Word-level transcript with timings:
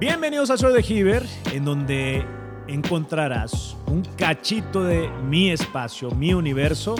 Bienvenidos 0.00 0.48
a 0.50 0.56
Soy 0.56 0.72
de 0.72 0.82
Giver, 0.82 1.22
en 1.52 1.62
donde 1.62 2.24
encontrarás 2.66 3.76
un 3.86 4.02
cachito 4.16 4.82
de 4.82 5.10
mi 5.28 5.50
espacio, 5.50 6.10
mi 6.12 6.32
universo, 6.32 6.94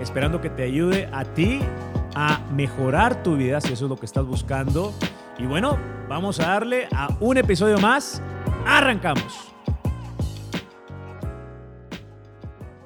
esperando 0.00 0.40
que 0.40 0.48
te 0.48 0.62
ayude 0.62 1.06
a 1.12 1.26
ti 1.26 1.60
a 2.14 2.40
mejorar 2.54 3.22
tu 3.22 3.36
vida 3.36 3.60
si 3.60 3.74
eso 3.74 3.84
es 3.84 3.90
lo 3.90 3.96
que 3.96 4.06
estás 4.06 4.24
buscando. 4.24 4.94
Y 5.38 5.44
bueno, 5.44 5.76
vamos 6.08 6.40
a 6.40 6.46
darle 6.46 6.88
a 6.96 7.14
un 7.20 7.36
episodio 7.36 7.76
más. 7.76 8.22
Arrancamos. 8.66 9.52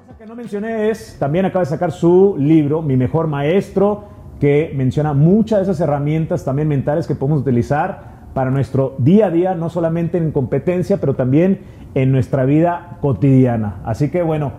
Cosa 0.05 0.17
que 0.17 0.25
no 0.25 0.35
mencioné 0.35 0.89
es, 0.89 1.15
también 1.17 1.45
acaba 1.45 1.63
de 1.63 1.69
sacar 1.69 1.93
su 1.93 2.35
libro, 2.37 2.81
Mi 2.81 2.97
Mejor 2.97 3.27
Maestro, 3.27 4.09
que 4.37 4.73
menciona 4.75 5.13
muchas 5.13 5.59
de 5.59 5.63
esas 5.63 5.79
herramientas 5.79 6.43
también 6.43 6.67
mentales 6.67 7.07
que 7.07 7.15
podemos 7.15 7.39
utilizar 7.39 8.11
para 8.33 8.51
nuestro 8.51 8.95
día 8.97 9.27
a 9.27 9.29
día, 9.31 9.55
no 9.55 9.69
solamente 9.69 10.17
en 10.17 10.31
competencia, 10.31 10.97
pero 10.97 11.15
también 11.15 11.61
en 11.95 12.11
nuestra 12.11 12.45
vida 12.45 12.97
cotidiana. 13.01 13.77
Así 13.83 14.09
que 14.09 14.23
bueno, 14.23 14.53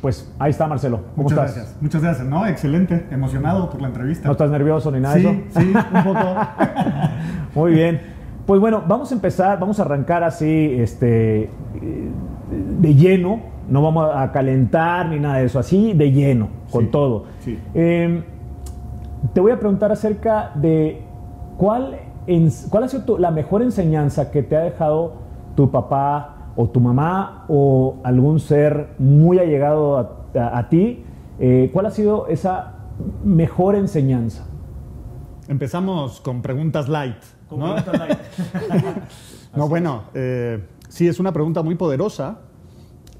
pues 0.00 0.32
ahí 0.38 0.50
está 0.50 0.66
Marcelo. 0.66 1.00
¿Cómo 1.14 1.24
Muchas 1.24 1.38
estás? 1.38 1.54
Gracias. 1.54 1.82
Muchas 1.82 2.02
gracias. 2.02 2.26
No, 2.26 2.46
excelente. 2.46 3.06
Emocionado 3.10 3.68
por 3.70 3.82
la 3.82 3.88
entrevista. 3.88 4.26
¿No 4.26 4.32
estás 4.32 4.50
nervioso 4.50 4.90
ni 4.90 5.00
nada 5.00 5.16
sí, 5.16 5.22
de 5.22 5.30
eso? 5.30 5.60
Sí, 5.60 5.72
un 5.94 6.04
poco. 6.04 6.36
Muy 7.54 7.72
bien. 7.72 8.00
Pues 8.46 8.60
bueno, 8.60 8.82
vamos 8.86 9.10
a 9.12 9.14
empezar, 9.14 9.60
vamos 9.60 9.78
a 9.78 9.82
arrancar 9.82 10.24
así, 10.24 10.74
este, 10.78 11.50
de 12.50 12.94
lleno. 12.94 13.40
No 13.68 13.82
vamos 13.82 14.10
a 14.12 14.32
calentar 14.32 15.08
ni 15.08 15.20
nada 15.20 15.36
de 15.36 15.44
eso, 15.44 15.58
así 15.58 15.92
de 15.92 16.10
lleno, 16.10 16.48
con 16.72 16.90
todo. 16.90 17.26
Sí. 17.40 17.56
Eh, 17.74 18.24
te 19.32 19.40
voy 19.40 19.52
a 19.52 19.60
preguntar 19.60 19.92
acerca 19.92 20.50
de 20.56 21.02
cuál 21.56 21.96
¿cuál 22.70 22.84
ha 22.84 22.88
sido 22.88 23.18
la 23.18 23.30
mejor 23.30 23.62
enseñanza 23.62 24.30
que 24.30 24.42
te 24.42 24.56
ha 24.56 24.60
dejado 24.60 25.14
tu 25.56 25.70
papá 25.70 26.52
o 26.56 26.68
tu 26.68 26.80
mamá 26.80 27.44
o 27.48 28.00
algún 28.04 28.40
ser 28.40 28.94
muy 28.98 29.38
allegado 29.38 30.26
a, 30.34 30.68
ti? 30.68 31.04
Eh, 31.38 31.70
¿Cuál 31.72 31.86
ha 31.86 31.90
sido 31.90 32.26
esa 32.26 32.74
mejor 33.24 33.74
enseñanza? 33.74 34.46
Empezamos 35.48 36.20
con 36.20 36.42
preguntas 36.42 36.88
light. 36.88 37.22
¿no? 37.50 37.74
no, 39.56 39.68
bueno, 39.68 40.04
eh, 40.14 40.64
sí, 40.88 41.08
es 41.08 41.18
una 41.18 41.32
pregunta 41.32 41.62
muy 41.62 41.74
poderosa. 41.74 42.38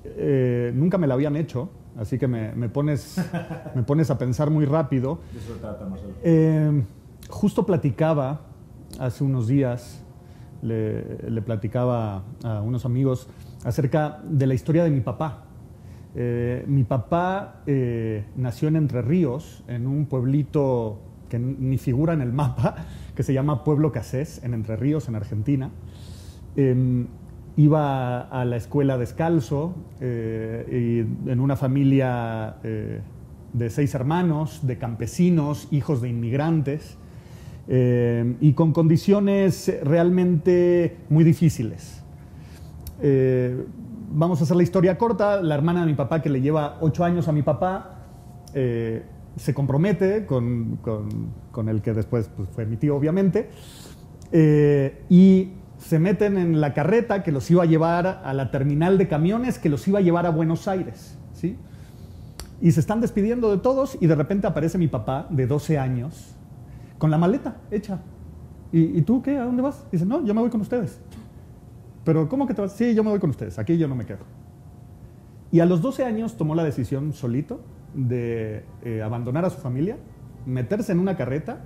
Eh, 0.05 0.73
nunca 0.75 0.99
me 0.99 1.07
la 1.07 1.15
habían 1.15 1.35
hecho, 1.37 1.71
así 1.99 2.19
que 2.19 2.29
me, 2.29 2.69
pones, 2.69 3.17
me 3.75 3.83
pones 3.83 4.11
a 4.11 4.19
pensar 4.19 4.51
muy 4.51 4.67
rápido. 4.67 5.19
justo 7.29 7.67
platicaba 7.67 8.50
hace 8.99 9.25
unos 9.25 9.47
días 9.47 10.03
le, 10.63 11.43
platicaba 11.43 12.25
a 12.45 12.61
unos 12.63 12.85
amigos 12.85 13.29
acerca 13.65 14.21
de 14.25 14.47
la 14.47 14.55
historia 14.55 14.85
de 14.85 14.91
mi 14.91 15.01
papá. 15.01 15.45
Eh, 16.15 16.65
mi 16.67 16.85
papá 16.85 17.63
eh, 17.67 18.25
nació 18.37 18.69
en 18.69 18.77
Entre 18.77 19.03
Ríos, 19.03 19.63
en 19.69 19.87
un 19.87 20.07
pueblito 20.07 20.99
que 21.29 21.39
ni 21.39 21.79
figura 21.79 22.13
en 22.13 22.21
el 22.21 22.33
mapa, 22.33 22.77
que 23.15 23.23
se 23.23 23.33
llama 23.33 23.65
Pueblo 23.65 23.93
Casés, 23.93 24.43
en 24.43 24.55
Entre 24.55 24.77
Ríos, 24.77 25.09
en 25.09 25.15
Argentina. 25.15 25.71
Em, 26.57 27.07
iba 27.57 28.21
a 28.23 28.45
la 28.45 28.57
escuela 28.57 28.99
descalzo, 28.99 29.75
eh, 30.01 31.05
y 31.27 31.31
en 31.31 31.41
una 31.41 31.57
familia 31.57 32.57
de 32.63 33.71
seis 33.71 33.95
hermanos, 33.95 34.61
de 34.67 34.79
campesinos, 34.79 35.69
hijos 35.71 36.01
de 36.01 36.09
inmigrantes. 36.09 36.97
Eh, 37.73 38.35
y 38.41 38.53
con 38.55 38.73
condiciones 38.73 39.73
realmente 39.85 40.97
muy 41.09 41.23
difíciles. 41.23 42.03
Eh, 43.01 43.65
vamos 44.11 44.41
a 44.41 44.43
hacer 44.43 44.57
la 44.57 44.65
historia 44.65 44.99
corta. 44.99 45.41
La 45.41 45.55
hermana 45.55 45.83
de 45.83 45.87
mi 45.87 45.95
papá, 45.95 46.21
que 46.21 46.31
le 46.31 46.41
lleva 46.41 46.79
ocho 46.81 47.05
años 47.05 47.29
a 47.29 47.33
mi 47.33 47.43
papá, 47.43 48.01
eh, 48.55 49.05
se 49.37 49.55
compromete 49.55 50.27
con, 50.27 50.81
con, 51.53 51.69
el 51.69 51.81
que 51.81 51.95
después 51.95 52.29
pues, 52.37 52.49
fue 52.49 52.67
mi 52.67 52.77
tío, 52.77 52.97
obviamente, 52.97 53.51
y 55.09 55.53
se 55.79 56.01
meten 56.01 56.39
en 56.39 56.61
la 56.61 56.75
carreta 56.75 57.23
que 57.23 57.31
los 57.31 57.49
iba 57.53 57.63
a 57.63 57.67
llevar 57.67 58.21
a 58.25 58.35
la 58.35 58.51
terminal 58.51 58.99
de 58.99 59.07
camiones, 59.07 59.61
que 59.61 59.69
los 59.69 59.87
iba 59.87 60.01
a 60.01 60.03
llevar 60.03 60.27
a 60.27 60.31
Buenos 60.31 60.67
Aires. 60.67 61.17
¿sí? 61.35 61.57
Y 62.61 62.73
se 62.73 62.81
están 62.81 63.01
despidiendo 63.01 63.53
de 63.53 63.59
todos 63.59 63.97
y 64.01 64.09
de 64.09 64.17
repente 64.17 64.49
aparece 64.49 64.77
mi 64.77 64.89
papá 64.89 65.29
de 65.31 65.47
12 65.47 65.79
años 65.79 66.35
con 67.01 67.11
la 67.11 67.19
maleta 67.19 67.57
hecha. 67.73 67.99
¿Y, 68.73 69.03
tú 69.03 69.21
qué? 69.21 69.37
¿A 69.37 69.45
dónde 69.45 69.63
vas? 69.63 69.85
Dice, 69.91 70.07
no, 70.07 70.25
yo 70.25 70.33
me 70.33 70.43
voy 70.43 70.51
con 70.51 70.61
ustedes. 70.61 71.01
Pero 72.05 72.29
¿cómo 72.29 72.47
que 72.47 72.55
te 72.55 72.61
vas? 72.61 72.73
Sí, 72.73 72.95
yo 72.95 73.03
me 73.03 73.11
voy 73.11 73.19
con 73.19 73.31
ustedes, 73.31 73.59
aquí 73.59 73.77
yo 73.77 73.89
no 73.89 73.97
me 73.97 74.07
quedo. 74.07 74.21
Y 75.51 75.59
a 75.59 75.67
los 75.67 75.83
12 75.83 76.05
años 76.05 76.37
tomó 76.37 76.55
la 76.55 76.63
decisión 76.63 77.13
solito 77.13 77.61
de 77.95 78.65
eh, 78.85 79.03
abandonar 79.03 79.45
a 79.45 79.51
su 79.51 79.61
familia, 79.61 79.97
meterse 80.47 80.93
en 80.93 81.01
una 81.01 81.17
carreta 81.17 81.65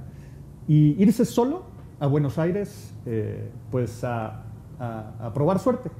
y 0.67 1.03
irse 1.03 1.27
solo 1.27 1.65
a 2.01 2.06
Buenos 2.06 2.39
Aires, 2.39 2.95
eh, 3.05 3.51
pues 3.71 4.03
a, 4.05 4.45
probar 5.34 5.59
suerte. 5.59 5.91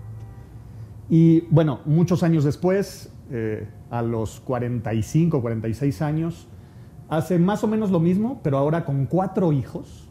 Y 1.11 1.43
bueno, 1.51 1.81
muchos 1.85 2.23
años 2.23 2.45
después, 2.45 3.13
eh, 3.31 3.69
a 3.91 4.01
los 4.01 4.41
45, 4.41 5.43
46 5.43 6.03
años, 6.03 6.49
hace 7.17 7.39
más 7.39 7.65
o 7.65 7.69
menos 7.69 7.91
lo 7.91 8.01
mismo, 8.01 8.41
pero 8.43 8.59
ahora 8.59 8.85
con 8.85 9.07
cuatro 9.07 9.53
hijos. 9.53 10.09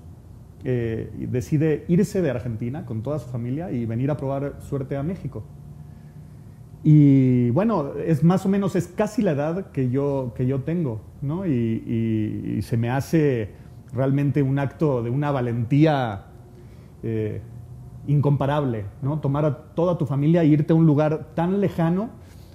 Eh, 0.65 1.11
decide 1.29 1.83
irse 1.89 2.21
de 2.21 2.29
Argentina 2.29 2.85
con 2.85 3.03
toda 3.03 3.19
su 3.19 3.27
familia 3.27 3.69
y 3.71 3.85
venir 3.85 4.09
a 4.09 4.15
probar 4.15 4.55
suerte 4.61 4.95
a 4.95 5.03
México. 5.03 5.43
Y 6.83 7.49
bueno, 7.51 7.93
es 7.95 8.23
más 8.23 8.45
o 8.45 8.49
menos, 8.49 8.75
es 8.75 8.87
casi 8.87 9.21
la 9.21 9.31
edad 9.31 9.71
que 9.71 9.89
yo, 9.89 10.33
que 10.35 10.45
yo 10.45 10.61
tengo, 10.61 11.01
¿no? 11.21 11.45
Y, 11.45 12.59
se 12.61 12.77
me 12.77 12.89
hace 12.89 13.51
realmente 13.93 14.41
un 14.41 14.59
acto 14.59 15.03
de 15.03 15.09
una 15.09 15.31
valentía 15.31 16.25
eh, 17.03 17.41
incomparable, 18.07 18.85
¿no? 19.01 19.19
Tomar 19.19 19.45
a 19.45 19.57
toda 19.75 19.97
tu 19.97 20.05
familia 20.05 20.43
e 20.43 20.47
irte 20.47 20.73
a 20.73 20.75
un 20.75 20.85
lugar 20.85 21.31
tan 21.35 21.61
lejano. 21.61 22.09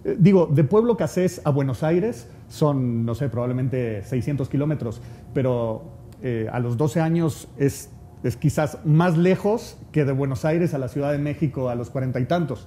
Eh, 0.04 0.16
digo, 0.18 0.46
de 0.46 0.64
Pueblo 0.64 0.96
Casés 0.96 1.40
a 1.44 1.50
Buenos 1.50 1.82
Aires 1.82 2.30
son, 2.48 3.04
no 3.04 3.14
sé, 3.14 3.28
probablemente 3.28 4.02
600 4.04 4.48
kilómetros, 4.48 5.00
pero 5.34 5.82
eh, 6.22 6.48
a 6.52 6.58
los 6.60 6.76
12 6.76 7.00
años 7.00 7.48
es, 7.58 7.90
es, 8.22 8.36
quizás 8.36 8.78
más 8.84 9.16
lejos 9.16 9.78
que 9.92 10.04
de 10.04 10.12
Buenos 10.12 10.44
Aires 10.44 10.74
a 10.74 10.78
la 10.78 10.88
Ciudad 10.88 11.12
de 11.12 11.18
México 11.18 11.68
a 11.68 11.74
los 11.74 11.90
cuarenta 11.90 12.20
y 12.20 12.24
tantos. 12.24 12.66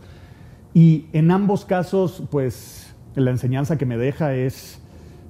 Y 0.74 1.08
en 1.12 1.32
ambos 1.32 1.66
casos, 1.66 2.24
pues 2.32 2.96
la 3.16 3.32
enseñanza 3.32 3.78
que 3.78 3.86
me 3.86 3.98
deja 3.98 4.34
es 4.36 4.82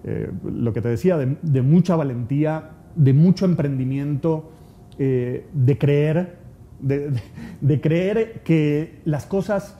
eh, 0.03 0.31
lo 0.43 0.73
que 0.73 0.81
te 0.81 0.89
decía, 0.89 1.17
de, 1.17 1.61
mucha 1.61 1.95
valentía, 1.95 2.71
de 2.95 3.13
mucho 3.13 3.45
emprendimiento, 3.45 4.51
eh, 4.97 5.47
de 5.53 5.77
creer, 5.77 6.37
de, 6.79 7.81
creer 7.81 8.41
que 8.43 9.01
las 9.05 9.25
cosas 9.25 9.77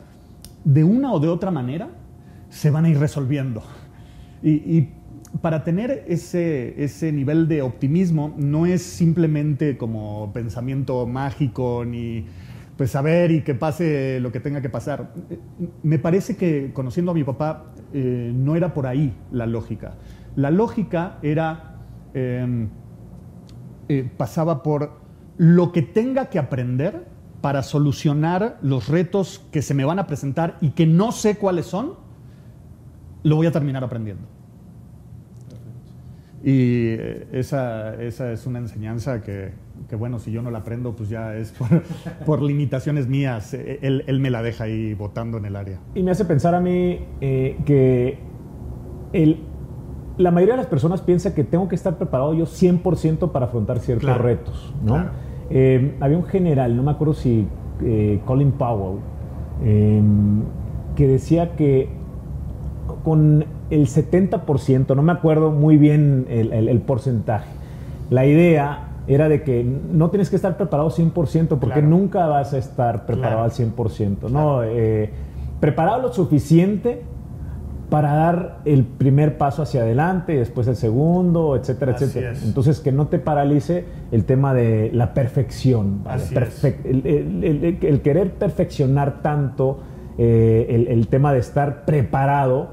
de 0.63 0.83
una 0.83 1.11
o 1.11 1.19
de 1.19 1.27
otra 1.27 1.49
manera 1.49 1.89
se 2.49 2.69
van 2.69 2.85
a 2.85 2.89
ir 2.89 2.99
resolviendo. 2.99 3.63
Y, 4.44 4.90
para 5.41 5.63
tener 5.63 6.03
ese, 6.09 6.84
ese, 6.84 7.13
nivel 7.13 7.47
de 7.47 7.62
optimismo 7.62 8.34
no 8.38 8.66
es 8.66 8.81
simplemente 8.81 9.78
como 9.78 10.34
pensamiento 10.34 11.07
mágico 11.07 11.85
ni 11.85 12.25
pues 12.81 12.91
saber 12.91 13.31
y 13.31 13.41
que 13.41 13.53
pase 13.53 14.19
lo 14.22 14.31
que 14.31 14.40
tenga 14.40 14.59
que 14.59 14.69
pasar. 14.69 15.13
Me 15.84 16.00
parece 16.00 16.35
que 16.35 16.72
conociendo 16.74 17.12
a 17.12 17.13
mi 17.13 17.24
papá 17.24 17.74
eh, 17.94 18.34
no 18.35 18.56
era 18.56 18.74
por 18.74 18.88
ahí 18.88 19.13
la 19.31 19.46
lógica. 19.46 19.97
La 20.35 20.50
lógica 20.50 21.19
era, 21.22 21.78
em, 22.16 22.69
eh, 23.88 24.09
pasaba 24.18 24.63
por 24.63 25.00
lo 25.38 25.72
que 25.72 25.84
tenga 25.84 26.31
que 26.31 26.40
aprender 26.40 27.06
para 27.41 27.62
solucionar 27.63 28.58
los 28.61 28.87
retos 28.87 29.46
que 29.52 29.61
se 29.61 29.73
me 29.73 29.85
van 29.85 29.99
a 29.99 30.08
presentar 30.08 30.58
y 30.59 30.72
que 30.72 30.87
no 30.87 31.11
sé 31.11 31.37
cuáles 31.37 31.67
son, 31.67 31.94
lo 33.23 33.35
voy 33.35 33.47
a 33.47 33.52
terminar 33.52 33.84
aprendiendo. 33.84 34.23
Y 36.44 36.96
esa, 37.32 37.94
esa 38.02 38.32
es 38.32 38.47
una 38.47 38.58
enseñanza 38.59 39.22
que, 39.22 39.52
que, 39.88 39.96
bueno, 39.96 40.18
si 40.18 40.32
yo 40.32 40.41
no 40.41 40.50
la 40.50 40.59
aprendo, 40.59 40.96
pues 40.96 41.09
ya 41.09 41.35
es 41.35 41.53
por, 42.26 42.41
limitaciones 42.41 43.08
mías. 43.08 43.53
Él, 43.53 44.03
él, 44.08 44.20
me 44.20 44.32
la 44.32 44.41
deja 44.41 44.64
ahí 44.64 44.96
botando 44.96 45.38
en 45.38 45.46
el 45.46 45.56
área. 45.56 45.79
Y 45.94 46.02
me 46.02 46.12
hace 46.12 46.26
pensar 46.26 46.56
a 46.56 46.59
mí 46.59 47.00
eh, 47.22 47.58
que 47.64 48.18
el, 49.14 49.44
la 50.18 50.32
mayoría 50.32 50.56
de 50.56 50.62
las 50.62 50.68
personas 50.68 51.02
piensa 51.02 51.35
que 51.35 51.44
tengo 51.44 51.68
que 51.68 51.76
estar 51.76 51.97
preparado 51.97 52.34
yo 52.34 52.46
100% 52.46 53.32
para 53.32 53.46
afrontar 53.46 53.79
ciertos 53.79 54.18
retos, 54.18 54.73
¿no? 54.84 55.09
Eh, 55.52 55.96
había 56.00 56.18
un 56.18 56.26
general, 56.26 56.76
no 56.76 56.82
me 56.82 56.91
acuerdo 56.91 57.14
si 57.14 57.46
eh, 57.84 58.20
Colin 58.26 58.53
Powell, 58.53 59.00
que 60.96 61.08
decía 61.08 61.56
que 61.56 62.00
con 63.03 63.45
el 63.69 63.87
70%, 63.87 64.95
no 64.95 65.01
me 65.01 65.11
acuerdo 65.11 65.51
muy 65.51 65.77
bien 65.77 66.25
el, 66.29 66.79
porcentaje. 66.81 67.49
La 68.09 68.25
idea 68.25 68.87
era 69.07 69.29
de 69.29 69.43
que 69.43 69.63
no 69.63 70.09
tienes 70.09 70.29
que 70.29 70.35
estar 70.35 70.57
preparado 70.57 70.89
100% 70.89 71.59
porque 71.59 71.81
nunca 71.81 72.27
vas 72.27 72.53
a 72.53 72.57
estar 72.57 73.05
preparado 73.05 73.43
al 73.43 73.51
100%, 73.51 74.29
¿no? 74.29 74.63
Eh, 74.63 75.09
preparado 75.59 76.01
lo 76.01 76.13
suficiente 76.13 77.03
para 77.91 78.13
dar 78.13 78.59
el 78.63 78.85
primer 78.85 79.37
paso 79.37 79.63
hacia 79.63 79.81
adelante 79.81 80.33
y 80.33 80.37
después 80.37 80.65
el 80.67 80.77
segundo, 80.77 81.57
etcétera, 81.57 81.91
etcétera. 81.91 82.33
Entonces, 82.41 82.79
que 82.79 82.93
no 82.93 83.07
te 83.07 83.19
paralice 83.19 83.83
el 84.13 84.23
tema 84.23 84.53
de 84.53 84.91
la 84.93 85.13
perfección, 85.13 86.01
el, 86.85 88.01
querer 88.01 88.31
perfeccionar 88.35 89.21
tanto, 89.21 89.79
eh, 90.17 90.85
el, 90.89 91.07
tema 91.09 91.33
de 91.33 91.39
estar 91.39 91.83
preparado, 91.83 92.69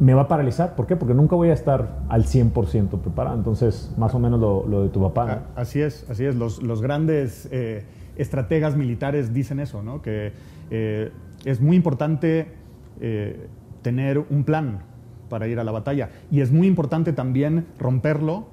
me 0.00 0.14
va 0.14 0.22
a 0.22 0.28
paralizar. 0.28 0.74
¿Por 0.76 0.86
qué? 0.86 0.96
Porque 0.96 1.14
nunca 1.14 1.36
voy 1.36 1.50
a 1.50 1.54
estar 1.54 2.00
al 2.08 2.24
100% 2.24 3.00
preparado. 3.00 3.36
Entonces, 3.36 3.92
más 3.96 4.14
o 4.14 4.18
menos 4.18 4.40
lo, 4.40 4.82
de 4.82 4.88
tu 4.88 5.00
papá. 5.00 5.44
Así 5.54 5.80
es, 5.80 6.08
así 6.10 6.24
es. 6.24 6.34
Los, 6.34 6.82
grandes 6.82 7.48
eh, 7.50 7.84
estrategas 8.16 8.76
militares 8.76 9.32
dicen 9.32 9.60
eso, 9.60 9.82
¿no? 9.82 10.02
Que 10.02 10.32
eh, 10.70 11.10
es 11.44 11.60
muy 11.60 11.76
importante 11.76 12.66
tener 13.82 14.18
un 14.18 14.44
plan 14.44 14.80
para 15.28 15.46
ir 15.48 15.58
a 15.58 15.64
la 15.64 15.72
batalla. 15.72 16.10
Y 16.30 16.40
es 16.40 16.50
muy 16.50 16.66
importante 16.66 17.12
también 17.12 17.66
romperlo 17.78 18.46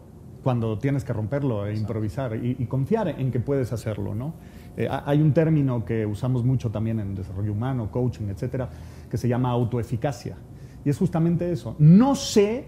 cuando 0.43 0.77
tienes 0.77 1.03
que 1.03 1.13
romperlo 1.13 1.65
e 1.65 1.75
improvisar 1.75 2.35
y, 2.35 2.53
confiar 2.65 3.07
en 3.07 3.31
que 3.31 3.39
puedes 3.39 3.71
hacerlo. 3.71 4.13
¿no? 4.13 4.33
Eh, 4.75 4.87
hay 4.89 5.21
un 5.21 5.33
término 5.33 5.85
que 5.85 6.05
usamos 6.05 6.43
mucho 6.43 6.69
también 6.69 6.99
en 6.99 7.15
desarrollo 7.15 7.53
humano, 7.53 7.89
coaching, 7.89 8.27
etcétera, 8.29 8.69
que 9.09 9.17
se 9.17 9.27
llama 9.27 9.49
autoeficacia. 9.51 10.35
Y 10.85 10.89
es 10.89 10.97
justamente 10.97 11.51
eso. 11.51 11.75
No 11.79 12.15
sé 12.15 12.65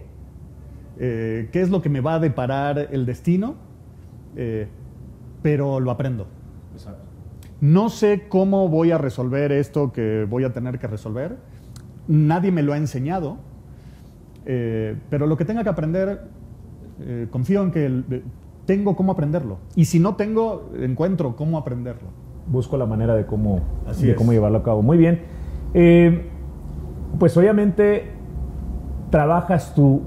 eh, 0.98 1.50
qué 1.52 1.62
es 1.62 1.70
lo 1.70 1.82
que 1.82 1.90
me 1.90 2.02
va 2.02 2.16
a 2.16 2.20
deparar 2.20 2.90
el 2.92 3.06
destino, 3.06 3.56
eh, 4.36 4.68
pero 5.42 5.80
lo 5.80 5.92
aprendo. 5.92 6.28
No 7.62 7.90
sé 7.90 8.28
cómo 8.28 8.68
voy 8.70 8.92
a 8.92 8.98
resolver 8.98 9.52
esto 9.52 9.92
que 9.92 10.26
voy 10.30 10.44
a 10.44 10.54
tener 10.54 10.78
que 10.78 10.88
resolver, 10.88 11.38
nadie 12.08 12.52
me 12.52 12.62
lo 12.64 12.74
ha 12.74 12.78
enseñado, 12.78 13.38
eh, 14.46 14.98
pero 15.10 15.26
lo 15.26 15.38
que 15.38 15.46
tenga 15.46 15.64
que 15.64 15.70
aprender, 15.70 16.22
confío 17.30 17.62
en 17.62 17.72
que 17.72 18.24
tengo 18.66 18.96
cómo 18.96 19.12
aprenderlo. 19.12 19.58
Y 19.76 19.86
si 19.86 20.00
no 20.00 20.16
tengo, 20.16 20.72
encuentro 20.80 21.36
cómo 21.36 21.58
aprenderlo. 21.58 22.10
Busco 22.48 22.78
la 22.78 22.86
manera 22.86 23.16
de 23.16 23.26
cómo, 23.26 23.62
de 24.00 24.16
cómo 24.16 24.32
llevarlo 24.32 24.60
a 24.60 24.64
cabo. 24.64 24.82
Muy 24.82 24.98
bien. 24.98 25.22
Pues 27.20 27.36
obviamente 27.38 28.12
trabajas 29.10 29.74
tú 29.76 30.02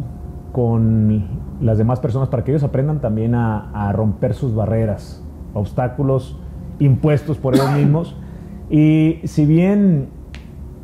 con 0.52 1.25
las 1.60 1.78
demás 1.78 2.00
personas 2.00 2.28
para 2.28 2.44
que 2.44 2.52
ellos 2.52 2.62
aprendan 2.62 3.00
también 3.00 3.34
a, 3.34 3.70
a 3.88 3.93
romper 3.93 4.34
sus 4.34 4.55
barreras, 4.55 5.22
obstáculos 5.55 6.38
impuestos 6.78 7.38
por 7.38 7.55
ellos 7.55 7.72
mismos. 7.72 8.16
Y 8.70 9.20
si 9.25 9.46
bien 9.46 10.08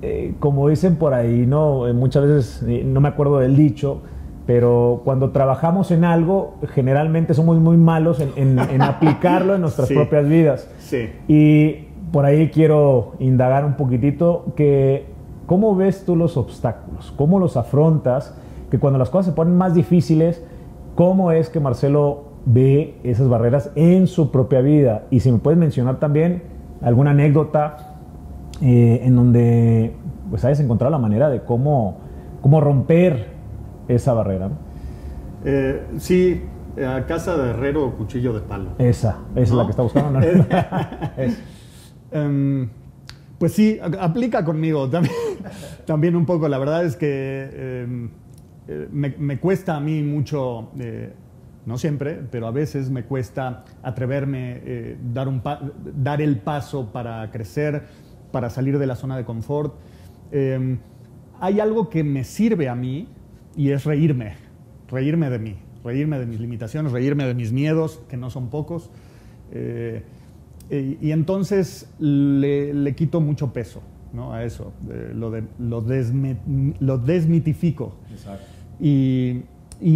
eh, 0.07 0.35
como 0.39 0.69
dicen 0.69 0.97
por 0.97 1.15
ahí, 1.15 1.47
¿no? 1.47 1.89
Eh, 1.89 1.95
muchas 1.95 2.27
veces, 2.27 2.63
eh, 2.69 2.83
no 2.85 3.01
me 3.01 3.09
acuerdo 3.09 3.39
del 3.39 3.57
dicho, 3.57 4.03
pero 4.47 5.01
cuando 5.03 5.31
trabajamos 5.31 5.91
en 5.93 6.05
algo, 6.05 6.59
generalmente 6.75 7.33
somos 7.33 7.59
muy 7.59 7.79
malos 7.79 8.21
en, 8.21 8.83
aplicarlo 8.83 9.55
en 9.55 9.63
nuestras 9.63 9.89
propias 9.95 10.29
vidas. 10.29 10.71
Sí. 10.79 11.09
Y 11.27 11.87
por 12.13 12.27
ahí 12.27 12.51
quiero 12.51 13.15
indagar 13.19 13.65
un 13.65 13.77
poquitito 13.77 14.53
que, 14.55 15.07
¿cómo 15.47 15.75
ves 15.77 16.05
tú 16.05 16.17
los 16.17 16.37
obstáculos? 16.37 17.13
¿Cómo 17.17 17.39
los 17.39 17.57
afrontas? 17.57 18.35
Que 18.71 18.79
cuando 18.79 18.99
las 18.99 19.11
cosas 19.11 19.27
se 19.27 19.33
ponen 19.33 19.57
más 19.57 19.75
difíciles, 19.75 20.43
¿cómo 20.95 21.33
es 21.33 21.49
que 21.51 21.61
Marcelo 21.61 22.25
ve 22.47 22.99
esas 23.05 23.29
barreras 23.29 23.71
en 23.75 24.07
su 24.07 24.31
propia 24.31 24.61
vida? 24.61 25.05
Y 25.11 25.21
si 25.21 25.31
me 25.31 25.39
puedes 25.39 25.59
mencionar 25.59 25.99
también 25.99 26.43
alguna 26.83 27.11
anécdota 27.11 27.97
eh, 28.61 29.01
en 29.03 29.17
donde 29.17 29.95
pues 30.31 30.45
hayas 30.45 30.61
encontrado 30.61 30.91
la 30.91 30.99
manera 30.99 31.29
de 31.29 31.43
cómo, 31.43 31.99
cómo 32.41 32.61
romper 32.61 33.29
esa 33.89 34.13
barrera. 34.15 34.51
Eh, 35.45 35.83
sí, 35.99 36.43
a 36.83 37.05
casa 37.07 37.37
de 37.37 37.51
herrero 37.51 37.93
cuchillo 37.97 38.33
de 38.33 38.41
palo. 38.41 38.71
Esa, 38.79 39.19
esa 39.35 39.43
es 39.43 39.53
la 39.53 39.65
que 39.65 39.71
está 39.71 39.83
buscando. 39.83 40.21
Em, 42.15 42.69
pues 43.39 43.53
sí, 43.53 43.79
aplica 44.01 44.45
conmigo 44.45 44.89
también, 44.89 45.15
también 45.87 46.17
un 46.17 46.27
poco. 46.27 46.49
La 46.49 46.59
verdad 46.59 46.85
es 46.85 46.97
que 46.97 47.83
em, 47.83 48.11
eh, 48.69 48.89
me, 48.91 49.39
cuesta 49.39 49.77
a 49.77 49.81
mí 49.81 50.03
mucho, 50.03 50.71
no 51.67 51.79
siempre, 51.79 52.21
pero 52.31 52.47
a 52.47 52.51
veces 52.51 52.91
me 52.91 53.05
cuesta 53.05 53.65
atreverme, 53.83 54.97
dar, 55.13 55.29
un 55.29 55.43
dar 55.97 56.23
el 56.23 56.39
paso 56.39 56.93
para 56.93 57.31
crecer 57.31 57.83
para 58.35 58.51
salir 58.51 58.81
de 58.81 58.87
la 58.89 58.97
zona 58.97 59.17
de 59.17 59.25
confort. 59.25 59.77
Em, 60.33 60.79
hay 61.39 61.61
algo 61.61 61.89
que 61.89 62.03
me 62.03 62.25
sirve 62.25 62.69
a 62.69 62.75
mí 62.75 63.07
y 63.55 63.71
es 63.71 63.85
reírme, 63.85 64.35
reírme 64.91 65.31
de 65.31 65.39
mí, 65.39 65.57
reírme 65.85 66.19
de 66.19 66.27
mis 66.27 66.41
limitaciones, 66.41 66.91
reírme 66.91 67.27
de 67.27 67.35
mis 67.35 67.53
miedos, 67.53 68.03
que 68.09 68.17
no 68.17 68.31
son 68.31 68.51
pocos. 68.51 68.91
Eh, 69.53 70.03
y, 70.71 71.11
entonces 71.11 71.91
le, 71.99 72.95
quito 72.97 73.21
mucho 73.21 73.53
peso 73.53 73.83
a 74.33 74.45
eso, 74.45 74.73
lo, 75.15 75.31
de, 75.31 75.45
lo, 75.59 76.99
desmitifico. 76.99 77.97
Y, 78.81 79.43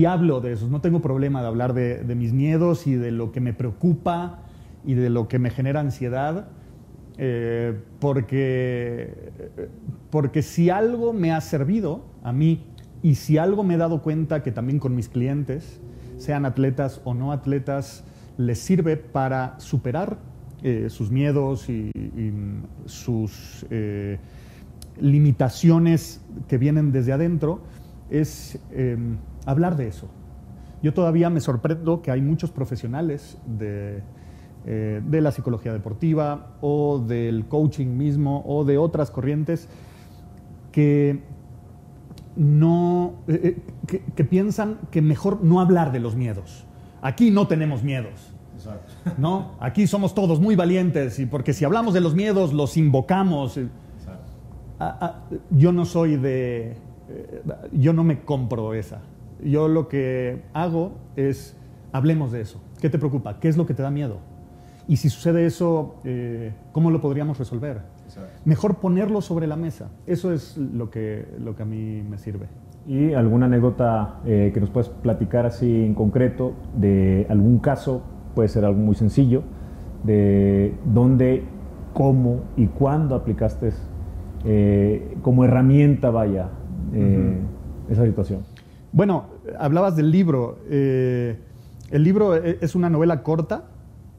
hablo 0.06 0.40
de 0.40 0.52
eso, 0.52 0.68
no 0.68 0.80
tengo 0.80 1.00
problema 1.00 1.40
de 1.40 1.46
hablar 1.48 1.72
de, 1.72 2.04
de 2.04 2.14
mis 2.14 2.32
miedos 2.32 2.86
y 2.86 2.94
de 2.94 3.10
lo 3.10 3.32
que 3.32 3.40
me 3.40 3.52
preocupa 3.52 4.40
y 4.84 4.94
de 4.94 5.10
lo 5.10 5.28
que 5.28 5.38
me 5.38 5.50
genera 5.50 5.80
ansiedad 5.80 6.48
eh, 7.20 7.76
porque, 7.98 9.32
porque 10.08 10.40
si 10.42 10.70
algo 10.70 11.12
me 11.12 11.32
ha 11.32 11.40
servido 11.40 12.04
a 12.22 12.32
mí 12.32 12.62
y 13.02 13.16
si 13.16 13.38
algo 13.38 13.64
me 13.64 13.74
he 13.74 13.76
dado 13.76 14.02
cuenta 14.02 14.44
que 14.44 14.52
también 14.52 14.78
con 14.78 14.94
mis 14.94 15.08
clientes, 15.08 15.80
sean 16.16 16.46
atletas 16.46 17.00
o 17.02 17.14
no 17.14 17.32
atletas, 17.32 18.04
les 18.36 18.60
sirve 18.60 18.96
para 18.96 19.58
superar 19.58 20.18
eh, 20.62 20.90
sus 20.90 21.10
miedos 21.12 21.68
y, 21.68 21.92
sus 22.86 23.64
eh, 23.70 24.18
limitaciones 25.00 26.20
que 26.48 26.58
vienen 26.58 26.90
desde 26.90 27.12
adentro, 27.12 27.60
es 28.10 28.58
em, 28.72 29.18
hablar 29.46 29.76
de 29.76 29.86
eso. 29.86 30.08
Yo 30.82 30.92
todavía 30.92 31.30
me 31.30 31.40
sorprendo 31.40 32.02
que 32.02 32.10
hay 32.10 32.20
muchos 32.20 32.50
profesionales 32.50 33.38
de, 33.46 34.02
eh, 34.66 35.00
de 35.04 35.20
la 35.20 35.30
psicología 35.30 35.72
deportiva 35.72 36.56
o 36.60 36.98
del 36.98 37.46
coaching 37.46 37.96
mismo 37.96 38.42
o 38.46 38.64
de 38.64 38.78
otras 38.78 39.12
corrientes 39.12 39.68
que 40.72 41.20
no 42.34 43.14
que, 43.26 44.24
piensan 44.24 44.78
que 44.90 45.02
mejor 45.02 45.42
no 45.42 45.60
hablar 45.60 45.92
de 45.92 46.00
los 46.00 46.16
miedos. 46.16 46.64
Aquí 47.00 47.30
no 47.30 47.46
tenemos 47.46 47.82
miedos. 47.82 48.27
¿No? 49.16 49.52
Aquí 49.60 49.86
somos 49.86 50.14
todos 50.14 50.40
muy 50.40 50.56
valientes 50.56 51.18
y 51.18 51.26
porque 51.26 51.52
si 51.52 51.64
hablamos 51.64 51.94
de 51.94 52.00
los 52.00 52.14
miedos 52.14 52.52
los 52.52 52.76
invocamos. 52.76 53.58
yo 55.50 55.72
no 55.72 55.84
soy 55.84 56.16
de 56.16 56.76
yo 57.72 57.92
no 57.92 58.04
me 58.04 58.20
compro 58.20 58.74
esa. 58.74 59.00
Yo 59.42 59.68
lo 59.68 59.88
que 59.88 60.42
hago 60.52 60.92
es 61.16 61.56
hablemos 61.92 62.32
de 62.32 62.40
eso. 62.40 62.60
¿Qué 62.80 62.90
te 62.90 62.98
preocupa? 62.98 63.40
¿Qué 63.40 63.48
es 63.48 63.56
lo 63.56 63.66
que 63.66 63.74
te 63.74 63.82
da 63.82 63.90
miedo? 63.90 64.18
Y 64.86 64.96
si 64.96 65.10
sucede 65.10 65.44
eso, 65.44 65.96
eh, 66.04 66.54
¿cómo 66.72 66.90
lo 66.90 67.00
podríamos 67.00 67.38
resolver? 67.38 67.82
Mejor 68.44 68.76
ponerlo 68.76 69.20
sobre 69.20 69.46
la 69.46 69.56
mesa. 69.56 69.90
Eso 70.06 70.32
es 70.32 70.56
lo 70.56 70.90
que, 70.90 71.28
lo 71.38 71.54
que 71.54 71.62
a 71.62 71.66
mí 71.66 72.02
me 72.02 72.16
sirve. 72.16 72.46
¿Y 72.86 73.12
alguna 73.12 73.46
anécdota 73.46 74.20
eh, 74.24 74.50
que 74.54 74.60
nos 74.60 74.70
puedas 74.70 74.88
platicar 74.88 75.44
así 75.44 75.84
en 75.84 75.94
concreto 75.94 76.54
de 76.74 77.26
algún 77.28 77.58
caso? 77.58 78.02
Puede 78.38 78.50
ser 78.50 78.64
algo 78.64 78.78
muy 78.78 78.94
sencillo, 78.94 79.42
de 80.04 80.72
dónde, 80.84 81.42
cómo 81.92 82.42
y 82.56 82.68
cuándo 82.68 83.16
aplicaste 83.16 83.72
eh, 84.44 85.16
como 85.22 85.44
herramienta, 85.44 86.10
vaya, 86.10 86.48
esa 87.88 88.04
situación. 88.04 88.44
Bueno, 88.92 89.24
hablabas 89.58 89.96
del 89.96 90.12
libro. 90.12 90.60
el 90.70 91.36
libro 91.90 92.36
es 92.36 92.76
una 92.76 92.88
novela 92.88 93.24
corta, 93.24 93.64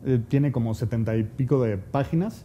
eh, 0.05 0.19
tiene 0.27 0.51
como 0.51 0.73
setenta 0.73 1.15
y 1.15 1.23
pico 1.23 1.63
de 1.63 1.77
páginas. 1.77 2.43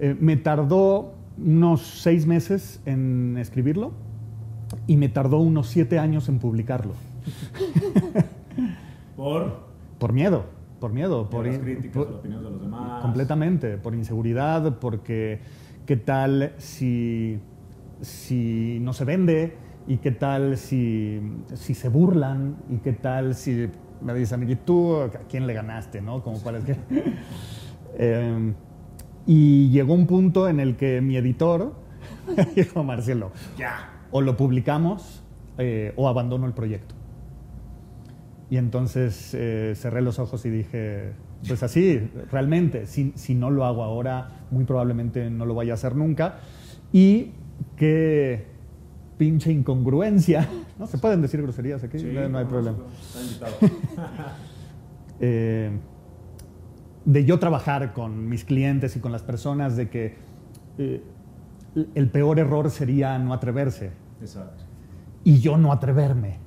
Eh, 0.00 0.16
me 0.18 0.36
tardó 0.36 1.12
unos 1.38 2.00
seis 2.02 2.26
meses 2.26 2.80
en 2.86 3.36
escribirlo 3.38 3.92
y 4.88 4.96
me 4.96 5.08
tardó 5.08 5.38
unos 5.38 5.68
siete 5.68 6.00
años 6.00 6.28
en 6.28 6.40
publicarlo. 6.40 6.94
¿Por? 9.16 9.62
Por 10.00 10.12
miedo, 10.12 10.46
por 10.84 10.92
miedo. 10.92 11.30
Por, 11.30 11.46
las 11.46 11.58
críticas, 11.60 12.04
por, 12.04 12.16
opiniones 12.16 12.44
de 12.44 12.50
los 12.50 12.60
demás. 12.60 13.00
Completamente, 13.00 13.78
por 13.78 13.94
inseguridad, 13.94 14.78
porque 14.80 15.40
qué 15.86 15.96
tal 15.96 16.52
si, 16.58 17.38
si 18.02 18.80
no 18.82 18.92
se 18.92 19.06
vende 19.06 19.56
y 19.86 19.96
qué 19.96 20.10
tal 20.10 20.58
si, 20.58 21.22
si 21.54 21.72
se 21.72 21.88
burlan 21.88 22.56
y 22.68 22.80
qué 22.80 22.92
tal 22.92 23.34
si 23.34 23.70
me 24.02 24.12
dicen, 24.12 24.46
¿y 24.46 24.56
tú 24.56 25.00
a 25.00 25.08
quién 25.26 25.46
le 25.46 25.54
ganaste? 25.54 26.02
¿no? 26.02 26.22
Como 26.22 26.38
cuál 26.42 26.56
es 26.56 26.64
que... 26.64 26.76
Em, 27.96 28.54
y 29.24 29.70
llegó 29.70 29.94
un 29.94 30.06
punto 30.06 30.48
en 30.48 30.60
el 30.60 30.76
que 30.76 31.00
mi 31.00 31.16
editor 31.16 31.72
dijo, 32.56 32.84
Marcelo, 32.84 33.30
ya, 33.56 34.02
o 34.10 34.20
lo 34.20 34.36
publicamos 34.36 35.22
eh, 35.56 35.94
o 35.96 36.08
abandono 36.08 36.46
el 36.46 36.52
proyecto. 36.52 36.93
Y 38.54 38.56
entonces 38.56 39.34
eh, 39.34 39.72
cerré 39.74 40.00
los 40.00 40.20
ojos 40.20 40.46
y 40.46 40.48
dije, 40.48 41.10
pues 41.48 41.64
así, 41.64 41.98
realmente, 42.30 42.86
si, 42.86 43.12
si, 43.16 43.34
no 43.34 43.50
lo 43.50 43.64
hago 43.64 43.82
ahora, 43.82 44.44
muy 44.52 44.62
probablemente 44.62 45.28
no 45.28 45.44
lo 45.44 45.56
vaya 45.56 45.72
a 45.72 45.74
hacer 45.74 45.96
nunca. 45.96 46.36
Y 46.92 47.32
qué 47.74 48.46
pinche 49.18 49.50
incongruencia. 49.50 50.48
¿No? 50.78 50.86
¿Se 50.86 50.98
pueden 50.98 51.20
decir 51.20 51.42
groserías 51.42 51.82
aquí? 51.82 52.00
no, 52.04 52.38
hay 52.38 52.44
problema. 52.44 52.78
eh, 55.18 55.72
de 57.04 57.24
yo 57.24 57.40
trabajar 57.40 57.92
con 57.92 58.28
mis 58.28 58.44
clientes 58.44 58.94
y 58.94 59.00
con 59.00 59.10
las 59.10 59.22
personas, 59.22 59.74
de 59.74 59.88
que 59.90 60.14
eh, 60.78 61.02
el 61.96 62.08
peor 62.08 62.38
error 62.38 62.70
sería 62.70 63.18
no 63.18 63.34
atreverse. 63.34 63.90
Exacto. 64.20 64.62
Y 65.24 65.40
yo 65.40 65.58
no 65.58 65.72
atreverme. 65.72 66.38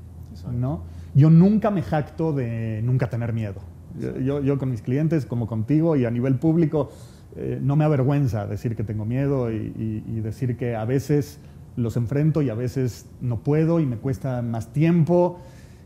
¿no? 0.53 0.83
Yo 1.17 1.29
nunca 1.29 1.69
me 1.69 1.81
jacto 1.81 2.31
de 2.31 2.81
nunca 2.81 3.09
tener 3.09 3.33
miedo. 3.33 3.59
Yo, 3.99 4.39
yo, 4.41 4.57
con 4.57 4.69
mis 4.69 4.81
clientes, 4.81 5.25
como 5.25 5.47
contigo 5.47 5.97
y 5.97 6.05
a 6.05 6.11
nivel 6.11 6.35
público, 6.35 6.89
eh, 7.35 7.59
no 7.61 7.75
me 7.75 7.83
avergüenza 7.83 8.47
decir 8.47 8.75
que 8.77 8.83
tengo 8.83 9.03
miedo 9.03 9.51
y, 9.51 10.03
y, 10.07 10.21
decir 10.21 10.55
que 10.55 10.75
a 10.75 10.85
veces 10.85 11.39
los 11.75 11.97
enfrento 11.97 12.41
y 12.41 12.49
a 12.49 12.53
veces 12.53 13.09
no 13.21 13.39
puedo 13.39 13.79
y 13.79 13.85
me 13.85 13.97
cuesta 13.97 14.41
más 14.41 14.71
tiempo 14.71 15.39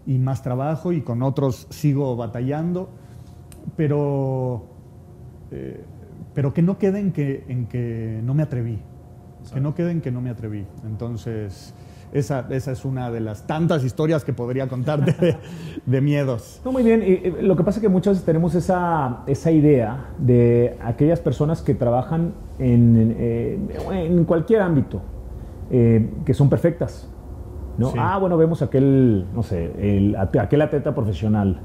y 0.05 0.19
más 0.19 0.43
trabajo 0.43 0.91
y 0.91 1.01
con 1.01 1.23
otros 1.23 1.67
sigo 1.69 2.15
batallando 2.15 2.89
pero, 3.75 4.65
eh, 5.51 5.83
pero 6.33 6.53
que 6.53 6.61
no 6.61 6.77
quede 6.77 6.99
en 6.99 7.11
que, 7.11 7.43
en 7.47 7.67
que 7.67 8.21
no 8.23 8.33
me 8.33 8.43
atreví. 8.43 8.79
Que 9.53 9.59
no 9.59 9.73
quede 9.73 9.91
en 9.91 10.01
que 10.01 10.11
no 10.11 10.21
me 10.21 10.29
atreví. 10.29 10.65
Entonces, 10.85 11.73
esa, 12.13 12.47
esa, 12.49 12.71
es 12.71 12.85
una 12.85 13.11
de 13.11 13.19
las 13.19 13.47
tantas 13.47 13.83
historias 13.83 14.23
que 14.23 14.33
podría 14.33 14.67
contarte 14.67 15.13
de, 15.13 15.37
de 15.85 16.01
miedos. 16.01 16.61
No, 16.65 16.71
muy 16.71 16.83
bien. 16.83 17.03
Y, 17.03 17.41
lo 17.41 17.55
que 17.55 17.63
pasa 17.63 17.79
es 17.79 17.81
que 17.81 17.89
muchas 17.89 18.13
veces 18.13 18.25
tenemos 18.25 18.55
esa, 18.55 19.23
esa 19.27 19.51
idea 19.51 20.09
de 20.17 20.77
aquellas 20.83 21.19
personas 21.19 21.61
que 21.61 21.73
trabajan 21.75 22.33
en, 22.59 22.97
en, 22.97 23.15
eh, 23.17 23.59
en 24.05 24.25
cualquier 24.25 24.61
ámbito, 24.61 25.01
eh, 25.69 26.09
que 26.25 26.33
son 26.33 26.49
perfectas. 26.49 27.09
¿no? 27.77 27.93
Ah, 27.97 28.17
bueno, 28.19 28.37
vemos 28.37 28.61
aquel, 28.61 29.25
no 29.33 29.43
sé, 29.43 29.71
el, 29.79 30.15
aquel 30.15 30.61
atleta 30.61 30.93
profesional 30.93 31.61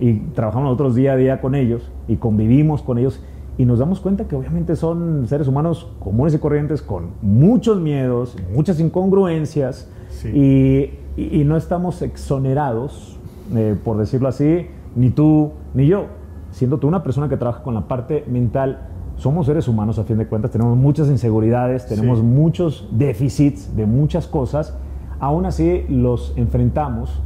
y 0.00 0.14
trabajamos 0.30 0.66
nosotros 0.66 0.94
día 0.94 1.12
a 1.12 1.16
día 1.16 1.40
con 1.40 1.54
ellos 1.54 1.90
y 2.06 2.16
convivimos 2.16 2.82
con 2.82 2.98
ellos 2.98 3.22
y 3.58 3.64
nos 3.64 3.80
damos 3.80 3.98
cuenta 3.98 4.28
que 4.28 4.36
obviamente 4.36 4.76
son 4.76 5.26
seres 5.26 5.48
humanos 5.48 5.88
comunes 5.98 6.32
y 6.32 6.38
corrientes 6.38 6.80
con 6.80 7.10
muchos 7.20 7.80
miedos, 7.80 8.36
muchas 8.54 8.78
incongruencias 8.78 9.90
y, 10.32 10.90
y, 11.16 11.44
no 11.44 11.56
estamos 11.56 12.00
exonerados, 12.00 13.18
eh, 13.54 13.76
por 13.84 13.98
decirlo 13.98 14.28
así, 14.28 14.68
ni 14.94 15.10
tú 15.10 15.50
ni 15.74 15.88
yo. 15.88 16.06
Siendo 16.52 16.78
tú 16.78 16.86
una 16.86 17.02
persona 17.02 17.28
que 17.28 17.36
trabaja 17.36 17.62
con 17.62 17.74
la 17.74 17.88
parte 17.88 18.24
mental, 18.28 18.88
somos 19.16 19.46
seres 19.46 19.66
humanos 19.66 19.98
a 19.98 20.04
fin 20.04 20.18
de 20.18 20.26
cuentas, 20.26 20.52
tenemos 20.52 20.76
muchas 20.76 21.08
inseguridades, 21.08 21.86
tenemos 21.86 22.22
muchos 22.22 22.88
déficits 22.92 23.76
de 23.76 23.86
muchas 23.86 24.28
cosas, 24.28 24.76
aún 25.18 25.46
así 25.46 25.84
los 25.88 26.32
enfrentamos 26.36 27.20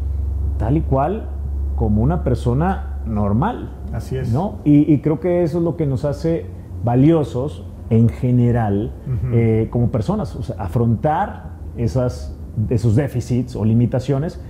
tal 0.59 0.79
y 0.79 0.81
cual 0.81 1.29
como 1.77 2.03
una 2.03 2.25
persona 2.25 3.01
normal. 3.07 3.71
Así 3.93 4.17
es. 4.17 4.33
¿no? 4.33 4.59
Y, 4.65 4.99
creo 4.99 5.21
que 5.21 5.43
eso 5.43 5.59
es 5.59 5.65
lo 5.65 5.77
que 5.77 5.87
nos 5.87 6.05
hace 6.05 6.47
valiosos 6.85 7.65
en 7.91 8.09
general 8.09 8.93
eh, 9.33 9.69
como 9.71 9.91
personas, 9.91 10.35
o 10.35 10.43
sea, 10.43 10.57
afrontar 10.59 11.53
esas, 11.77 12.35
esos 12.71 12.97
déficits 12.97 13.55
o 13.55 13.65
limitaciones, 13.65 14.41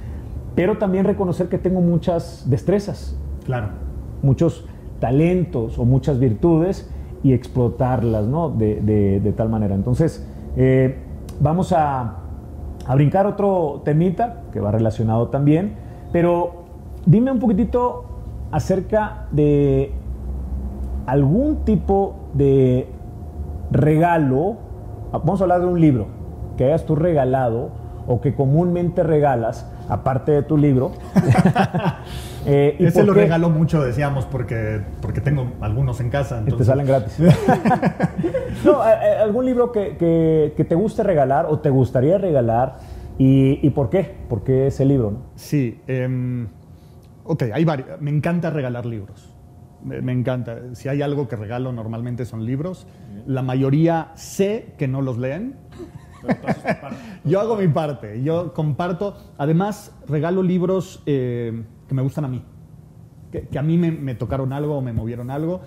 pero 0.54 0.78
también 0.78 1.04
reconocer 1.04 1.48
que 1.48 1.58
tengo 1.58 1.80
muchas 1.80 2.48
destrezas. 2.48 3.18
Claro. 3.44 3.68
Muchos 4.22 4.66
talentos 5.00 5.78
o 5.78 5.84
muchas 5.84 6.20
virtudes 6.20 6.88
y 7.24 7.32
explotarlas, 7.32 8.26
¿no? 8.26 8.50
De, 8.50 9.32
tal 9.36 9.48
manera. 9.48 9.74
Entonces, 9.74 10.26
eh, 10.56 10.98
vamos 11.40 11.72
a, 11.72 12.18
a 12.86 12.94
brincar 12.94 13.26
otro 13.26 13.82
temita 13.84 14.44
que 14.52 14.60
va 14.60 14.70
relacionado 14.70 15.28
también, 15.28 15.74
pero 16.12 16.62
Dime 17.04 17.32
un 17.32 17.40
poquitito 17.40 18.11
acerca 18.52 19.26
de 19.32 19.92
algún 21.06 21.64
tipo 21.64 22.28
de 22.34 22.86
regalo. 23.70 24.58
Vamos 25.10 25.40
a 25.40 25.44
hablar 25.44 25.60
de 25.62 25.66
un 25.66 25.80
libro 25.80 26.06
que 26.56 26.66
hayas 26.66 26.84
tú 26.84 26.94
regalado 26.94 27.70
o 28.06 28.20
que 28.20 28.34
comúnmente 28.34 29.02
regalas, 29.02 29.70
aparte 29.88 30.32
de 30.32 30.42
tu 30.42 30.58
libro. 30.58 30.92
eh, 32.46 32.76
Ese 32.78 33.04
lo 33.04 33.14
regalo 33.14 33.48
mucho, 33.48 33.82
decíamos, 33.82 34.26
porque, 34.26 34.82
porque 35.00 35.20
tengo 35.20 35.52
algunos 35.60 36.00
en 36.00 36.10
casa. 36.10 36.38
Entonces... 36.38 36.58
te 36.58 36.64
salen 36.64 36.86
gratis. 36.86 37.18
no, 38.64 38.80
algún 38.82 39.46
libro 39.46 39.72
que, 39.72 39.96
que, 40.56 40.64
te 40.64 40.74
guste 40.74 41.02
regalar 41.02 41.46
o 41.46 41.60
te 41.60 41.70
gustaría 41.70 42.18
regalar 42.18 42.76
y, 43.18 43.66
y 43.66 43.70
por 43.70 43.88
qué, 43.88 44.14
por 44.28 44.42
qué 44.42 44.66
ese 44.66 44.84
libro. 44.84 45.12
¿no? 45.12 45.18
Sí. 45.36 45.80
Eh 45.86 46.46
Ok, 47.24 47.44
hay 47.52 47.64
varios. 47.64 48.00
Me 48.00 48.10
encanta 48.10 48.50
regalar 48.50 48.86
libros. 48.86 49.32
Me, 49.84 50.12
encanta. 50.12 50.74
Si 50.74 50.88
hay 50.88 51.02
algo 51.02 51.28
que 51.28 51.36
regalo 51.36 51.72
normalmente 51.72 52.24
son 52.24 52.44
libros. 52.44 52.86
La 53.26 53.42
mayoría 53.42 54.12
sé 54.14 54.74
que 54.78 54.88
no 54.88 55.02
los 55.02 55.18
leen. 55.18 55.56
yo 57.24 57.40
hago 57.40 57.56
mi 57.56 57.68
parte. 57.68 58.22
Yo 58.22 58.52
comparto. 58.52 59.16
Además, 59.38 59.96
regalo 60.08 60.42
libros 60.42 61.02
eh, 61.06 61.64
que 61.88 61.94
me 61.94 62.02
gustan 62.02 62.24
a 62.24 62.28
mí. 62.28 62.44
Que, 63.30 63.58
a 63.58 63.62
mí 63.62 63.78
me, 63.78 64.14
tocaron 64.14 64.52
algo 64.52 64.78
o 64.78 64.82
me 64.82 64.92
movieron 64.92 65.30
algo. 65.30 65.62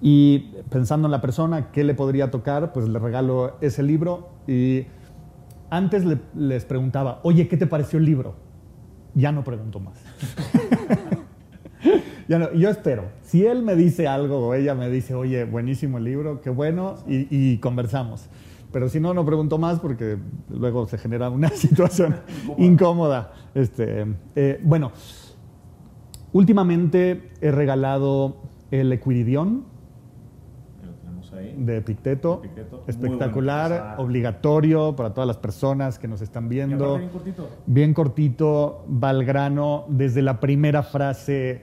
Y 0.00 0.50
pensando 0.68 1.06
en 1.06 1.12
la 1.12 1.20
persona, 1.20 1.70
¿qué 1.70 1.84
le 1.84 1.94
podría 1.94 2.30
tocar? 2.30 2.72
Pues 2.72 2.88
le 2.88 2.98
regalo 2.98 3.56
ese 3.60 3.82
libro. 3.82 4.30
Y 4.46 4.86
antes 5.70 6.04
les 6.34 6.64
preguntaba, 6.64 7.20
oye, 7.22 7.48
¿qué 7.48 7.56
te 7.56 7.66
pareció 7.66 7.98
el 7.98 8.04
libro? 8.04 8.34
Ya 9.14 9.32
no 9.32 9.42
pregunto 9.44 9.80
más. 9.80 10.01
yo 12.54 12.70
espero. 12.70 13.04
Si 13.22 13.46
él 13.46 13.62
me 13.62 13.74
dice 13.74 14.06
algo 14.06 14.38
o 14.46 14.54
ella 14.54 14.74
me 14.74 14.88
dice, 14.88 15.14
oye, 15.14 15.44
buenísimo 15.44 15.98
el 15.98 16.04
libro, 16.04 16.40
qué 16.40 16.50
bueno, 16.50 16.96
y, 17.06 17.58
conversamos. 17.58 18.26
Pero 18.72 18.88
si 18.88 19.00
no, 19.00 19.12
no 19.12 19.24
pregunto 19.26 19.58
más 19.58 19.80
porque 19.80 20.16
luego 20.48 20.86
se 20.86 20.96
genera 20.98 21.28
una 21.28 21.48
situación 21.50 22.16
incómoda. 22.58 23.32
Este, 23.54 24.06
eh, 24.34 24.60
bueno, 24.62 24.92
últimamente 26.32 27.30
he 27.40 27.50
regalado 27.50 28.36
el 28.70 28.92
Equiridión 28.92 29.71
de 31.56 31.76
Epicteto. 31.78 32.42
Espectacular, 32.86 33.96
obligatorio 33.98 34.94
para 34.96 35.12
todas 35.12 35.26
las 35.26 35.36
personas 35.36 35.98
que 35.98 36.08
nos 36.08 36.20
están 36.22 36.48
viendo. 36.48 36.98
Bien 36.98 37.10
cortito. 37.10 37.48
Bien 37.66 37.94
cortito, 37.94 38.86
va 38.88 39.12
Desde 39.88 40.22
la 40.22 40.40
primera 40.40 40.82
frase 40.82 41.62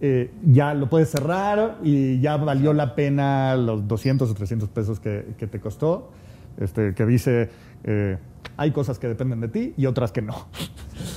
eh, 0.00 0.30
ya 0.44 0.74
lo 0.74 0.88
puedes 0.88 1.10
cerrar 1.10 1.78
y 1.82 2.20
ya 2.20 2.36
valió 2.36 2.72
la 2.72 2.94
pena 2.94 3.56
los 3.56 3.86
200 3.88 4.30
o 4.30 4.34
300 4.34 4.68
pesos 4.68 5.00
que, 5.00 5.34
te 5.36 5.60
costó. 5.60 6.10
Este, 6.58 6.94
que 6.94 7.06
dice, 7.06 7.50
eh, 7.84 8.18
hay 8.56 8.70
cosas 8.72 8.98
que 8.98 9.06
dependen 9.06 9.40
de 9.40 9.48
ti 9.48 9.74
y 9.76 9.86
otras 9.86 10.12
que 10.12 10.22
no. 10.22 10.34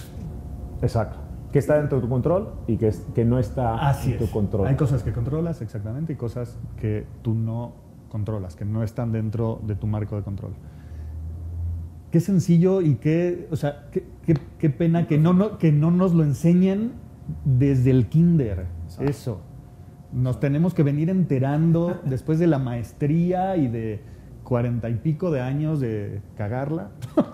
Exacto 0.82 1.32
que 1.52 1.60
está 1.60 1.78
dentro 1.78 1.98
de 1.98 2.04
tu 2.04 2.10
control 2.10 2.54
y 2.68 2.78
que, 2.78 2.92
que 3.14 3.26
no 3.26 3.38
está 3.38 3.94
en 4.06 4.18
tu 4.18 4.30
control. 4.30 4.68
Hay 4.68 4.76
cosas 4.76 5.04
que 5.04 5.12
controlas, 5.12 5.62
exactamente, 5.62 6.14
y 6.14 6.16
cosas 6.16 6.58
que 6.78 7.06
tú 7.22 7.34
no 7.34 7.74
controlas, 8.12 8.56
que 8.56 8.66
no 8.66 8.84
están 8.84 9.12
dentro 9.12 9.62
de 9.66 9.76
tu 9.76 9.88
marco 9.88 10.16
de 10.18 10.22
control. 10.22 10.52
Qué 12.12 12.20
sencillo 12.20 12.82
y 12.82 12.96
qué, 12.96 13.48
o 13.52 13.56
sea, 13.56 13.88
qué, 13.92 14.04
qué, 14.60 14.70
pena 14.70 15.08
que 15.08 15.18
no, 15.18 15.34
no, 15.34 15.58
que 15.58 15.72
no 15.72 15.92
nos 15.92 16.14
lo 16.14 16.24
enseñen 16.24 16.92
desde 17.46 17.90
el 17.92 18.08
kinder. 18.08 18.66
Eso. 19.00 19.42
Nos 20.12 20.42
tenemos 20.42 20.74
que 20.74 20.84
venir 20.84 21.10
enterando 21.10 22.02
después 22.06 22.38
de 22.38 22.48
la 22.48 22.60
maestría 22.60 23.56
y 23.56 23.70
de 23.70 24.02
cuarenta 24.44 24.90
y 24.90 24.96
pico 24.96 25.32
de 25.32 25.40
años 25.40 25.80
de 25.80 26.22
cagarla. 26.36 26.92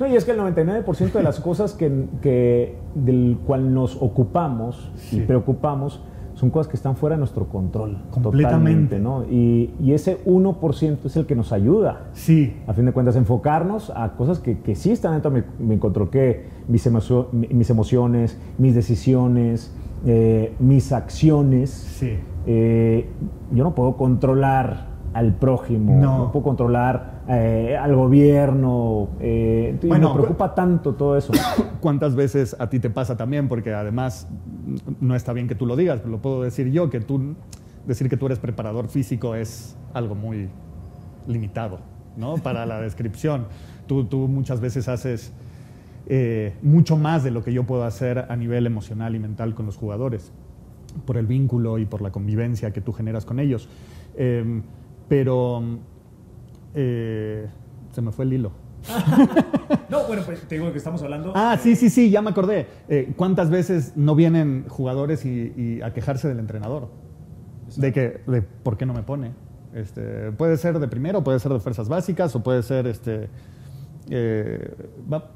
No, 0.00 0.08
y 0.08 0.16
es 0.16 0.24
que 0.24 0.32
el 0.32 0.40
99% 0.40 1.12
de 1.12 1.22
las 1.22 1.38
cosas 1.38 1.72
que, 1.74 2.08
que, 2.20 2.76
del 2.96 3.38
cual 3.46 3.72
nos 3.72 3.94
ocupamos 3.94 4.90
y 5.12 5.20
preocupamos 5.20 6.02
son 6.36 6.50
cosas 6.50 6.68
que 6.68 6.76
están 6.76 6.94
fuera 6.96 7.16
de 7.16 7.18
nuestro 7.18 7.46
control. 7.48 7.98
Completamente. 8.12 8.96
totalmente, 8.96 8.98
¿no? 9.00 9.24
Y, 9.28 9.74
y 9.82 9.92
ese 9.92 10.22
1% 10.24 10.98
es 11.04 11.16
el 11.16 11.26
que 11.26 11.34
nos 11.34 11.52
ayuda. 11.52 12.10
Sí. 12.12 12.54
A 12.68 12.72
fin 12.74 12.84
de 12.84 12.92
cuentas, 12.92 13.16
enfocarnos 13.16 13.90
a 13.96 14.12
cosas 14.16 14.38
que, 14.38 14.58
que 14.60 14.74
sí 14.76 14.92
están 14.92 15.12
dentro 15.12 15.30
de 15.32 15.42
mi, 15.58 15.66
mi 15.66 15.78
control, 15.78 16.10
que 16.10 16.46
mis, 16.68 16.86
emocio- 16.86 17.28
mi- 17.32 17.48
mis 17.48 17.68
emociones, 17.70 18.38
mis 18.58 18.74
decisiones, 18.74 19.74
eh, 20.06 20.54
mis 20.60 20.92
acciones. 20.92 21.70
Sí. 21.70 22.18
Eh, 22.46 23.08
yo 23.52 23.64
no 23.64 23.74
puedo 23.74 23.96
controlar 23.96 24.94
al 25.16 25.32
prójimo, 25.34 25.94
No. 26.00 26.18
no, 26.18 26.32
puedo 26.32 26.44
controlar 26.44 27.22
eh, 27.28 27.76
al 27.80 27.94
gobierno. 27.96 29.08
eh, 29.20 29.78
Bueno, 29.82 30.10
me 30.10 30.14
preocupa 30.16 30.54
tanto 30.54 30.94
todo 30.94 31.16
eso. 31.16 31.32
¿Cuántas 31.80 32.14
veces 32.14 32.54
a 32.58 32.68
ti 32.68 32.78
te 32.80 32.90
pasa 32.90 33.16
también? 33.16 33.48
Porque 33.48 33.72
además 33.72 34.28
no 35.00 35.14
está 35.14 35.32
bien 35.32 35.48
que 35.48 35.54
tú 35.54 35.64
lo 35.66 35.74
digas, 35.76 36.00
pero 36.00 36.10
lo 36.10 36.18
puedo 36.18 36.42
decir 36.42 36.70
yo, 36.70 36.90
que 36.90 37.00
tú 37.00 37.34
decir 37.86 38.08
que 38.08 38.16
tú 38.16 38.26
eres 38.26 38.38
preparador 38.38 38.88
físico 38.88 39.34
es 39.34 39.76
algo 39.94 40.14
muy 40.14 40.48
limitado, 41.26 41.78
¿no? 42.16 42.34
Para 42.36 42.66
la 42.66 42.80
descripción. 42.80 43.46
Tú, 43.86 44.04
tú 44.04 44.26
muchas 44.28 44.60
veces 44.60 44.88
haces 44.88 45.32
eh, 46.08 46.54
mucho 46.62 46.96
más 46.96 47.24
de 47.24 47.30
lo 47.30 47.42
que 47.42 47.52
yo 47.52 47.64
puedo 47.64 47.84
hacer 47.84 48.26
a 48.28 48.36
nivel 48.36 48.66
emocional 48.66 49.14
y 49.14 49.18
mental 49.18 49.54
con 49.54 49.66
los 49.66 49.76
jugadores, 49.76 50.32
por 51.06 51.16
el 51.16 51.26
vínculo 51.26 51.78
y 51.78 51.86
por 51.86 52.02
la 52.02 52.10
convivencia 52.10 52.72
que 52.72 52.80
tú 52.80 52.92
generas 52.92 53.24
con 53.24 53.38
ellos. 53.38 53.68
Em, 54.16 54.62
pero 55.08 55.62
eh, 56.74 57.46
se 57.92 58.02
me 58.02 58.12
fue 58.12 58.24
el 58.24 58.32
hilo. 58.34 58.52
No, 59.88 60.04
bueno, 60.08 60.22
pues 60.26 60.40
te 60.48 60.56
digo 60.56 60.72
que 60.72 60.78
estamos 60.78 61.00
hablando. 61.02 61.32
Ah, 61.36 61.56
sí, 61.62 61.76
sí, 61.76 61.90
sí, 61.90 62.10
ya 62.10 62.20
me 62.20 62.30
acordé. 62.30 62.66
Eh, 62.88 63.12
¿Cuántas 63.16 63.50
veces 63.50 63.92
no 63.96 64.16
vienen 64.16 64.64
jugadores 64.68 65.24
y, 65.24 65.52
y 65.56 65.80
a 65.82 65.92
quejarse 65.92 66.26
del 66.26 66.40
entrenador? 66.40 66.88
De 67.76 67.92
que, 67.92 68.20
de 68.26 68.42
por 68.42 68.76
qué 68.76 68.84
no 68.84 68.94
me 68.94 69.04
pone. 69.04 69.30
Este, 69.74 70.32
puede 70.32 70.56
ser 70.56 70.80
de 70.80 70.88
primero, 70.88 71.22
puede 71.22 71.38
ser 71.38 71.52
de 71.52 71.60
fuerzas 71.60 71.88
básicas, 71.88 72.34
o 72.34 72.42
puede 72.42 72.64
ser 72.64 72.88
este, 72.88 73.28
eh, 74.10 74.74
va- 75.12 75.18
eh, 75.18 75.35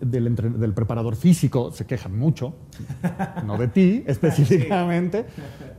del, 0.00 0.26
entre- 0.28 0.50
del 0.50 0.72
preparador 0.72 1.16
físico, 1.16 1.70
se 1.72 1.84
quejan 1.86 2.16
mucho, 2.18 2.54
no 3.46 3.58
de 3.58 3.68
ti 3.68 4.04
específicamente, 4.06 5.26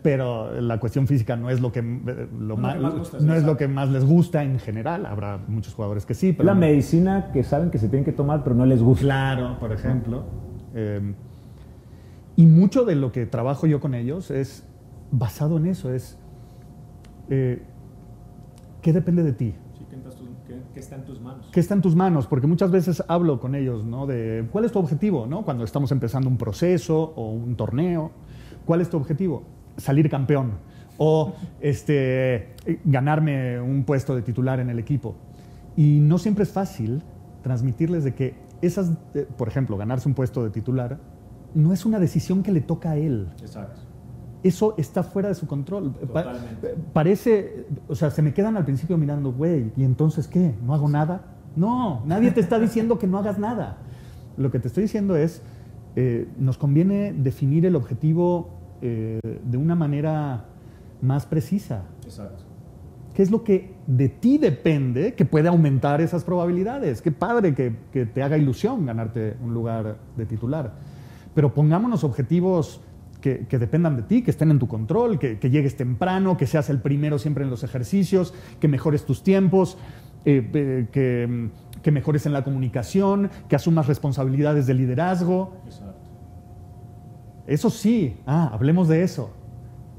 pero 0.01 0.60
la 0.62 0.79
cuestión 0.79 1.08
física 1.08 1.36
no 1.36 1.50
es 1.50 1.62
lo 1.62 1.72
que, 1.72 1.79
eh, 1.79 2.27
lo 2.39 2.55
No 2.55 2.58
ma- 2.58 2.74
es 2.75 2.82
lo 2.82 2.82
que 2.82 2.84
más 2.84 3.00
gusta, 3.00 3.17
no 3.20 3.34
sí, 3.34 3.38
es 3.39 3.43
lo 3.46 3.58
que 3.58 3.67
más 3.67 3.89
les 3.89 4.05
gusta 4.05 4.43
en 4.43 4.60
general. 4.60 5.05
Habrá 5.05 5.39
muchos 5.48 5.74
jugadores 5.74 6.05
que 6.05 6.13
sí, 6.13 6.34
pero 6.34 6.46
la 6.48 6.53
no. 6.53 6.60
medicina 6.62 7.32
que 7.32 7.43
saben 7.43 7.72
que 7.72 7.77
se 7.77 7.88
tienen 7.88 8.03
que 8.05 8.12
tomar, 8.13 8.43
pero 8.43 8.55
no 8.55 8.65
les 8.65 8.82
gusta. 8.82 9.03
Claro, 9.03 9.58
por 9.60 9.72
ejemplo. 9.72 10.24
Eh, 10.75 11.13
y 12.36 12.46
mucho 12.46 12.84
de 12.84 12.96
lo 12.96 13.12
que 13.12 13.25
trabajo 13.25 13.67
yo 13.67 13.79
con 13.79 13.93
ellos 13.93 14.32
es 14.32 14.65
basado 15.12 15.58
en 15.58 15.67
eso, 15.67 15.93
es 15.93 16.17
eh, 17.29 17.62
¿qué 18.82 18.91
depende 18.91 19.24
de 19.24 19.34
ti? 19.34 19.53
Que, 20.74 20.79
está 20.79 20.95
en 20.95 21.05
tus 21.05 21.22
manos. 21.22 21.50
¿Qué 21.51 21.60
está 21.60 21.74
en 21.74 21.81
tus 21.81 21.95
manos? 21.95 22.27
Porque 22.27 22.48
muchas 22.48 22.72
veces 22.72 23.03
hablo 23.07 23.39
con 23.39 23.55
ellos, 23.55 23.86
¿no? 23.86 24.05
De 24.05 24.48
cuál 24.51 24.65
es 24.65 24.72
tu 24.72 24.79
objetivo, 24.79 25.27
¿no? 25.27 25.43
Cuando 25.43 25.63
estamos 25.63 25.91
empezando 25.91 26.29
un 26.29 26.38
proceso 26.38 27.13
o 27.15 27.31
un 27.31 27.55
torneo, 27.55 28.12
¿cuál 28.65 28.81
es 28.81 28.89
tu 28.89 28.98
objetivo? 28.98 29.43
Salir 29.77 30.10
campeón 30.10 30.53
o 30.98 31.33
este, 31.62 32.55
ganarme 32.86 33.60
un 33.60 33.83
puesto 33.83 34.15
de 34.15 34.22
titular 34.22 34.60
en 34.60 34.69
el 34.69 34.79
equipo. 34.79 35.15
Y 35.75 36.00
no 36.00 36.17
siempre 36.17 36.43
es 36.43 36.51
fácil 36.51 37.03
transmitirles 37.41 38.03
de 38.03 38.13
que 38.13 38.36
esas, 38.62 38.91
eh, 39.13 39.27
por 39.38 39.48
ejemplo, 39.48 39.75
ganarse 39.77 40.07
un 40.07 40.15
puesto 40.15 40.43
de 40.43 40.50
titular, 40.50 41.00
no 41.53 41.74
es 41.74 41.86
una 41.86 42.00
decisión 42.00 42.43
que 42.43 42.51
le 42.51 42.62
toca 42.62 42.91
a 42.91 42.98
él 42.98 43.27
Exacto. 43.41 43.81
Eso 44.43 44.75
está 44.77 45.03
fuera 45.03 45.29
de 45.29 45.35
su 45.35 45.47
control. 45.47 45.93
Totalmente. 45.93 46.75
parece, 46.91 47.65
o 47.88 47.95
sea, 47.95 48.12
se 48.12 48.21
me 48.21 48.33
quedan 48.33 48.57
al 48.57 48.65
principio 48.65 48.97
mirando, 48.97 49.31
güey, 49.31 49.71
¿y 49.77 49.83
entonces 49.83 50.27
qué? 50.27 50.53
¿No 50.63 50.73
hago 50.73 50.89
nada? 50.89 51.21
No, 51.55 52.03
nadie 52.05 52.31
te 52.31 52.41
está 52.41 52.59
diciendo 52.59 53.00
que 53.00 53.07
no 53.07 53.17
hagas 53.17 53.39
nada. 53.39 53.77
Lo 54.38 54.51
que 54.51 54.59
te 54.59 54.67
estoy 54.67 54.83
diciendo 54.83 55.15
es, 55.15 55.41
eh, 55.95 56.27
nos 56.38 56.57
conviene 56.57 57.13
definir 57.13 57.65
el 57.65 57.75
objetivo 57.75 58.50
eh, 58.81 59.19
de 59.43 59.57
una 59.57 59.75
manera 59.75 60.45
más 61.01 61.25
precisa. 61.25 61.83
Exacto. 62.03 62.43
¿Qué 63.13 63.21
es 63.21 63.29
lo 63.29 63.43
que 63.43 63.75
de 63.85 64.09
ti 64.09 64.39
depende 64.39 65.13
que 65.13 65.23
puede 65.23 65.47
aumentar 65.47 66.01
esas 66.01 66.23
probabilidades? 66.23 67.01
Qué 67.01 67.12
padre 67.12 67.53
que, 67.53 67.75
que 67.91 68.08
te 68.08 68.23
haga 68.23 68.38
ilusión 68.38 68.88
ganarte 68.88 69.38
un 69.43 69.53
lugar 69.53 69.97
de 70.17 70.25
titular. 70.25 70.73
Pero 71.36 71.53
pongámonos 71.53 72.03
objetivos 72.03 72.82
que, 73.23 73.47
que 73.47 73.57
dependan 73.57 73.95
de 73.95 74.01
ti, 74.01 74.21
que 74.21 74.31
estén 74.31 74.51
en 74.51 74.59
tu 74.59 74.67
control, 74.67 75.17
que, 75.17 75.39
que 75.39 75.49
llegues 75.49 75.77
temprano, 75.77 76.36
que 76.36 76.45
seas 76.45 76.69
el 76.69 76.81
primero 76.81 77.17
siempre 77.17 77.45
en 77.45 77.49
los 77.49 77.63
ejercicios, 77.63 78.33
que 78.59 78.67
mejores 78.67 79.05
tus 79.05 79.23
tiempos, 79.23 79.77
eh, 80.25 80.51
eh, 80.53 80.88
que, 80.91 81.49
que 81.81 81.91
mejores 81.91 82.25
en 82.25 82.33
la 82.33 82.43
comunicación, 82.43 83.31
que 83.47 83.55
asumas 83.55 83.88
responsabilidades 83.88 84.67
de 84.67 84.73
liderazgo. 84.73 85.55
Exacto. 85.65 86.09
Eso 87.47 87.69
sí, 87.69 88.17
ah, 88.27 88.49
hablemos 88.51 88.89
de 88.89 89.03
eso. 89.03 89.31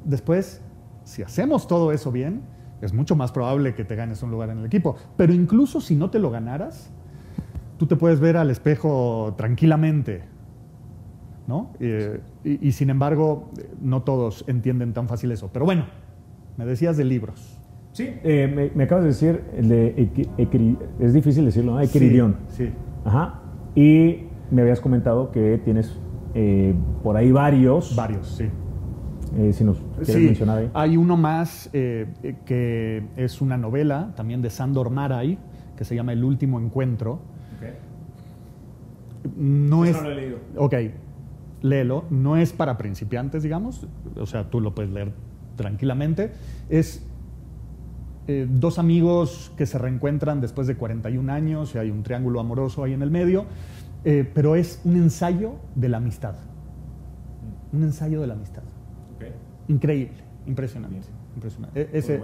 Después, 0.05 0.61
si 1.05 1.23
hacemos 1.23 1.67
todo 1.67 1.93
eso 1.93 2.13
bien, 2.13 2.43
es 2.83 2.93
mucho 2.93 3.17
más 3.17 3.33
probable 3.33 3.75
que 3.75 3.87
te 3.87 3.97
ganes 3.97 4.23
un 4.23 4.31
lugar 4.31 4.51
en 4.51 4.59
el 4.59 4.67
equipo. 4.67 4.97
Pero 5.17 5.33
incluso 5.33 5.81
si 5.81 5.97
no 5.97 6.11
te 6.11 6.19
lo 6.19 6.31
ganaras, 6.31 6.91
tú 7.79 7.87
te 7.87 7.97
puedes 7.97 8.21
ver 8.21 8.37
al 8.37 8.51
espejo 8.51 9.33
tranquilamente, 9.39 10.25
¿no? 11.47 11.73
Eh, 11.81 12.21
y, 12.45 12.69
y 12.69 12.73
sin 12.73 12.91
embargo, 12.91 13.51
no 13.81 14.03
todos 14.03 14.45
entienden 14.49 14.93
tan 14.93 15.09
fácil 15.09 15.31
eso. 15.33 15.51
Pero 15.53 15.65
bueno, 15.65 15.87
me 16.57 16.65
decías 16.67 16.97
de 16.97 17.05
libros. 17.05 17.61
Sí, 17.93 18.09
eh, 18.25 18.53
me, 18.53 18.71
me 18.75 18.85
acabas 18.85 19.05
de 19.05 19.09
decir 19.11 19.45
el 19.57 19.69
de 19.69 20.27
es 20.99 21.15
difícil 21.15 21.45
decirlo, 21.45 21.73
¿no? 21.75 21.81
Equiridión. 21.81 22.37
Sí, 22.49 22.67
sí. 22.67 22.73
Ajá. 23.05 23.41
Y 23.77 24.25
me 24.51 24.63
habías 24.63 24.81
comentado 24.81 25.31
que 25.31 25.59
tienes 25.65 25.97
eh, 26.35 26.75
por 27.03 27.17
ahí 27.17 27.31
varios. 27.31 27.95
varios, 27.95 28.27
sí. 28.29 28.49
Eh, 29.37 29.53
si 29.53 29.65
nos 29.65 29.79
quieres 29.97 30.15
Sí, 30.15 30.25
mencionar 30.27 30.59
ahí. 30.59 30.71
hay 30.75 30.97
uno 30.97 31.17
más 31.17 31.69
eh, 31.73 32.07
que 32.45 33.03
es 33.17 33.41
una 33.41 33.57
novela 33.59 34.13
también 34.17 34.43
de 34.43 34.51
Sandor 34.51 34.91
Maray 34.91 35.39
que 35.77 35.85
se 35.85 35.95
llama 35.97 36.13
El 36.13 36.23
último 36.25 36.61
encuentro. 36.61 37.21
No 39.37 39.85
es. 39.85 39.93
no 39.97 40.03
lo 40.03 40.11
he 40.11 40.15
leído. 40.15 40.37
Ok, 40.57 40.75
léelo. 41.65 42.05
No 42.11 42.37
es 42.37 42.53
para 42.53 42.77
principiantes, 42.79 43.43
digamos. 43.43 43.87
O 44.21 44.27
sea, 44.27 44.49
tú 44.51 44.61
lo 44.61 44.75
puedes 44.75 44.93
leer 44.93 45.13
tranquilamente. 45.57 46.33
Es 46.69 47.05
eh, 48.29 48.47
dos 48.49 48.79
amigos 48.79 49.51
que 49.57 49.67
se 49.67 49.79
reencuentran 49.79 50.41
después 50.41 50.67
de 50.67 50.77
41 50.77 51.33
años 51.33 51.75
y 51.75 51.79
hay 51.79 51.91
un 51.91 52.03
triángulo 52.03 52.39
amoroso 52.41 52.85
ahí 52.85 52.93
en 52.93 53.03
el 53.03 53.11
medio. 53.11 53.47
eh, 54.05 54.31
pero 54.35 54.55
es 54.55 54.81
un 54.85 54.97
ensayo 54.97 55.55
de 55.75 55.89
la 55.89 55.97
amistad. 55.97 56.35
Un 57.73 57.83
ensayo 57.85 58.21
de 58.21 58.27
la 58.27 58.35
amistad. 58.35 58.63
Increíble, 59.67 60.19
impresionante. 60.47 60.97
Bien. 60.99 61.09
impresionante. 61.37 61.81
E- 61.81 61.89
ese, 61.95 62.21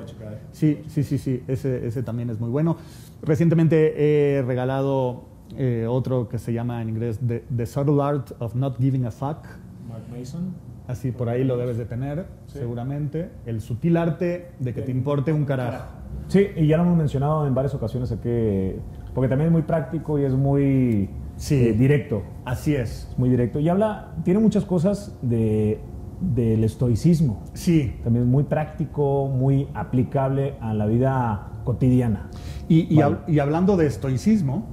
sí, 0.53 0.83
sí, 0.89 1.03
sí, 1.03 1.17
sí, 1.17 1.43
ese, 1.49 1.87
ese 1.87 2.03
también 2.03 2.29
es 2.29 2.39
muy 2.39 2.51
bueno. 2.51 2.77
Recientemente 3.23 4.37
he 4.39 4.43
regalado 4.43 5.25
eh, 5.57 5.87
otro 5.89 6.29
que 6.29 6.39
se 6.39 6.53
llama 6.53 6.81
en 6.83 6.89
inglés 6.91 7.21
The, 7.27 7.45
The 7.55 7.67
Subtle 7.67 8.03
Art 8.03 8.33
of 8.39 8.55
Not 8.55 8.79
Giving 8.79 9.07
a 9.07 9.11
Fuck. 9.11 9.47
Mark 9.89 10.05
Mason. 10.17 10.55
Así 10.87 11.13
por 11.13 11.29
ahí 11.29 11.45
lo 11.45 11.57
debes 11.57 11.79
de 11.79 11.85
tener, 11.85 12.27
Sí. 12.47 12.59
seguramente. 12.59 13.31
El 13.47 13.61
sutil 13.61 13.97
arte 13.97 14.51
de 14.59 14.75
que 14.75 14.83
te 14.83 14.91
importe 14.91 15.33
un 15.33 15.45
carajo. 15.45 15.85
Sí, 16.27 16.47
y 16.57 16.67
ya 16.67 16.77
lo 16.77 16.83
hemos 16.85 16.97
mencionado 16.97 17.47
en 17.47 17.55
varias 17.55 17.75
ocasiones 17.75 18.11
aquí, 18.11 18.73
porque 19.15 19.29
también 19.29 19.47
es 19.49 19.53
muy 19.53 19.63
práctico 19.63 20.19
y 20.19 20.25
es 20.25 20.33
muy 20.35 21.11
Sí. 21.37 21.69
eh, 21.69 21.73
directo. 21.73 22.23
Así 22.45 22.75
es. 22.75 23.09
Es 23.11 23.19
muy 23.19 23.29
directo. 23.31 23.61
Y 23.61 23.69
habla, 23.69 24.15
tiene 24.25 24.41
muchas 24.41 24.65
cosas 24.65 25.17
de, 25.23 25.81
del 26.21 26.65
estoicismo. 26.65 27.43
Sí. 27.55 27.95
También 28.03 28.25
es 28.25 28.31
muy 28.31 28.43
práctico, 28.45 29.29
muy 29.29 29.69
aplicable 29.75 30.55
a 30.61 30.75
la 30.75 30.87
vida 30.87 31.53
cotidiana. 31.65 32.29
Y, 32.69 32.93
y 32.93 32.99
Vale. 33.01 33.17
hab- 33.17 33.29
y 33.29 33.39
hablando 33.39 33.77
de 33.77 33.87
estoicismo, 33.87 34.67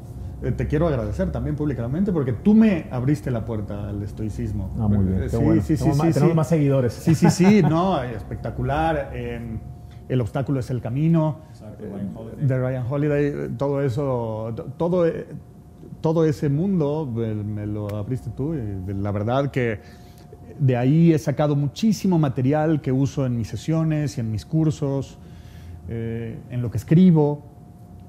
eh, 0.43 0.51
te 0.51 0.67
quiero 0.67 0.87
agradecer 0.87 1.31
también 1.31 1.55
públicamente 1.55 2.11
porque 2.11 2.33
tú 2.33 2.53
me 2.53 2.87
abriste 2.91 3.31
la 3.31 3.43
puerta 3.45 3.89
al 3.89 4.03
estoicismo. 4.03 4.69
Ah, 4.79 4.87
muy 4.87 5.05
bien. 5.05 5.23
Eh, 5.23 5.27
Qué 5.31 5.37
bueno. 5.37 5.61
Sí, 5.61 5.75
sí, 5.75 5.83
tenemos 5.83 5.95
sí, 5.97 6.03
más, 6.03 6.07
sí. 6.07 6.13
tenemos 6.13 6.35
más 6.35 6.49
seguidores. 6.49 6.93
Sí, 6.93 7.15
sí, 7.15 7.29
sí, 7.29 7.61
no, 7.69 8.01
espectacular. 8.03 9.11
eh, 9.13 9.57
el 10.09 10.21
obstáculo 10.21 10.59
es 10.61 10.69
el 10.69 10.79
camino. 10.81 11.39
Exacto, 11.49 11.83
eh, 11.83 11.89
Ryan 11.91 12.11
Holiday. 12.15 12.45
De 12.47 12.57
Ryan 12.59 12.85
Holiday, 12.89 13.25
eh, 13.25 13.49
todo 13.57 13.81
eso, 13.81 14.53
to- 14.55 14.63
todo, 14.77 15.05
eh, 15.05 15.25
todo 15.99 16.23
ese 16.23 16.47
mundo 16.49 17.11
eh, 17.17 17.33
me 17.33 17.65
lo 17.67 17.93
abriste 17.95 18.29
tú. 18.29 18.53
Y 18.53 18.93
la 18.93 19.11
verdad 19.11 19.51
que 19.51 19.81
de 20.59 20.77
ahí 20.77 21.11
he 21.13 21.19
sacado 21.19 21.55
muchísimo 21.55 22.17
material 22.19 22.79
que 22.81 22.91
uso 22.91 23.25
en 23.25 23.35
mis 23.37 23.47
sesiones 23.49 24.17
y 24.17 24.21
en 24.21 24.31
mis 24.31 24.45
cursos, 24.45 25.17
eh, 25.89 26.39
en 26.51 26.61
lo 26.61 26.71
que 26.71 26.77
escribo. 26.77 27.43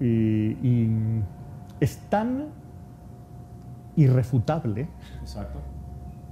Y, 0.01 0.07
y 0.07 0.91
es 1.81 1.99
tan 2.09 2.47
irrefutable 3.97 4.89
Exacto. 5.21 5.59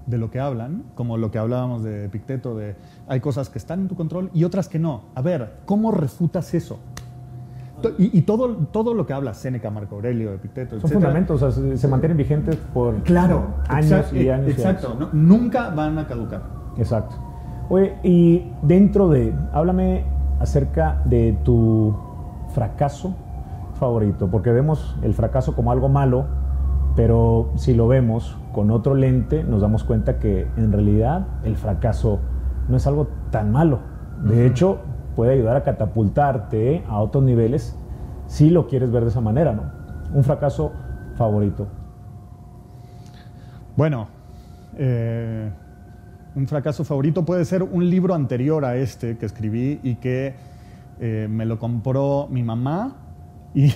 de 0.06 0.18
lo 0.18 0.30
que 0.30 0.38
hablan, 0.40 0.84
como 0.94 1.16
lo 1.16 1.30
que 1.30 1.38
hablábamos 1.38 1.82
de 1.82 2.04
Epicteto, 2.04 2.56
de 2.56 2.76
hay 3.08 3.20
cosas 3.20 3.48
que 3.48 3.58
están 3.58 3.80
en 3.80 3.88
tu 3.88 3.96
control 3.96 4.30
y 4.32 4.44
otras 4.44 4.68
que 4.68 4.78
no. 4.78 5.02
A 5.14 5.22
ver, 5.22 5.58
¿cómo 5.66 5.90
refutas 5.90 6.54
eso? 6.54 6.78
Y, 7.98 8.18
y 8.18 8.22
todo, 8.22 8.56
todo 8.72 8.94
lo 8.94 9.06
que 9.06 9.12
habla 9.12 9.34
Séneca, 9.34 9.70
Marco 9.70 9.96
Aurelio, 9.96 10.32
Epicteto, 10.32 10.80
Son 10.80 10.90
fundamentos, 10.90 11.42
o 11.42 11.50
sea, 11.52 11.76
se, 11.76 11.88
mantienen 11.88 12.16
vigentes 12.16 12.56
por 12.56 13.02
Claro, 13.02 13.56
años 13.68 14.12
y 14.12 14.28
años. 14.28 14.48
y 14.48 14.50
Exacto, 14.52 14.88
años. 14.88 15.00
¿no? 15.00 15.08
nunca 15.12 15.70
van 15.70 15.98
a 15.98 16.06
caducar. 16.06 16.42
Exacto. 16.78 17.16
Oye, 17.68 17.96
y 18.02 18.50
dentro 18.62 19.08
de, 19.08 19.34
háblame 19.52 20.04
acerca 20.40 21.02
de 21.04 21.36
tu 21.44 21.94
fracaso 22.54 23.14
favorito, 23.76 24.28
porque 24.28 24.50
vemos 24.50 24.96
el 25.02 25.14
fracaso 25.14 25.54
como 25.54 25.70
algo 25.70 25.88
malo, 25.88 26.26
pero 26.96 27.52
si 27.56 27.74
lo 27.74 27.86
vemos 27.88 28.36
con 28.52 28.70
otro 28.70 28.94
lente, 28.94 29.44
nos 29.44 29.60
damos 29.60 29.84
cuenta 29.84 30.18
que 30.18 30.48
en 30.56 30.72
realidad 30.72 31.26
el 31.44 31.56
fracaso 31.56 32.20
no 32.68 32.76
es 32.76 32.86
algo 32.86 33.08
tan 33.30 33.52
malo. 33.52 33.80
De 34.22 34.46
hecho, 34.46 34.78
puede 35.14 35.34
ayudar 35.34 35.56
a 35.56 35.62
catapultarte 35.62 36.84
a 36.88 36.98
otros 36.98 37.22
niveles 37.22 37.76
si 38.26 38.50
lo 38.50 38.66
quieres 38.66 38.90
ver 38.90 39.04
de 39.04 39.10
esa 39.10 39.20
manera, 39.20 39.52
¿no? 39.52 39.62
Un 40.14 40.24
fracaso 40.24 40.72
favorito. 41.16 41.66
Bueno, 43.76 44.08
eh, 44.78 45.50
un 46.34 46.46
fracaso 46.46 46.84
favorito 46.84 47.24
puede 47.24 47.44
ser 47.44 47.62
un 47.62 47.88
libro 47.88 48.14
anterior 48.14 48.64
a 48.64 48.76
este 48.76 49.16
que 49.18 49.26
escribí 49.26 49.80
y 49.82 49.96
que 49.96 50.34
eh, 50.98 51.28
me 51.30 51.44
lo 51.44 51.58
compró 51.58 52.26
mi 52.30 52.42
mamá 52.42 53.05
y, 53.56 53.72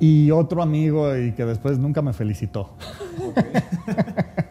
y 0.00 0.30
otro 0.30 0.62
amigo 0.62 1.14
y 1.16 1.32
que 1.32 1.44
después 1.44 1.78
nunca 1.78 2.00
me 2.00 2.12
felicitó. 2.12 2.76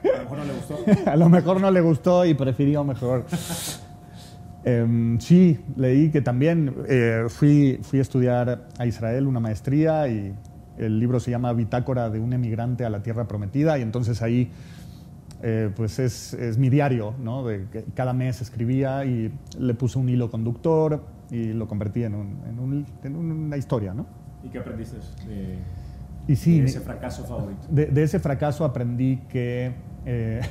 A 0.03 0.17
lo 0.17 0.23
mejor 0.23 0.37
no 0.37 0.45
le 0.45 0.53
gustó. 0.53 0.77
a 1.09 1.15
lo 1.15 1.29
mejor 1.29 1.61
no 1.61 1.71
le 1.71 1.81
gustó 1.81 2.25
y 2.25 2.33
prefirió 2.33 2.83
mejor. 2.83 3.25
Em, 4.65 5.19
sí, 5.19 5.59
leí 5.75 6.11
que 6.11 6.21
también 6.21 6.75
eh, 6.87 7.25
fui, 7.29 7.79
fui 7.81 7.99
a 7.99 8.01
estudiar 8.01 8.67
a 8.77 8.85
Israel 8.85 9.25
una 9.25 9.39
maestría 9.39 10.07
y 10.07 10.35
el 10.77 10.99
libro 10.99 11.19
se 11.19 11.31
llama 11.31 11.53
Bitácora 11.53 12.09
de 12.09 12.19
un 12.19 12.33
emigrante 12.33 12.85
a 12.85 12.89
la 12.89 13.01
tierra 13.01 13.27
prometida 13.27 13.79
y 13.79 13.81
entonces 13.81 14.21
ahí 14.21 14.51
eh, 15.43 15.71
pues 15.75 15.97
es, 15.97 16.33
es 16.33 16.57
mi 16.57 16.69
diario, 16.69 17.15
¿no? 17.23 17.45
De 17.45 17.65
cada 17.95 18.13
mes 18.13 18.41
escribía 18.41 19.05
y 19.05 19.31
le 19.57 19.73
puse 19.75 19.97
un 19.97 20.09
hilo 20.09 20.29
conductor 20.29 21.01
y 21.31 21.53
lo 21.53 21.67
convertí 21.67 22.03
en, 22.03 22.13
un- 22.13 22.37
en 22.47 22.59
un- 22.59 22.85
en 23.03 23.15
una 23.15 23.57
historia, 23.57 23.93
¿no? 23.93 24.05
¿Y 24.43 24.49
qué 24.49 24.59
aprendiste 24.59 24.97
de, 25.27 25.57
Y 26.27 26.35
sí, 26.35 26.57
de 26.57 26.63
mi- 26.63 26.69
ese 26.69 26.81
fracaso 26.81 27.23
favorito? 27.23 27.61
de, 27.69 27.85
de 27.87 28.03
ese 28.03 28.19
fracaso 28.19 28.65
aprendí 28.65 29.17
que, 29.29 29.71
eh, 30.05 30.41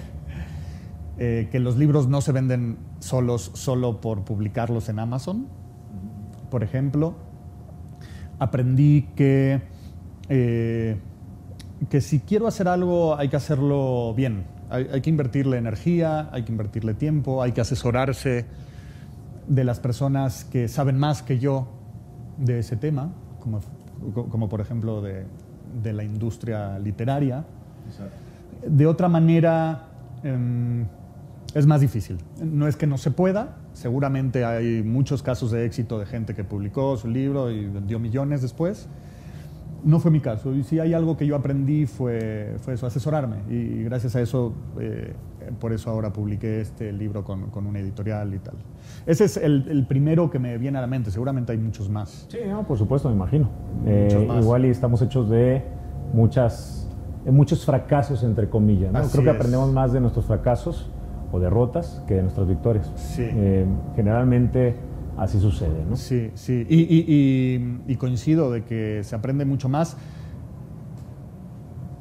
eh, 1.19 1.49
que 1.53 1.61
los 1.61 1.77
libros 1.77 2.09
no 2.09 2.21
se 2.23 2.33
venden 2.33 2.79
solos 2.99 3.51
solo 3.55 4.01
por 4.01 4.25
publicarlos 4.25 4.88
en 4.88 4.99
Amazon, 4.99 5.47
por 6.51 6.62
ejemplo. 6.64 7.14
Aprendí 8.38 9.03
que, 9.16 9.61
eh, 10.31 10.97
que 11.90 12.01
si 12.01 12.21
quiero 12.21 12.47
hacer 12.47 12.69
algo 12.69 13.16
hay 13.16 13.29
que 13.29 13.37
hacerlo 13.37 14.14
bien. 14.16 14.45
Hay, 14.71 14.87
hay 14.93 15.01
que 15.01 15.11
invertirle 15.11 15.59
energía, 15.59 16.31
hay 16.33 16.45
que 16.45 16.53
invertirle 16.53 16.95
tiempo, 16.95 17.43
hay 17.43 17.53
que 17.53 17.61
asesorarse 17.61 18.47
de 19.51 19.65
las 19.65 19.81
personas 19.81 20.45
que 20.45 20.69
saben 20.69 20.97
más 20.97 21.23
que 21.23 21.41
yo 21.41 21.67
de 22.39 22.61
ese 22.61 22.77
tema, 22.77 23.11
como, 23.41 23.61
como 24.31 24.49
por 24.49 24.61
ejemplo 24.61 25.03
de, 25.03 25.25
de 25.83 25.93
la 25.93 26.05
industria 26.05 26.79
literaria. 26.79 27.45
De 28.65 28.87
otra 28.87 29.09
manera, 29.09 29.89
em, 30.23 30.87
es 31.53 31.67
más 31.67 31.81
difícil. 31.81 32.19
No 32.41 32.69
es 32.69 32.77
que 32.77 32.87
no 32.87 32.97
se 32.97 33.11
pueda, 33.11 33.57
seguramente 33.73 34.45
hay 34.45 34.85
muchos 34.85 35.21
casos 35.23 35.51
de 35.51 35.67
éxito 35.67 35.99
de 35.99 36.07
gente 36.07 36.35
que 36.35 36.45
publicó 36.45 36.97
su 36.97 37.09
libro 37.09 37.51
y 37.51 37.67
vendió 37.67 37.99
millones 37.99 38.43
después. 38.43 38.89
No 39.83 39.99
fue 39.99 40.13
mi 40.13 40.21
caso. 40.21 40.55
Y 40.55 40.63
si 40.63 40.79
hay 40.79 40.95
algo 40.95 41.17
que 41.17 41.27
yo 41.27 41.35
aprendí 41.35 41.87
fue, 41.87 42.55
fue 42.61 42.75
eso, 42.75 42.87
asesorarme. 42.87 43.39
Y 43.49 43.83
gracias 43.83 44.15
a 44.15 44.21
eso, 44.21 44.53
eh, 44.79 45.15
por 45.59 45.72
eso 45.72 45.90
ahora 45.90 46.12
publiqué 46.12 46.61
este 46.61 46.92
libro 46.92 47.24
con, 47.24 47.50
con 47.50 47.66
una 47.66 47.79
editorial 47.81 48.35
y 48.35 48.38
tal. 48.38 48.55
Ese 49.07 49.24
es 49.24 49.37
el, 49.37 49.66
el 49.68 49.87
primero 49.87 50.31
que 50.31 50.38
me 50.38 50.57
viene 50.59 50.79
a 50.79 50.81
la 50.81 50.87
mente. 50.87 51.11
Seguramente 51.11 51.53
hay 51.53 51.59
muchos 51.59 51.88
más. 51.88 52.26
Sí, 52.29 52.38
no, 52.48 52.66
por 52.66 52.79
supuesto, 52.79 53.09
me 53.09 53.14
imagino. 53.14 53.48
Eh, 53.87 54.29
igual 54.40 54.64
y 54.66 54.68
estamos 54.68 55.00
hechos 55.03 55.29
de 55.31 55.62
muchas, 56.12 56.88
de 57.24 57.31
muchos 57.33 57.64
fracasos, 57.64 58.22
entre 58.22 58.48
comillas. 58.48 58.92
¿no? 58.92 59.00
Creo 59.09 59.24
que 59.24 59.31
es. 59.31 59.37
aprendemos 59.37 59.72
más 59.72 59.92
de 59.92 60.00
nuestros 60.00 60.24
fracasos 60.26 60.90
o 61.33 61.38
derrotas 61.38 62.03
que 62.07 62.14
de 62.14 62.22
nuestras 62.22 62.46
victorias. 62.48 62.90
Sí. 62.96 63.22
Eh, 63.26 63.66
generalmente 63.96 64.74
así 65.16 65.38
sucede, 65.38 65.85
¿no? 65.88 65.96
Sí, 65.96 66.31
sí. 66.35 66.66
Y, 66.68 66.81
y- 66.81 67.05
y- 67.09 67.92
y 67.92 67.96
coincido 67.96 68.50
de 68.50 68.64
que 68.64 69.03
se 69.05 69.14
aprende 69.14 69.44
mucho 69.44 69.68
más, 69.68 69.96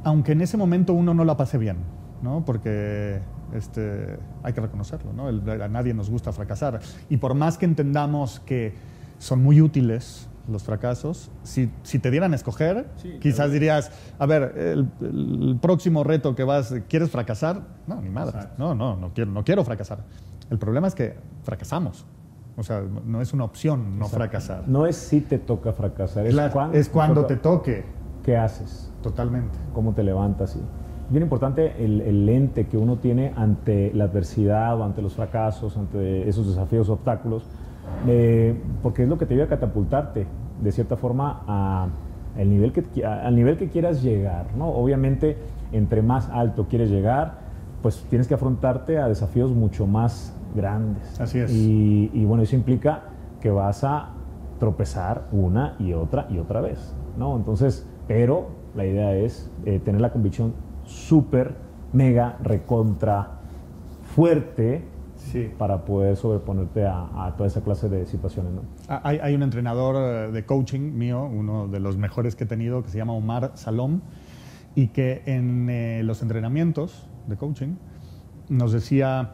aunque 0.04 0.32
en 0.32 0.41
ese 0.41 0.58
momento 0.58 0.93
uno 0.93 1.13
no 1.13 1.25
la 1.25 1.36
pase 1.38 1.58
bien, 1.58 1.78
¿no? 2.21 2.43
Porque 2.45 3.19
este, 3.53 4.17
hay 4.43 4.53
que 4.53 4.62
reconocerlo, 4.62 5.13
¿no? 5.13 5.29
El- 5.29 5.62
a 5.62 5.67
nadie 5.67 5.93
nos 5.93 6.10
gusta 6.10 6.32
fracasar. 6.32 6.79
Y 7.10 7.17
por 7.17 7.34
más 7.34 7.58
que 7.58 7.65
entendamos 7.65 8.39
que 8.41 8.73
son 9.17 9.41
muy 9.43 9.62
útiles 9.62 10.27
los 10.47 10.63
fracasos, 10.63 11.29
si, 11.43 11.69
si 11.84 11.99
te 11.99 12.10
dieran 12.10 12.34
a 12.34 12.36
escoger, 12.36 12.88
Sí, 12.97 13.17
quizás 13.21 13.36
claro. 13.38 13.51
dirías, 13.51 13.91
a 14.17 14.25
ver, 14.25 14.53
el, 14.58 14.88
el 15.01 15.58
próximo 15.62 16.03
reto 16.03 16.34
que 16.36 16.43
vas, 16.43 16.73
¿quieres 16.88 17.12
fracasar? 17.12 17.62
No, 17.86 18.01
ni 18.01 18.10
madre. 18.10 18.32
Exacto. 18.38 18.55
No, 18.58 18.73
no, 18.73 18.95
no 18.95 19.13
quiero, 19.13 19.29
no 19.32 19.43
quiero 19.43 19.63
fracasar. 19.63 19.99
El 20.49 20.58
problema 20.58 20.88
es 20.88 20.95
que 20.95 21.15
fracasamos. 21.43 22.05
O 22.58 22.63
sea, 22.63 22.82
no 22.82 23.21
es 23.21 23.32
una 23.32 23.43
opción 23.45 23.99
no 23.99 24.05
Exacto. 24.05 24.17
fracasar. 24.17 24.67
No 24.67 24.86
es 24.88 24.95
si 24.95 25.21
te 25.21 25.38
toca 25.38 25.71
fracasar, 25.71 26.25
es, 26.25 26.34
Claro, 26.34 26.51
cuando, 26.51 26.77
es 26.77 26.89
cuando 26.89 27.21
toca- 27.21 27.27
te 27.27 27.36
toque, 27.38 27.86
¿Qué 28.23 28.36
haces? 28.36 28.91
totalmente. 29.03 29.58
cómo 29.73 29.93
te 29.93 30.03
levantas. 30.03 30.55
Y 30.55 30.60
bien 31.10 31.24
importante 31.24 31.74
el, 31.84 32.02
el 32.02 32.26
lente 32.26 32.67
que 32.67 32.78
uno 32.78 32.98
tiene 32.98 33.34
ante 33.36 33.91
la 33.93 34.06
adversidad 34.06 34.80
o 34.80 34.84
ante 34.84 35.02
los 35.02 35.13
fracasos, 35.13 35.76
ante 35.78 36.28
esos 36.30 36.48
desafíos, 36.48 36.89
obstáculos, 36.89 37.43
eh, 38.08 38.56
porque 38.84 39.04
es 39.04 39.10
lo 39.10 39.17
que 39.17 39.26
te 39.26 39.34
ayuda 39.34 39.45
a 39.45 39.50
catapultarte, 39.50 40.28
de 40.62 40.72
cierta 40.72 40.95
forma, 40.98 41.41
a, 41.48 41.88
el 42.38 42.50
nivel 42.50 42.72
que, 42.72 43.06
a- 43.06 43.26
al 43.26 43.36
nivel 43.36 43.58
que 43.58 43.69
quieras 43.69 44.04
llegar. 44.04 44.48
¿no? 44.58 44.69
Obviamente, 44.69 45.38
entre 45.72 46.02
más 46.02 46.30
alto 46.30 46.67
quieres 46.69 46.89
llegar, 46.89 47.39
pues 47.82 48.04
tienes 48.10 48.28
que 48.28 48.34
afrontarte 48.34 48.98
a 49.00 49.08
desafíos 49.08 49.52
mucho 49.52 49.88
más 49.88 50.36
grandes. 50.56 51.19
Así 51.19 51.39
es. 51.39 51.52
Y, 51.52 52.12
y 52.13 52.26
bueno, 52.26 52.43
eso 52.43 52.56
implica 52.56 53.04
que 53.41 53.50
vas 53.50 53.84
a 53.84 54.10
tropezar 54.60 55.24
una 55.32 55.76
y 55.80 55.93
otra 55.93 56.28
y 56.30 56.38
otra 56.39 56.60
vez, 56.62 56.93
¿no? 57.17 57.38
Entonces, 57.38 57.88
pero 58.08 58.48
la 58.76 58.86
idea 58.86 59.15
es 59.15 59.50
eh, 59.65 59.80
tener 59.80 60.02
la 60.02 60.12
convicción 60.12 60.54
súper, 60.89 61.56
mega, 61.93 62.38
recontra, 62.41 63.39
fuerte 64.15 64.84
Sí. 65.15 65.52
para 65.58 65.84
poder 65.84 66.15
sobreponerte 66.15 66.86
a, 66.86 67.25
a 67.25 67.36
toda 67.36 67.47
esa 67.47 67.62
clase 67.62 67.89
de 67.89 68.06
situaciones, 68.06 68.54
¿no? 68.54 68.62
Ah, 68.88 69.02
Hay, 69.04 69.19
hay 69.21 69.36
un 69.36 69.43
entrenador 69.43 69.95
eh, 69.97 70.32
de 70.32 70.45
coaching 70.45 70.93
mío, 70.93 71.25
uno 71.25 71.67
de 71.67 71.80
los 71.82 71.97
mejores 71.97 72.36
que 72.38 72.45
he 72.45 72.47
tenido, 72.47 72.82
que 72.84 72.89
se 72.89 72.97
llama 72.97 73.13
Omar 73.13 73.52
Salom, 73.56 73.99
y 74.75 74.88
que 74.88 75.21
en 75.25 75.69
eh, 75.69 76.02
los 76.04 76.21
entrenamientos 76.21 77.08
de 77.28 77.36
coaching 77.36 77.75
nos 78.47 78.71
decía, 78.71 79.34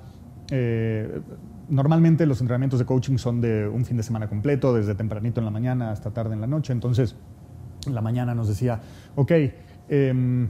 eh, 0.51 1.21
normalmente 1.69 2.25
los 2.25 2.41
entrenamientos 2.41 2.79
de 2.79 2.85
coaching 2.85 3.17
son 3.17 3.39
de 3.39 3.67
un 3.67 3.85
fin 3.85 3.95
de 3.95 4.03
semana 4.03 4.27
completo, 4.27 4.73
desde 4.73 4.95
tempranito 4.95 5.39
en 5.39 5.45
la 5.45 5.51
mañana 5.51 5.91
hasta 5.91 6.11
tarde 6.11 6.33
en 6.33 6.41
la 6.41 6.47
noche, 6.47 6.73
entonces 6.73 7.15
en 7.85 7.93
la 7.93 8.01
mañana 8.01 8.33
nos 8.33 8.47
decía, 8.47 8.81
ok, 9.15 9.31
em, 9.87 10.49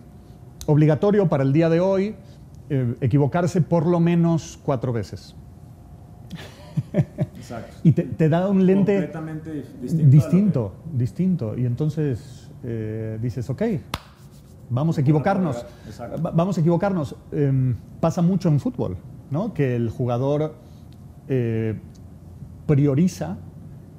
obligatorio 0.65 1.27
para 1.27 1.43
el 1.43 1.53
día 1.53 1.69
de 1.69 1.79
hoy, 1.79 2.15
eh, 2.69 2.95
equivocarse 3.01 3.61
por 3.61 3.85
lo 3.85 3.99
menos 3.99 4.59
cuatro 4.63 4.91
veces. 4.91 5.35
Exacto. 7.35 7.75
Y 7.83 7.91
te, 7.91 8.03
te 8.03 8.29
da 8.29 8.49
un 8.49 8.65
lente 8.65 8.95
Completamente 8.95 9.65
distinto, 9.81 10.73
distinto. 10.93 11.57
Y 11.57 11.65
entonces 11.65 12.49
eh, 12.63 13.19
dices, 13.21 13.49
ok, 13.49 13.61
vamos 14.69 14.97
a 14.97 15.01
equivocarnos. 15.01 15.65
Vamos 16.33 16.57
a 16.57 16.61
equivocarnos. 16.61 17.15
Em, 17.31 17.75
pasa 17.99 18.21
mucho 18.21 18.49
en 18.49 18.59
fútbol, 18.59 18.97
¿no? 19.29 19.53
Que 19.53 19.75
el 19.75 19.89
jugador 19.89 20.55
eh, 21.27 21.79
prioriza 22.65 23.37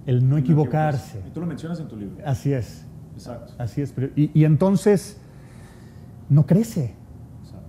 el 0.07 0.29
no 0.29 0.39
equivocarse. 0.39 1.21
Y 1.27 1.31
tú 1.31 1.41
lo 1.41 1.47
mencionas 1.47 1.81
en 1.81 1.89
tu 1.89 1.97
libro. 1.97 2.17
Así 2.25 2.53
es, 2.53 2.85
Exacto. 3.15 3.55
así 3.59 3.83
es. 3.83 3.95
Y 4.17 4.45
entonces 4.45 5.21
no 6.29 6.47
crece, 6.47 6.95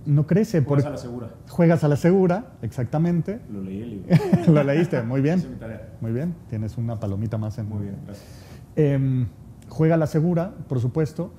no 0.08 0.26
crece. 0.26 0.62
Juegas 0.62 0.86
a 0.86 0.90
la 0.90 0.96
segura. 0.96 1.28
Juegas 1.48 1.84
a 1.84 1.88
la 1.88 1.96
segura, 1.96 2.52
exactamente. 2.62 3.40
Lo 3.52 3.60
leí 3.60 3.82
el 3.82 3.90
libro. 3.90 4.16
Lo 4.52 4.64
leíste, 4.64 5.02
muy 5.02 5.20
bien. 5.20 5.44
Mi 5.50 5.56
tarea. 5.56 5.92
Muy 6.00 6.12
bien, 6.12 6.34
tienes 6.48 6.78
una 6.78 6.98
palomita 6.98 7.36
más 7.36 7.58
en... 7.58 7.68
Muy 7.68 7.82
bien, 7.82 7.96
gracias. 8.06 8.26
Em, 8.74 9.26
juega 9.68 9.96
a 9.96 9.98
la 9.98 10.06
segura, 10.06 10.54
por 10.66 10.80
supuesto, 10.80 11.32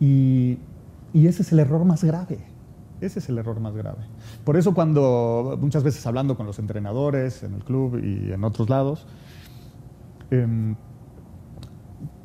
y, 0.00 0.58
y 1.12 1.26
ese 1.26 1.42
es 1.42 1.52
el 1.52 1.58
error 1.58 1.84
más 1.84 2.02
grave. 2.02 2.38
Ese 3.02 3.18
es 3.18 3.28
el 3.28 3.36
error 3.36 3.60
más 3.60 3.74
grave. 3.74 4.04
Por 4.44 4.56
eso 4.56 4.72
cuando 4.72 5.58
muchas 5.60 5.82
veces 5.82 6.06
hablando 6.06 6.34
con 6.34 6.46
los 6.46 6.58
entrenadores 6.58 7.42
en 7.42 7.52
el 7.52 7.62
club 7.62 8.02
y 8.02 8.32
en 8.32 8.42
otros 8.42 8.70
lados, 8.70 9.06
em, 10.30 10.76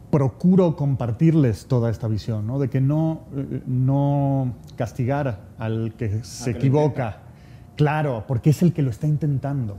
procuro 0.09 0.75
compartirles 0.75 1.67
toda 1.67 1.89
esta 1.89 2.07
visión, 2.07 2.47
¿no? 2.47 2.59
de 2.59 2.69
que 2.69 2.81
no, 2.81 3.21
eh, 3.35 3.61
no 3.67 4.53
castigar 4.75 5.41
al 5.57 5.93
que 5.93 6.23
se 6.23 6.51
equivoca. 6.51 7.19
Claro, 7.75 8.25
porque 8.27 8.49
es 8.49 8.61
el 8.61 8.73
que 8.73 8.81
lo 8.81 8.89
está 8.89 9.07
intentando. 9.07 9.77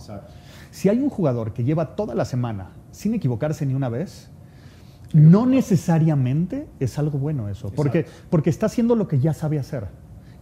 Si 0.70 0.88
hay 0.88 0.98
un 0.98 1.10
jugador 1.10 1.52
que 1.52 1.64
lleva 1.64 1.96
toda 1.96 2.14
la 2.14 2.24
semana 2.24 2.70
sin 2.92 3.14
equivocarse 3.14 3.66
ni 3.66 3.74
una 3.74 3.88
vez, 3.88 4.30
no 5.12 5.44
necesariamente 5.46 6.68
es 6.78 6.98
algo 6.98 7.18
bueno 7.18 7.48
eso, 7.48 7.70
porque, 7.70 8.06
porque 8.30 8.50
está 8.50 8.66
haciendo 8.66 8.94
lo 8.94 9.08
que 9.08 9.18
ya 9.18 9.34
sabe 9.34 9.58
hacer 9.58 9.88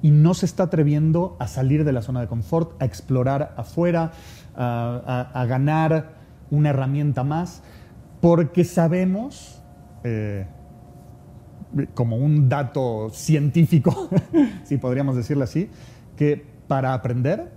y 0.03 0.11
no 0.11 0.35
se 0.35 0.46
está 0.46 0.64
atreviendo 0.64 1.37
a 1.40 1.48
salir 1.48 1.85
de 1.85 1.92
la 1.92 2.03
zona 2.03 2.20
de 2.20 2.29
confort, 2.29 2.81
a 2.81 2.85
explorar 2.85 3.55
afuera, 3.57 4.12
a, 4.55 5.44
ganar 5.48 6.18
una 6.51 6.70
herramienta 6.70 7.24
más, 7.24 7.62
porque 8.20 8.64
sabemos, 8.64 9.58
eh, 10.05 10.47
como 11.95 12.17
un 12.17 12.49
dato 12.49 13.11
científico, 13.11 14.09
si 14.65 14.79
podríamos 14.79 15.17
decirlo 15.17 15.45
así, 15.45 15.69
que 16.17 16.45
para 16.67 16.95
aprender 16.95 17.51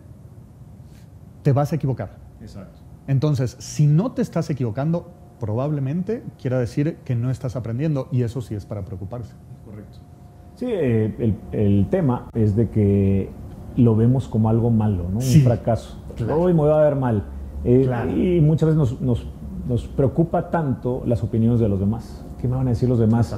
te 1.43 1.51
vas 1.51 1.71
a 1.71 1.75
equivocar. 1.75 2.17
Exacto. 2.41 2.80
Entonces, 3.08 3.58
si 3.60 3.88
no 3.88 4.12
te 4.12 4.21
estás 4.21 4.49
equivocando, 4.49 5.12
probablemente 5.39 6.23
quiera 6.39 6.60
decir 6.60 6.97
que 7.04 7.15
no 7.15 7.32
estás 7.32 7.56
aprendiendo 7.56 8.08
y 8.12 8.21
eso 8.23 8.41
sí 8.41 8.56
es 8.56 8.65
para 8.65 8.86
preocuparse. 8.86 9.34
Correcto. 9.65 9.99
Sí, 10.56 10.67
eh, 10.69 11.36
el, 11.51 11.88
tema 11.89 12.30
es 12.34 12.56
de 12.56 12.69
que 12.69 13.30
lo 13.75 13.95
vemos 13.95 14.27
como 14.27 14.49
algo 14.49 14.69
malo, 14.69 15.10
¿no? 15.12 15.17
un 15.17 15.41
fracaso. 15.43 15.97
Hoy 16.30 16.54
me 16.54 16.60
voy 16.60 16.71
a 16.71 16.77
ver 16.77 16.95
mal. 16.95 17.25
Eh, 17.63 17.89
y 18.15 18.41
muchas 18.41 18.75
veces 18.75 18.99
nos, 19.01 19.25
nos, 19.65 19.88
preocupa 19.88 20.49
tanto 20.49 21.04
las 21.06 21.23
opiniones 21.23 21.60
de 21.60 21.69
los 21.69 21.80
demás. 21.80 22.25
¿Qué 22.41 22.47
me 22.47 22.56
van 22.56 22.67
a 22.67 22.71
decir 22.71 22.89
los 22.89 22.97
demás? 22.97 23.38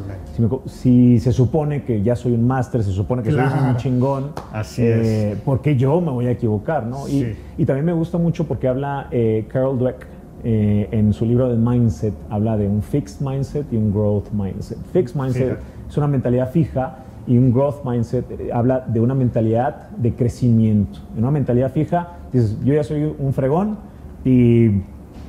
Si, 0.66 1.20
se 1.20 1.34
supone 1.34 1.84
que 1.84 2.02
ya 2.02 2.16
soy 2.16 2.32
un 2.32 2.48
máster, 2.48 2.84
se 2.84 2.92
supone 2.92 3.22
que 3.22 3.32
soy 3.32 3.42
un 3.42 3.76
chingón, 3.76 4.32
Así 4.54 4.82
eh, 4.86 5.36
¿por 5.44 5.62
qué 5.62 5.76
yo 5.76 6.00
me 6.00 6.12
voy 6.12 6.28
a 6.28 6.32
equivocar? 6.32 6.86
¿no? 6.86 7.08
Y, 7.10 7.36
y, 7.58 7.66
también 7.66 7.86
me 7.86 7.94
gusta 7.94 8.18
mucho 8.18 8.48
porque 8.48 8.68
habla 8.68 9.10
Carol 9.50 9.78
Dweck 9.78 10.08
eh, 10.46 10.90
en 10.92 11.14
su 11.14 11.26
libro 11.26 11.48
de 11.48 11.56
Mindset 11.56 12.14
habla 12.30 12.58
de 12.58 12.68
un 12.68 12.82
fixed 12.82 13.26
mindset 13.26 13.72
y 13.72 13.78
un 13.78 13.94
growth 13.94 14.30
mindset. 14.34 14.78
Fixed 14.92 15.16
mindset 15.16 15.58
es 15.90 15.98
una 15.98 16.08
mentalidad 16.08 16.52
fija 16.52 16.98
y 17.26 17.38
un 17.38 17.54
growth 17.54 17.86
mindset 17.86 18.30
eh, 18.30 18.50
habla 18.52 18.82
de 18.82 19.00
una 19.00 19.14
mentalidad 19.14 19.90
de 19.92 20.14
crecimiento. 20.14 21.00
En 21.14 21.20
una 21.20 21.32
mentalidad 21.32 21.72
fija 21.72 22.18
dices, 22.34 22.58
yo 22.62 22.74
ya 22.74 22.84
soy 22.84 23.16
un 23.18 23.32
fregón 23.32 23.78
y 24.26 24.82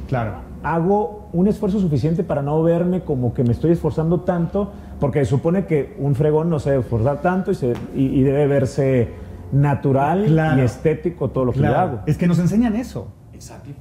claro, 0.09 0.33
hago 0.65 1.29
un 1.33 1.47
esfuerzo 1.47 1.79
suficiente 1.79 2.25
para 2.25 2.43
no 2.43 2.63
verme 2.63 3.03
como 3.03 3.35
que 3.35 3.45
me 3.45 3.53
estoy 3.53 3.73
esforzando 3.73 4.23
tanto, 4.23 4.73
porque 4.99 5.25
supone 5.27 5.67
que 5.67 5.95
un 5.99 6.15
fregón 6.15 6.49
no 6.49 6.59
se 6.59 6.71
debe 6.71 6.83
esforzar 6.83 7.21
tanto 7.21 7.53
y, 7.53 7.55
se, 7.55 7.75
y, 7.95 8.23
debe 8.23 8.47
verse 8.47 9.11
natural 9.53 10.27
y 10.59 10.61
estético 10.63 11.29
todo 11.31 11.45
lo 11.45 11.53
que 11.53 11.67
hago. 11.67 12.01
Es 12.07 12.17
que 12.17 12.27
nos 12.27 12.39
enseñan 12.39 12.75
eso. 12.75 13.09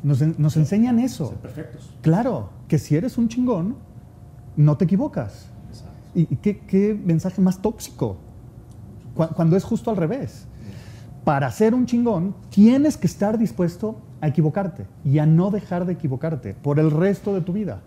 Nos, 0.04 0.58
enseñan 0.58 1.00
eso. 1.00 1.30
Ser 1.30 1.38
perfectos. 1.38 1.90
Claro, 2.02 2.50
que 2.68 2.78
si 2.78 2.98
eres 2.98 3.18
un 3.18 3.30
chingón, 3.30 3.78
no 4.58 4.76
te 4.76 4.84
equivocas. 4.84 5.48
¿Y, 6.14 6.26
qué, 6.36 7.00
mensaje 7.04 7.42
más 7.42 7.62
tóxico? 7.62 8.18
Cuando 9.16 9.56
es 9.56 9.64
justo 9.64 9.90
al 9.90 9.98
revés. 9.98 10.48
Para 11.24 11.50
ser 11.52 11.74
un 11.74 11.86
chingón, 11.86 12.36
tienes 12.50 12.98
que 12.98 13.08
estar 13.08 13.38
dispuesto 13.38 13.96
a 14.24 14.28
equivocarte 14.28 14.86
y 15.04 15.20
a 15.20 15.26
no 15.26 15.52
dejar 15.52 15.86
de 15.86 15.94
equivocarte 15.94 16.56
por 16.62 16.80
el 16.80 16.92
resto 16.92 17.34
de 17.34 17.42
tu 17.42 17.52
vida. 17.52 17.82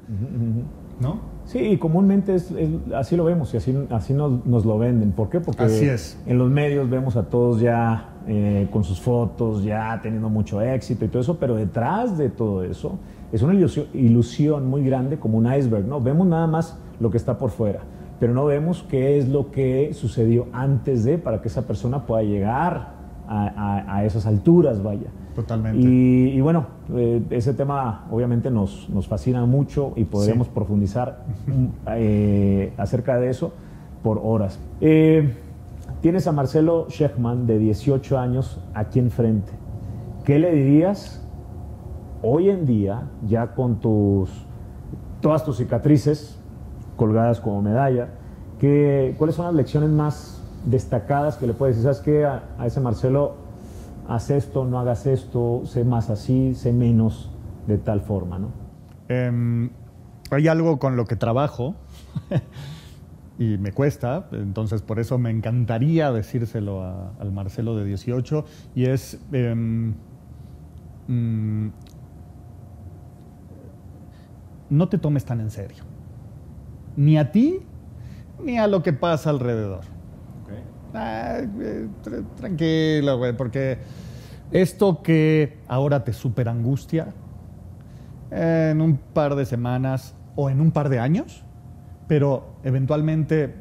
¿No? 1.01 1.21
Sí, 1.47 1.61
y 1.61 1.79
comúnmente 1.79 2.35
es, 2.35 2.53
así 2.95 3.17
lo 3.17 3.25
vemos 3.25 3.55
y 3.55 3.57
así, 3.57 3.75
así 3.89 4.13
nos, 4.13 4.45
lo 4.45 4.79
venden. 4.79 5.13
¿Por 5.13 5.31
qué? 5.31 5.41
Porque 5.41 5.97
en 6.27 6.39
los 6.39 6.51
medios 6.51 6.91
vemos 6.91 7.17
a 7.17 7.23
todos 7.23 7.59
ya 7.59 8.11
eh, 8.27 8.69
con 8.71 8.85
sus 8.85 9.01
fotos, 9.01 9.65
ya 9.65 9.99
teniendo 10.03 10.29
mucho 10.29 10.61
éxito 10.61 11.07
y 11.07 11.09
todo 11.09 11.23
eso, 11.23 11.39
pero 11.39 11.55
detrás 11.55 12.19
de 12.19 12.29
todo 12.29 12.63
eso 12.65 12.99
es 13.33 13.41
una 13.41 13.55
ilusión, 13.95 14.67
muy 14.67 14.85
grande 14.85 15.19
como 15.19 15.39
un 15.39 15.51
iceberg, 15.51 15.87
¿no? 15.87 16.03
Vemos 16.03 16.27
nada 16.27 16.47
más 16.47 16.79
lo 17.01 17.11
que 17.11 17.17
está 17.17 17.39
por 17.39 17.49
fuera, 17.49 17.81
pero 18.21 18.35
no 18.35 18.45
vemos 18.45 18.85
qué 18.91 19.19
es 19.19 19.27
lo 19.27 19.51
que 19.51 19.95
sucedió 19.95 20.49
antes 20.53 21.03
de 21.05 21.17
para 21.17 21.41
que 21.41 21.49
esa 21.49 21.67
persona 21.67 22.05
pueda 22.05 22.23
llegar 22.25 22.96
a, 23.29 24.05
esas 24.05 24.27
alturas, 24.27 24.83
vaya. 24.83 25.09
Totalmente. 25.35 25.87
Y, 25.87 26.41
bueno, 26.41 26.67
eh, 26.95 27.23
ese 27.31 27.53
tema 27.53 28.07
obviamente 28.11 28.51
nos, 28.51 28.89
nos, 28.89 29.07
fascina 29.07 29.45
mucho 29.45 29.93
y 29.97 30.05
podríamos 30.05 30.49
profundizar 30.49 31.25
eh, 31.89 32.73
acerca 32.79 33.19
de 33.19 33.29
eso 33.29 33.53
por 34.03 34.21
horas. 34.23 34.59
Tienes 36.01 36.27
a 36.27 36.33
Marcelo 36.33 36.87
Shechman, 36.89 37.47
de 37.47 37.59
18 37.59 38.19
años, 38.19 38.61
aquí 38.75 38.99
enfrente. 38.99 39.51
¿Qué 40.25 40.39
le 40.39 40.53
dirías 40.53 41.23
hoy 42.23 42.51
en 42.51 42.67
día, 42.67 43.09
ya 43.27 43.55
con 43.55 43.77
tus, 43.81 44.31
todas 45.21 45.45
tus 45.45 45.57
cicatrices 45.57 46.39
colgadas 46.97 47.41
como 47.41 47.63
medalla, 47.63 48.09
que, 48.59 49.15
cuáles 49.19 49.37
son 49.37 49.47
las 49.47 49.55
lecciones 49.55 49.91
más 49.91 50.36
destacadas 50.67 51.37
que 51.37 51.47
le 51.47 51.55
puedes 51.55 51.77
decir? 51.77 51.93
¿Sabes 51.93 52.05
qué? 52.05 52.27
A, 52.27 52.67
ese 52.67 52.81
Marcelo, 52.81 53.37
haz 54.09 54.31
esto, 54.31 54.65
no 54.65 54.79
hagas 54.79 55.07
esto, 55.07 55.63
sé 55.65 55.85
más 55.85 56.11
así, 56.11 56.55
sé 56.55 56.73
menos 56.73 57.31
de 57.67 57.79
tal 57.79 58.03
forma, 58.03 58.39
¿no? 58.39 58.51
Em, 59.09 59.71
hay 60.31 60.49
algo 60.49 60.79
con 60.79 60.97
lo 60.97 61.07
que 61.07 61.17
trabajo 61.17 61.77
y 63.39 63.57
me 63.59 63.73
cuesta, 63.73 64.29
entonces 64.33 64.83
por 64.83 64.99
eso 64.99 65.17
me 65.19 65.31
encantaría 65.31 66.13
decírselo 66.13 66.83
al 67.19 67.33
Marcelo 67.33 67.77
de 67.77 67.85
18, 67.85 68.45
y 68.75 68.87
es... 68.87 69.19
Em, 69.33 69.95
mm, 71.09 71.69
no 74.69 74.89
te 74.89 74.99
tomes 74.99 75.25
tan 75.25 75.41
en 75.41 75.51
serio, 75.51 75.85
ni 76.97 77.19
a 77.19 77.31
ti, 77.31 77.61
ni 78.43 78.59
a 78.59 78.67
lo 78.67 78.83
que 78.83 78.93
pasa 78.93 79.31
alrededor. 79.31 79.96
Ah, 80.95 81.41
eh, 81.61 81.89
tranquilo, 82.37 83.19
güey, 83.19 83.37
porque 83.37 83.79
esto 84.51 85.03
que 85.03 85.59
ahora 85.69 86.05
te 86.05 86.13
super 86.13 86.49
angustia, 86.49 87.09
en 88.31 88.81
un 88.81 88.97
par 88.97 89.35
de 89.35 89.47
semanas 89.47 90.15
o 90.35 90.51
en 90.51 90.61
un 90.61 90.71
par 90.71 90.89
de 90.89 90.99
años, 90.99 91.43
pero 92.09 92.57
eventualmente 92.65 93.55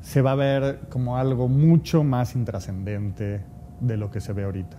se 0.00 0.22
va 0.22 0.32
a 0.32 0.36
ver 0.36 0.80
como 0.88 1.16
algo 1.16 1.48
mucho 1.48 2.04
más 2.04 2.36
intrascendente 2.36 3.40
de 3.80 3.96
lo 3.96 4.10
que 4.10 4.20
se 4.20 4.32
ve 4.32 4.44
ahorita. 4.44 4.78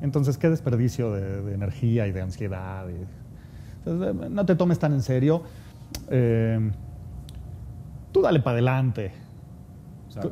Entonces, 0.00 0.38
qué 0.38 0.48
desperdicio 0.48 1.12
de, 1.12 1.52
energía 1.52 2.06
y 2.06 2.12
de 2.12 2.22
ansiedad. 2.22 2.86
no 3.84 4.46
te 4.46 4.54
tomes 4.54 4.78
tan 4.78 4.92
en 4.92 5.02
serio. 5.02 5.42
Eh, 6.08 6.70
tú 8.12 8.22
dale 8.22 8.40
para 8.40 8.54
adelante. 8.54 9.12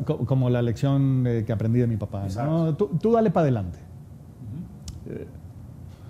Como 0.04 0.50
la 0.50 0.62
lección 0.62 1.24
eh, 1.26 1.44
que 1.46 1.52
aprendí 1.52 1.78
de 1.78 1.86
mi 1.86 1.96
papá. 1.96 2.26
Tú, 2.76 3.12
dale 3.12 3.30
para 3.30 3.44
adelante. 3.44 3.78
Eh, 5.06 5.26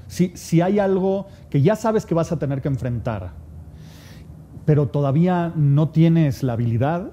si, 0.06 0.32
si 0.36 0.60
hay 0.60 0.78
algo 0.78 1.26
que 1.50 1.60
ya 1.60 1.76
sabes 1.76 2.06
que 2.06 2.14
vas 2.14 2.32
a 2.32 2.38
tener 2.38 2.62
que 2.62 2.68
enfrentar, 2.68 3.32
pero 4.64 4.88
todavía 4.88 5.52
no 5.54 5.90
tienes 5.90 6.42
la 6.42 6.54
habilidad, 6.54 7.12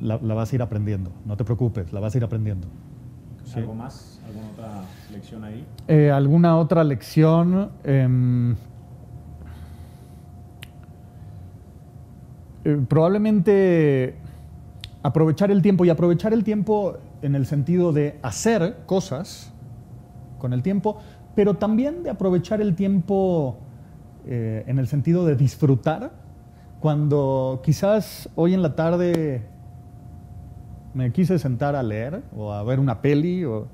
la, 0.00 0.16
vas 0.16 0.52
a 0.52 0.56
ir 0.56 0.62
aprendiendo. 0.62 1.10
No 1.24 1.36
te 1.36 1.44
preocupes, 1.44 1.92
la 1.92 2.00
vas 2.00 2.14
a 2.14 2.18
ir 2.18 2.24
aprendiendo. 2.24 2.68
¿Algo 3.54 3.74
más? 3.74 4.20
¿Alguna 4.26 4.48
otra 4.50 4.82
lección 5.12 5.44
ahí? 5.44 5.66
Eh, 5.86 6.10
¿Alguna 6.10 6.56
otra 6.56 6.82
lección? 6.82 7.70
Em, 7.84 8.56
eh, 12.64 12.80
probablemente 12.88 14.16
aprovechar 15.04 15.50
el 15.50 15.60
tiempo 15.60 15.84
y 15.84 15.90
aprovechar 15.90 16.32
el 16.32 16.42
tiempo 16.42 16.96
en 17.20 17.34
el 17.34 17.44
sentido 17.44 17.92
de 17.92 18.18
hacer 18.22 18.78
cosas 18.86 19.52
con 20.38 20.54
el 20.54 20.62
tiempo, 20.62 20.96
pero 21.34 21.54
también 21.54 22.02
de 22.02 22.10
aprovechar 22.10 22.62
el 22.62 22.74
tiempo 22.74 23.58
eh, 24.26 24.64
en 24.66 24.78
el 24.78 24.88
sentido 24.88 25.26
de 25.26 25.36
disfrutar, 25.36 26.10
cuando 26.80 27.60
quizás 27.62 28.30
hoy 28.34 28.54
en 28.54 28.62
la 28.62 28.74
tarde 28.74 29.42
me 30.94 31.12
quise 31.12 31.38
sentar 31.38 31.76
a 31.76 31.82
leer 31.82 32.22
o 32.34 32.52
a 32.52 32.62
ver 32.62 32.80
una 32.80 33.02
peli, 33.02 33.44
o, 33.44 33.66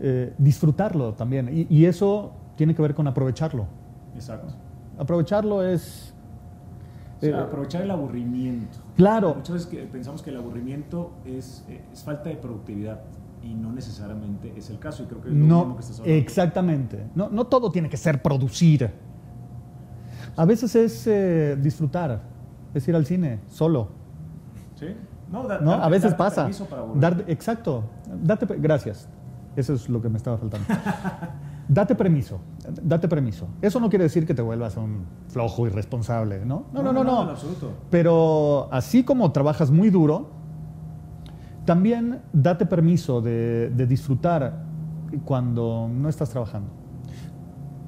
eh, 0.00 0.32
disfrutarlo 0.38 1.12
también. 1.12 1.66
Y, 1.68 1.84
eso 1.84 2.32
tiene 2.56 2.74
que 2.74 2.80
ver 2.80 2.94
con 2.94 3.06
aprovecharlo. 3.06 3.66
Exacto. 4.14 4.54
Aprovecharlo 4.98 5.62
es 5.62 6.14
Aprovechar 7.30 7.82
el 7.82 7.90
aburrimiento. 7.90 8.78
Claro. 8.96 9.34
Muchas 9.34 9.54
veces 9.54 9.68
que 9.68 9.78
pensamos 9.84 10.22
que 10.22 10.30
el 10.30 10.36
aburrimiento 10.36 11.12
es, 11.24 11.64
eh, 11.68 11.80
es, 11.92 12.02
falta 12.02 12.30
de 12.30 12.36
productividad 12.36 13.00
y 13.42 13.54
no 13.54 13.72
necesariamente 13.72 14.52
es 14.56 14.70
el 14.70 14.78
caso. 14.78 15.04
Y 15.04 15.06
creo 15.06 15.20
que 15.20 15.28
es 15.28 15.34
lo 15.34 15.46
no, 15.46 15.58
mismo 15.60 15.76
que 15.76 15.82
estás 15.82 16.00
hablando. 16.00 16.20
Exactamente. 16.20 17.06
No, 17.14 17.28
no 17.28 17.46
todo 17.46 17.70
tiene 17.70 17.88
que 17.88 17.96
ser 17.96 18.22
producir. 18.22 18.90
A 20.36 20.44
veces 20.44 20.74
es 20.74 21.06
eh, 21.06 21.56
disfrutar, 21.60 22.22
es 22.74 22.88
ir 22.88 22.96
al 22.96 23.06
cine 23.06 23.40
solo. 23.48 23.88
Sí. 24.76 24.86
No, 25.30 25.46
da, 25.46 25.60
¿no? 25.60 25.72
a 25.72 25.88
veces 25.88 26.14
pasa. 26.14 26.50
Dar, 26.94 27.24
exacto. 27.28 27.84
Date, 28.22 28.46
gracias. 28.58 29.08
Eso 29.54 29.74
es 29.74 29.88
lo 29.88 30.00
que 30.00 30.08
me 30.08 30.16
estaba 30.16 30.38
faltando. 30.38 30.66
date 31.72 31.94
permiso, 31.94 32.40
date 32.82 33.08
permiso. 33.08 33.48
Eso 33.62 33.80
no 33.80 33.88
quiere 33.88 34.04
decir 34.04 34.26
que 34.26 34.34
te 34.34 34.42
vuelvas 34.42 34.76
un 34.76 35.04
flojo 35.28 35.66
irresponsable, 35.66 36.44
¿no? 36.44 36.66
No, 36.72 36.82
no, 36.82 36.92
no, 36.92 37.02
no. 37.02 37.24
no. 37.24 37.34
Pero 37.90 38.68
así 38.70 39.04
como 39.04 39.32
trabajas 39.32 39.70
muy 39.70 39.90
duro, 39.90 40.30
también 41.64 42.20
date 42.32 42.66
permiso 42.66 43.20
de, 43.20 43.70
de 43.70 43.86
disfrutar 43.86 44.64
cuando 45.24 45.88
no 45.90 46.08
estás 46.08 46.30
trabajando. 46.30 46.70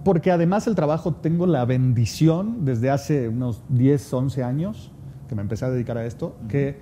Porque 0.03 0.31
además 0.31 0.67
el 0.67 0.75
trabajo 0.75 1.15
tengo 1.15 1.47
la 1.47 1.65
bendición 1.65 2.65
desde 2.65 2.91
hace 2.91 3.29
unos 3.29 3.63
10, 3.71 4.13
11 4.13 4.45
años 4.45 4.93
que 5.29 5.35
me 5.35 5.43
empecé 5.43 5.65
a 5.65 5.71
dedicar 5.71 5.97
a 5.97 6.05
esto, 6.05 6.37
que 6.49 6.81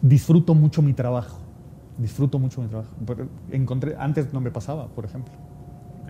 disfruto 0.00 0.54
mucho 0.54 0.82
mi 0.82 0.92
trabajo. 0.92 1.38
Disfruto 1.98 2.38
mucho 2.38 2.62
mi 2.62 2.68
trabajo. 2.68 2.90
Encontré, 3.50 3.96
antes 3.98 4.32
no 4.32 4.40
me 4.40 4.50
pasaba, 4.50 4.86
por 4.88 5.04
ejemplo. 5.04 5.34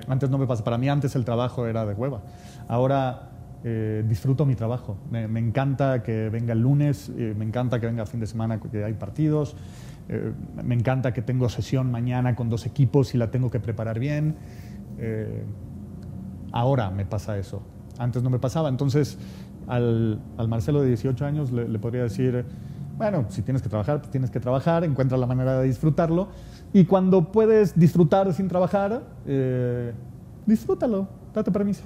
Antes 0.09 0.31
no 0.31 0.39
me 0.39 0.47
pasaba. 0.47 0.65
Para 0.65 0.79
mí 0.79 0.89
antes 0.89 1.15
el 1.17 1.25
trabajo 1.25 1.67
era 1.67 1.87
de 1.87 1.95
hueva. 1.95 2.23
Ahora 2.69 3.33
eh, 3.65 4.03
disfruto 4.09 4.45
mi 4.45 4.57
trabajo. 4.57 4.97
Me, 5.11 5.39
encanta 5.39 6.03
que 6.03 6.29
venga 6.31 6.53
el 6.53 6.61
lunes, 6.61 7.13
eh, 7.17 7.33
me 7.37 7.45
encanta 7.45 7.79
que 7.79 7.87
venga 7.87 8.03
el 8.03 8.09
fin 8.09 8.19
de 8.19 8.27
semana 8.27 8.61
que 8.61 8.83
hay 8.83 8.95
partidos, 8.95 9.55
eh, 10.09 10.33
me 10.65 10.75
encanta 10.75 11.13
que 11.13 11.23
tengo 11.23 11.49
sesión 11.49 11.89
mañana 11.89 12.35
con 12.35 12.49
dos 12.49 12.67
equipos 12.67 13.15
y 13.15 13.19
la 13.19 13.31
tengo 13.31 13.51
que 13.51 13.61
preparar 13.61 13.99
bien. 14.01 14.37
ahora 16.53 16.91
me 16.91 17.07
pasa 17.07 17.39
eso. 17.39 17.63
Antes 17.99 18.23
no 18.23 18.31
me 18.31 18.41
pasaba. 18.41 18.69
Entonces 18.69 19.17
al, 19.69 20.21
al 20.37 20.49
Marcelo 20.49 20.83
de 20.83 20.89
18 20.89 21.25
años 21.25 21.53
le, 21.53 21.69
le 21.69 21.79
podría 21.79 22.03
decir 22.03 22.45
bueno, 23.03 23.25
si 23.29 23.43
tienes 23.43 23.63
que 23.63 23.69
trabajar, 23.69 23.99
pues 23.99 24.11
tienes 24.11 24.31
que 24.31 24.41
trabajar, 24.41 24.85
encuentra 24.85 25.19
la 25.19 25.27
manera 25.27 25.59
de 25.59 25.67
disfrutarlo. 25.67 26.29
Y 26.73 26.85
cuando 26.85 27.33
puedes 27.33 27.79
disfrutar 27.79 28.33
sin 28.33 28.49
trabajar, 28.49 29.03
eh, 29.27 29.93
disfrútalo, 30.47 31.09
date 31.35 31.51
permiso. 31.51 31.83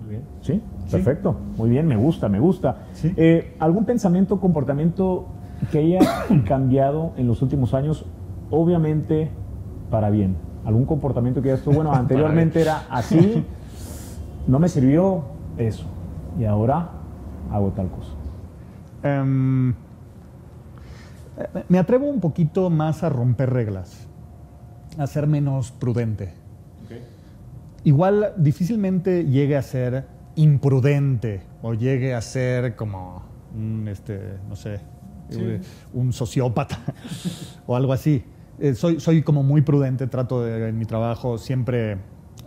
Muy 0.00 0.10
bien, 0.10 0.22
sí, 0.40 0.60
perfecto, 0.90 1.36
muy 1.56 1.70
bien, 1.70 1.86
me 1.86 1.96
gusta, 1.96 2.28
me 2.28 2.40
gusta. 2.40 2.76
Eh, 3.04 3.56
¿Algún 3.60 3.84
pensamiento, 3.84 4.40
comportamiento 4.40 5.28
que 5.70 5.78
haya 5.78 6.00
cambiado 6.46 7.12
en 7.16 7.28
los 7.28 7.40
últimos 7.40 7.72
años? 7.72 8.04
Obviamente 8.50 9.30
para 9.90 10.10
bien. 10.10 10.36
¿Algún 10.64 10.86
comportamiento 10.86 11.40
que 11.40 11.48
ya 11.48 11.54
estuvo, 11.54 11.74
bueno, 11.74 11.92
anteriormente 11.94 12.60
era 12.60 12.84
así, 12.90 13.44
no 14.48 14.58
me 14.58 14.68
sirvió 14.68 15.22
eso, 15.56 15.84
y 16.38 16.44
ahora 16.44 16.90
hago 17.52 17.70
tal 17.70 17.88
cosa? 17.90 18.10
Um, 19.04 19.74
me 21.68 21.78
atrevo 21.78 22.06
un 22.06 22.20
poquito 22.20 22.70
más 22.70 23.02
a 23.02 23.08
romper 23.08 23.50
reglas, 23.50 24.06
a 24.98 25.06
ser 25.06 25.26
menos 25.26 25.70
prudente. 25.72 26.34
Igual 27.84 28.34
difícilmente 28.36 29.24
llegue 29.24 29.56
a 29.56 29.62
ser 29.62 30.04
imprudente 30.36 31.42
o 31.62 31.74
llegue 31.74 32.14
a 32.14 32.20
ser 32.20 32.76
como 32.76 33.22
un, 33.54 33.88
este, 33.88 34.38
no 34.48 34.56
sé, 34.56 34.80
eh, 35.30 35.60
un 35.92 36.12
sociópata 36.12 36.78
o 37.66 37.76
algo 37.76 37.92
así. 37.92 38.24
Eh, 38.58 38.74
soy, 38.74 39.00
soy 39.00 39.22
como 39.22 39.42
muy 39.42 39.62
prudente, 39.62 40.06
trato 40.06 40.42
de, 40.42 40.68
en 40.68 40.78
mi 40.78 40.84
trabajo 40.84 41.38
siempre 41.38 41.98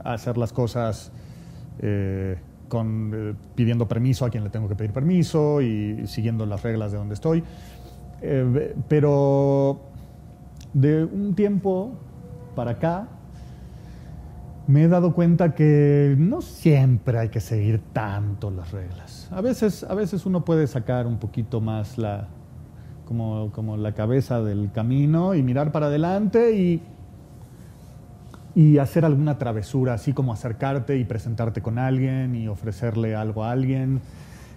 hacer 0.03 0.37
las 0.37 0.53
cosas 0.53 1.11
eh, 1.79 2.37
con, 2.69 3.37
pidiendo 3.55 3.87
permiso 3.87 4.25
a 4.25 4.29
quien 4.29 4.43
le 4.43 4.49
tengo 4.49 4.67
que 4.69 4.75
pedir 4.75 4.93
permiso 4.93 5.61
y 5.61 6.07
siguiendo 6.07 6.45
las 6.45 6.63
reglas 6.63 6.91
de 6.91 6.97
donde 6.97 7.15
estoy. 7.15 7.43
Eh, 8.21 8.75
pero 8.87 9.81
de 10.73 11.05
un 11.05 11.35
tiempo 11.35 11.93
para 12.55 12.71
acá 12.71 13.07
me 14.67 14.83
he 14.83 14.87
dado 14.87 15.13
cuenta 15.13 15.53
que 15.53 16.15
no 16.17 16.41
siempre 16.41 17.19
hay 17.19 17.29
que 17.29 17.39
seguir 17.39 17.81
tanto 17.93 18.49
las 18.49 18.71
reglas. 18.71 19.29
A 19.31 19.41
veces, 19.41 19.83
a 19.83 19.93
veces 19.93 20.25
uno 20.25 20.43
puede 20.43 20.67
sacar 20.67 21.05
un 21.05 21.17
poquito 21.17 21.61
más 21.61 21.97
la, 21.97 22.27
como, 23.05 23.51
como 23.51 23.77
la 23.77 23.93
cabeza 23.93 24.41
del 24.41 24.71
camino 24.71 25.35
y 25.35 25.43
mirar 25.43 25.71
para 25.71 25.87
adelante 25.87 26.55
y, 26.55 26.81
y 28.55 28.79
hacer 28.79 29.05
alguna 29.05 29.37
travesura, 29.37 29.93
así 29.93 30.13
como 30.13 30.33
acercarte 30.33 30.97
y 30.97 31.03
presentarte 31.03 31.61
con 31.61 31.77
alguien 31.77 32.35
y 32.35 32.47
ofrecerle 32.47 33.15
algo 33.15 33.43
a 33.43 33.51
alguien. 33.51 34.01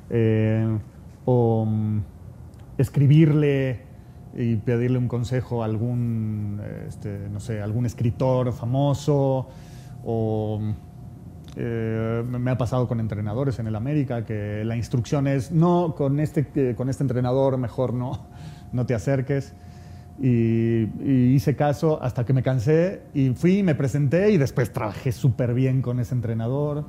Eh, 0.09 0.79
o 1.27 1.69
escribirle 2.79 3.81
y 4.37 4.57
pedirle 4.57 4.99
un 4.99 5.09
consejo 5.09 5.63
a 5.63 5.67
algún, 5.67 6.61
este, 6.87 7.29
no 7.31 7.41
sé, 7.41 7.61
algún 7.61 7.87
escritor 7.87 8.53
famoso 8.53 9.49
o 10.05 10.61
eh, 11.57 12.23
me 12.25 12.51
ha 12.51 12.59
pasado 12.59 12.87
con 12.87 13.01
entrenadores 13.01 13.59
en 13.59 13.67
el 13.67 13.75
América 13.75 14.25
que 14.25 14.63
la 14.65 14.77
instrucción 14.77 15.27
es 15.27 15.51
no, 15.51 15.95
con 15.97 16.21
este, 16.21 16.47
eh, 16.55 16.75
con 16.77 16.89
este 16.89 17.03
entrenador 17.03 17.59
mejor 17.59 17.95
no, 17.95 18.27
no 18.73 18.87
te 18.87 18.95
acerques. 18.95 19.55
Y, 20.21 20.89
y, 21.01 21.33
hice 21.35 21.55
caso 21.55 22.03
hasta 22.03 22.25
que 22.25 22.33
me 22.33 22.43
cansé 22.43 23.03
y 23.15 23.31
fui, 23.31 23.63
me 23.63 23.77
presenté 23.77 24.33
y 24.33 24.37
después 24.37 24.73
trabajé 24.73 25.13
súper 25.13 25.55
bien 25.55 25.81
con 25.81 26.01
ese 26.01 26.15
entrenador. 26.15 26.87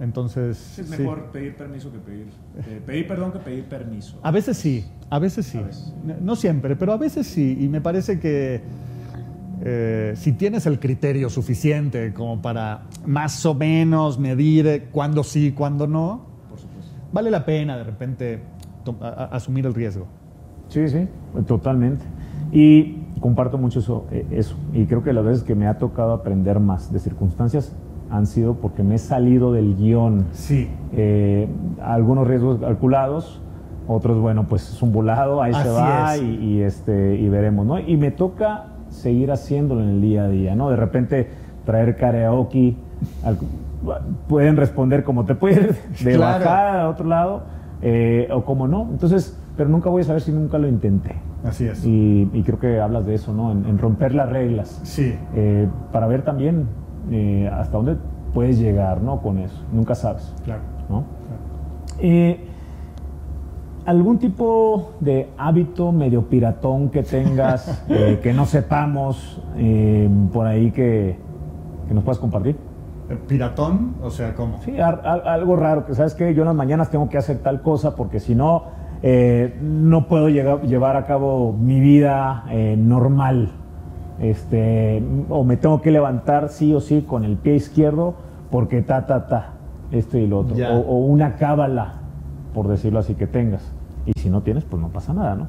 Entonces. 0.00 0.78
Es 0.78 0.88
mejor 0.88 1.30
pedir 1.30 1.54
permiso 1.54 1.92
que 1.92 1.98
pedir. 1.98 2.26
Eh, 2.66 2.80
pedir 2.84 3.06
perdón 3.06 3.32
que 3.32 3.38
pedir 3.38 3.64
permiso. 3.64 4.18
A 4.22 4.30
veces 4.30 4.56
sí, 4.56 4.84
a 5.10 5.18
veces 5.18 5.46
sí. 5.46 5.60
No 6.20 6.36
siempre, 6.36 6.74
pero 6.74 6.92
a 6.92 6.96
veces 6.96 7.26
sí. 7.26 7.58
Y 7.60 7.68
me 7.68 7.82
parece 7.82 8.18
que 8.18 8.62
eh, 9.62 10.14
si 10.16 10.32
tienes 10.32 10.64
el 10.64 10.80
criterio 10.80 11.28
suficiente 11.28 12.14
como 12.14 12.40
para 12.40 12.84
más 13.06 13.44
o 13.44 13.54
menos 13.54 14.18
medir 14.18 14.88
cuándo 14.90 15.22
sí, 15.22 15.52
cuándo 15.52 15.86
no, 15.86 16.24
vale 17.12 17.30
la 17.30 17.44
pena 17.44 17.76
de 17.76 17.84
repente 17.84 18.40
asumir 19.30 19.66
el 19.66 19.74
riesgo. 19.74 20.06
Sí, 20.68 20.88
sí, 20.88 21.06
totalmente. 21.46 22.04
Y 22.52 23.02
comparto 23.20 23.58
mucho 23.58 23.80
eso, 23.80 24.06
eh, 24.10 24.26
eso. 24.30 24.56
Y 24.72 24.86
creo 24.86 25.02
que 25.02 25.12
las 25.12 25.24
veces 25.26 25.42
que 25.42 25.54
me 25.54 25.66
ha 25.66 25.76
tocado 25.76 26.12
aprender 26.12 26.58
más 26.58 26.90
de 26.90 26.98
circunstancias 26.98 27.76
han 28.10 28.26
sido 28.26 28.54
porque 28.54 28.82
me 28.82 28.96
he 28.96 28.98
salido 28.98 29.52
del 29.52 29.76
guion. 29.76 30.26
Sí. 30.32 30.68
Eh, 30.92 31.48
algunos 31.82 32.26
riesgos 32.26 32.58
calculados, 32.60 33.40
otros, 33.86 34.18
bueno, 34.18 34.46
pues 34.48 34.68
es 34.70 34.82
un 34.82 34.92
volado, 34.92 35.42
ahí 35.42 35.54
se 35.54 35.68
va 35.68 36.16
y, 36.16 36.60
este, 36.60 37.16
y 37.16 37.28
veremos, 37.28 37.66
¿no? 37.66 37.78
Y 37.78 37.96
me 37.96 38.10
toca 38.10 38.66
seguir 38.88 39.30
haciéndolo 39.30 39.82
en 39.82 39.88
el 39.88 40.00
día 40.00 40.24
a 40.24 40.28
día, 40.28 40.54
¿no? 40.54 40.70
De 40.70 40.76
repente 40.76 41.28
traer 41.64 41.96
karaoke, 41.96 42.76
pueden 44.28 44.56
responder 44.56 45.04
como 45.04 45.24
te 45.24 45.34
puedes, 45.34 46.04
de 46.04 46.16
bajar 46.18 46.76
a 46.76 46.88
otro 46.88 47.06
lado, 47.06 47.42
eh, 47.82 48.28
o 48.32 48.44
como 48.44 48.66
no. 48.66 48.88
Entonces, 48.90 49.38
pero 49.56 49.68
nunca 49.68 49.88
voy 49.88 50.02
a 50.02 50.04
saber 50.04 50.22
si 50.22 50.32
nunca 50.32 50.58
lo 50.58 50.68
intenté. 50.68 51.16
Así 51.44 51.64
es. 51.66 51.84
Y, 51.84 52.26
creo 52.44 52.58
que 52.58 52.80
hablas 52.80 53.06
de 53.06 53.14
eso, 53.14 53.32
¿no? 53.32 53.50
En, 53.52 53.78
romper 53.78 54.14
las 54.14 54.28
reglas. 54.28 54.80
Sí. 54.82 55.14
Eh, 55.34 55.68
para 55.92 56.06
ver 56.06 56.22
también 56.22 56.66
eh, 57.10 57.50
hasta 57.52 57.76
dónde 57.76 57.96
puedes 58.32 58.58
llegar 58.58 59.02
¿no? 59.02 59.20
con 59.20 59.38
eso. 59.38 59.62
Nunca 59.72 59.94
sabes. 59.94 60.34
Claro. 60.44 60.62
¿no? 60.88 61.04
Eh, 61.98 62.46
¿Algún 63.86 64.18
tipo 64.18 64.92
de 65.00 65.30
hábito 65.38 65.90
medio 65.90 66.28
piratón 66.28 66.90
que 66.90 67.02
tengas, 67.02 67.84
eh, 67.88 68.20
que 68.22 68.32
no 68.32 68.44
sepamos 68.44 69.42
por 70.32 70.46
ahí 70.46 70.70
que, 70.70 71.18
que, 71.88 71.94
nos 71.94 72.04
puedas 72.04 72.18
compartir? 72.18 72.56
¿Piratón? 73.26 73.96
O 74.02 74.10
sea, 74.10 74.34
¿cómo? 74.34 74.58
Sí, 74.62 74.78
algo 74.78 75.56
raro, 75.56 75.84
que 75.84 75.94
sabes 75.94 76.14
que 76.14 76.32
yo 76.34 76.42
en 76.42 76.48
las 76.48 76.54
mañanas 76.54 76.90
tengo 76.90 77.08
que 77.08 77.18
hacer 77.18 77.38
tal 77.38 77.62
cosa 77.62 77.96
porque 77.96 78.20
si 78.20 78.36
no, 78.36 78.64
no 79.60 80.06
puedo 80.06 80.28
llegar, 80.28 80.62
llevar 80.62 80.96
a 80.96 81.06
cabo 81.06 81.52
mi 81.52 81.80
vida 81.80 82.44
normal 82.76 83.50
este, 84.20 85.02
o 85.28 85.44
me 85.44 85.56
tengo 85.56 85.80
que 85.80 85.90
levantar 85.90 86.50
sí 86.50 86.74
o 86.74 86.80
sí 86.80 87.02
con 87.02 87.24
el 87.24 87.36
pie 87.36 87.54
izquierdo 87.56 88.14
porque 88.50 88.82
ta, 88.82 89.06
ta, 89.06 89.26
ta, 89.26 89.54
esto 89.90 90.18
y 90.18 90.26
lo 90.26 90.40
otro. 90.40 90.56
O, 90.72 90.98
una 91.06 91.36
cábala, 91.36 91.94
por 92.52 92.68
decirlo 92.68 92.98
así, 92.98 93.14
que 93.14 93.26
tengas. 93.26 93.62
Y 94.04 94.12
si 94.20 94.28
no 94.28 94.42
tienes, 94.42 94.64
pues 94.64 94.80
no 94.80 94.88
pasa 94.88 95.14
nada, 95.14 95.36
¿no? 95.36 95.48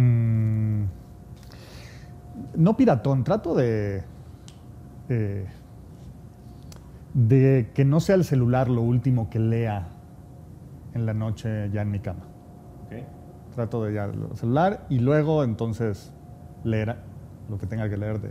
Mm, 0.00 0.84
no 2.56 2.76
piratón, 2.76 3.24
trato 3.24 3.54
de, 3.54 4.02
eh, 5.08 5.46
de 7.14 7.70
que 7.74 7.84
no 7.84 8.00
sea 8.00 8.14
el 8.14 8.24
celular 8.24 8.68
lo 8.68 8.82
último 8.82 9.30
que 9.30 9.38
lea 9.38 9.88
en 10.94 11.06
la 11.06 11.14
noche 11.14 11.70
ya 11.70 11.82
en 11.82 11.90
mi 11.90 11.98
cama. 11.98 12.20
Trato 13.54 13.84
de 13.84 13.94
ya 13.94 14.04
el 14.04 14.36
celular 14.36 14.84
y 14.90 14.98
luego 14.98 15.42
entonces 15.42 16.12
leer 16.62 16.96
lo 17.50 17.58
que 17.58 17.66
tenga 17.66 17.88
que 17.88 17.96
leer 17.96 18.20
de 18.20 18.30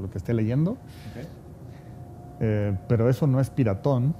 lo 0.00 0.10
que 0.10 0.18
esté 0.18 0.34
leyendo. 0.34 0.76
Eh, 2.40 2.76
pero 2.88 3.08
eso 3.08 3.26
no 3.26 3.40
es 3.40 3.50
piratón. 3.50 4.14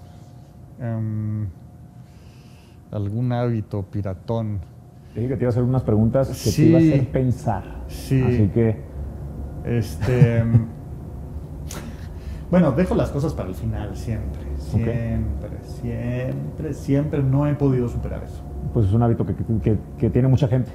Em, 0.81 1.47
algún 2.91 3.33
hábito 3.33 3.83
piratón. 3.83 4.61
Dije 5.14 5.29
que 5.29 5.37
te 5.37 5.43
iba 5.45 5.49
a 5.49 5.51
hacer 5.51 5.62
unas 5.62 5.83
preguntas 5.83 6.29
que 6.43 6.51
te 6.51 6.62
iba 6.62 6.79
a 6.79 6.83
hacer 6.83 7.09
pensar. 7.11 7.85
Sí. 7.89 8.22
Así 8.22 8.49
que. 8.49 8.77
Este. 9.64 10.39
em, 10.39 10.66
bueno, 12.51 12.72
dejo 12.72 12.95
las 12.95 13.11
cosas 13.11 13.33
para 13.35 13.49
el 13.49 13.55
final, 13.55 13.97
siempre. 13.97 14.43
Siempre, 14.59 15.51
siempre, 15.62 16.75
siempre. 16.75 17.22
No 17.22 17.47
he 17.47 17.55
podido 17.55 17.89
superar 17.89 18.22
eso. 18.25 18.43
Pues 18.72 18.87
es 18.87 18.93
un 18.93 19.03
hábito 19.03 19.25
que, 19.27 19.35
que- 19.62 19.79
que 19.99 20.11
tiene 20.11 20.29
mucha 20.29 20.47
gente. 20.49 20.70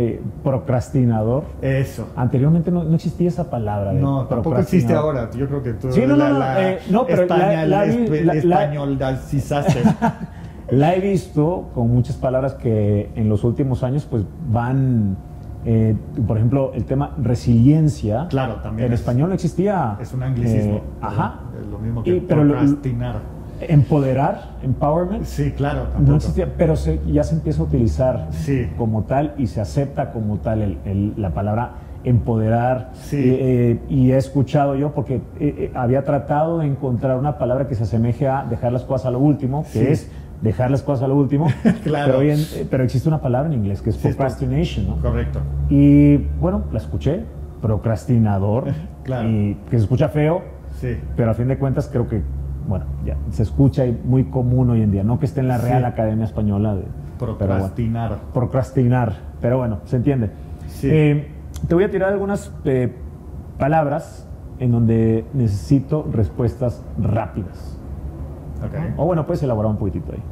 Eh, 0.00 0.20
procrastinador. 0.44 1.44
Eso. 1.60 2.08
Anteriormente 2.16 2.70
no, 2.70 2.84
no 2.84 2.94
existía 2.94 3.28
esa 3.28 3.50
palabra. 3.50 3.92
de 3.92 4.00
No, 4.00 4.26
tampoco 4.26 4.58
existe 4.58 4.94
ahora. 4.94 5.28
Yo 5.36 5.46
creo 5.48 5.62
que 5.62 5.72
tú 5.74 5.92
Sí, 5.92 6.00
no, 6.02 6.08
no, 6.08 6.16
la, 6.16 6.28
no, 6.30 6.38
la 6.38 6.70
eh, 6.70 6.78
no, 6.90 7.04
pero 7.06 7.26
la- 7.26 7.36
la- 7.36 7.66
la- 7.66 7.86
la- 10.70 10.94
he 10.94 11.00
visto 11.00 11.70
con 11.74 11.90
muchas 11.90 12.16
palabras 12.16 12.54
que 12.54 13.10
en 13.16 13.28
los 13.28 13.44
últimos 13.44 13.82
años 13.82 14.06
pues 14.08 14.24
van, 14.50 15.16
eh, 15.64 15.96
por 16.26 16.36
ejemplo, 16.36 16.72
el 16.74 16.84
tema 16.84 17.14
resiliencia. 17.20 18.26
Claro, 18.28 18.56
también 18.56 18.88
En 18.88 18.92
es- 18.94 19.00
español 19.00 19.28
no 19.30 19.34
existía. 19.34 19.96
es 20.00 20.12
un 20.12 20.22
anglicismo. 20.22 20.76
eh, 20.76 20.82
ajá. 21.00 21.40
Es 21.60 21.66
lo 21.66 21.78
mismo 21.78 22.02
que 22.02 22.16
Y- 22.16 22.20
pero 22.20 22.44
lo- 22.44 22.54
procrastinar. 22.54 23.16
Empoderar, 23.60 24.56
empowerment. 24.62 25.24
Sí, 25.24 25.52
claro, 25.52 25.82
tampoco. 25.84 26.02
No 26.10 26.16
existía, 26.16 26.52
pero 26.56 26.76
se- 26.76 27.00
ya 27.06 27.24
se 27.24 27.34
empieza 27.34 27.60
a 27.62 27.64
utilizar 27.64 28.26
Sí. 28.30 28.68
como 28.76 29.02
tal 29.04 29.34
y 29.38 29.46
se 29.46 29.60
acepta 29.60 30.10
como 30.12 30.38
tal 30.38 30.62
el- 30.62 30.78
el- 30.84 31.14
la 31.16 31.30
palabra 31.30 31.72
empoderar. 32.04 32.90
Sí. 32.94 33.16
Eh, 33.16 33.38
eh, 33.40 33.80
y 33.88 34.12
he 34.12 34.16
escuchado 34.16 34.76
yo, 34.76 34.92
porque 34.94 35.16
eh, 35.16 35.20
eh, 35.40 35.72
había 35.74 36.04
tratado 36.04 36.58
de 36.58 36.66
encontrar 36.66 37.18
una 37.18 37.38
palabra 37.38 37.66
que 37.68 37.74
se 37.74 37.82
asemeje 37.82 38.28
a 38.28 38.44
dejar 38.48 38.72
las 38.72 38.84
cosas 38.84 39.06
a 39.06 39.10
lo 39.10 39.18
último, 39.18 39.62
que 39.64 39.68
Sí. 39.68 39.86
es 39.86 40.10
dejar 40.40 40.70
las 40.70 40.82
cosas 40.82 41.04
a 41.04 41.08
lo 41.08 41.16
último. 41.16 41.46
Claro. 41.84 42.14
pero, 42.18 42.22
en- 42.22 42.38
eh, 42.38 42.66
pero 42.70 42.84
existe 42.84 43.08
una 43.08 43.20
palabra 43.20 43.48
en 43.52 43.58
inglés 43.58 43.82
que 43.82 43.90
es 43.90 43.96
procrastination, 43.96 44.86
¿no? 44.86 44.96
Correcto. 45.02 45.40
Y 45.68 46.16
bueno, 46.40 46.64
la 46.72 46.78
escuché, 46.78 47.24
procrastinador, 47.60 48.64
Claro. 49.04 49.28
y 49.28 49.54
que 49.70 49.76
se 49.78 49.82
escucha 49.84 50.08
feo, 50.08 50.42
Sí. 50.80 50.96
pero 51.16 51.30
a 51.30 51.34
fin 51.34 51.48
de 51.48 51.58
cuentas 51.58 51.88
creo 51.90 52.06
que, 52.06 52.22
bueno, 52.68 52.84
ya 53.04 53.16
se 53.30 53.42
escucha 53.42 53.84
y 53.86 53.98
muy 54.04 54.24
común 54.24 54.70
hoy 54.70 54.82
en 54.82 54.92
día, 54.92 55.02
no 55.02 55.18
que 55.18 55.26
esté 55.26 55.40
en 55.40 55.48
la 55.48 55.58
Sí. 55.58 55.66
Real 55.66 55.84
Academia 55.86 56.24
Española 56.24 56.74
de 56.76 56.82
pero 57.18 57.34
bueno, 57.34 57.38
Procrastinar. 57.38 58.16
procrastinar, 58.32 59.12
pero 59.40 59.58
bueno, 59.58 59.78
se 59.86 59.96
entiende. 59.96 60.30
Sí. 60.68 60.88
Eh, 60.90 61.28
te 61.66 61.74
voy 61.74 61.82
a 61.84 61.90
tirar 61.90 62.12
algunas 62.12 62.52
eh, 62.64 62.94
palabras 63.58 64.28
en 64.60 64.70
donde 64.70 65.24
necesito 65.34 66.06
respuestas 66.12 66.84
rápidas. 66.98 67.76
Ok. 68.64 68.98
O 68.98 69.06
bueno, 69.06 69.24
puedes 69.26 69.42
elaborar 69.42 69.70
un 69.72 69.78
poquitito 69.78 70.12
ahí. 70.12 70.22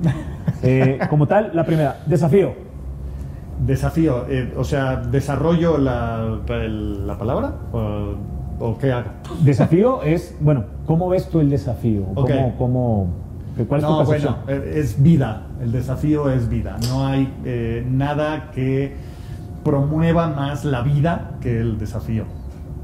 Eh, 0.63 0.99
como 1.11 1.27
tal, 1.27 1.51
la 1.55 1.65
primera, 1.65 1.97
desafío. 2.07 2.53
Desafío. 3.65 4.27
o 4.57 4.65
sea, 4.65 4.97
¿desarrollo 4.97 5.79
la, 5.79 6.41
el- 6.49 7.07
la 7.07 7.17
palabra? 7.19 7.53
¿O, 7.73 8.15
o 8.59 8.77
qué 8.79 8.93
hago? 8.93 9.11
Desafío 9.43 10.03
es, 10.03 10.37
bueno, 10.41 10.65
¿cómo 10.87 11.09
ves 11.09 11.29
tú 11.29 11.41
el 11.41 11.51
desafío? 11.51 12.05
¿Cómo, 12.15 12.21
Ok. 12.23 12.31
cómo- 12.59 13.07
¿Cuál 13.69 13.81
es 13.81 13.87
tu 13.87 13.93
No, 13.93 13.99
percepción? 13.99 14.37
bueno, 14.45 14.63
eh, 14.65 14.73
es 14.81 15.03
vida. 15.03 15.47
El 15.63 15.73
desafío 15.73 16.31
es 16.31 16.49
vida. 16.49 16.77
No 16.91 17.07
hay 17.07 17.33
eh, 17.45 17.87
nada 17.91 18.51
que 18.51 18.95
promueva 19.65 20.29
más 20.29 20.65
la 20.65 20.83
vida 20.83 21.33
que 21.41 21.59
el 21.61 21.79
desafío. 21.79 22.25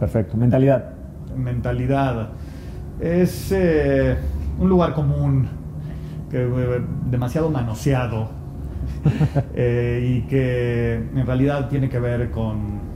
Perfecto. 0.00 0.36
Mentalidad. 0.36 0.90
Mentalidad. 1.36 2.30
Es 3.00 3.52
eh, 3.52 4.16
un 4.58 4.68
lugar 4.70 4.94
común, 4.94 5.46
que, 6.30 6.42
eh, 6.42 6.82
demasiado 7.10 7.50
manoseado 7.50 8.28
y 9.54 10.22
que 10.22 10.94
en 11.14 11.26
realidad 11.26 11.68
tiene 11.68 11.88
que 11.90 11.98
ver 12.00 12.30
con, 12.30 12.91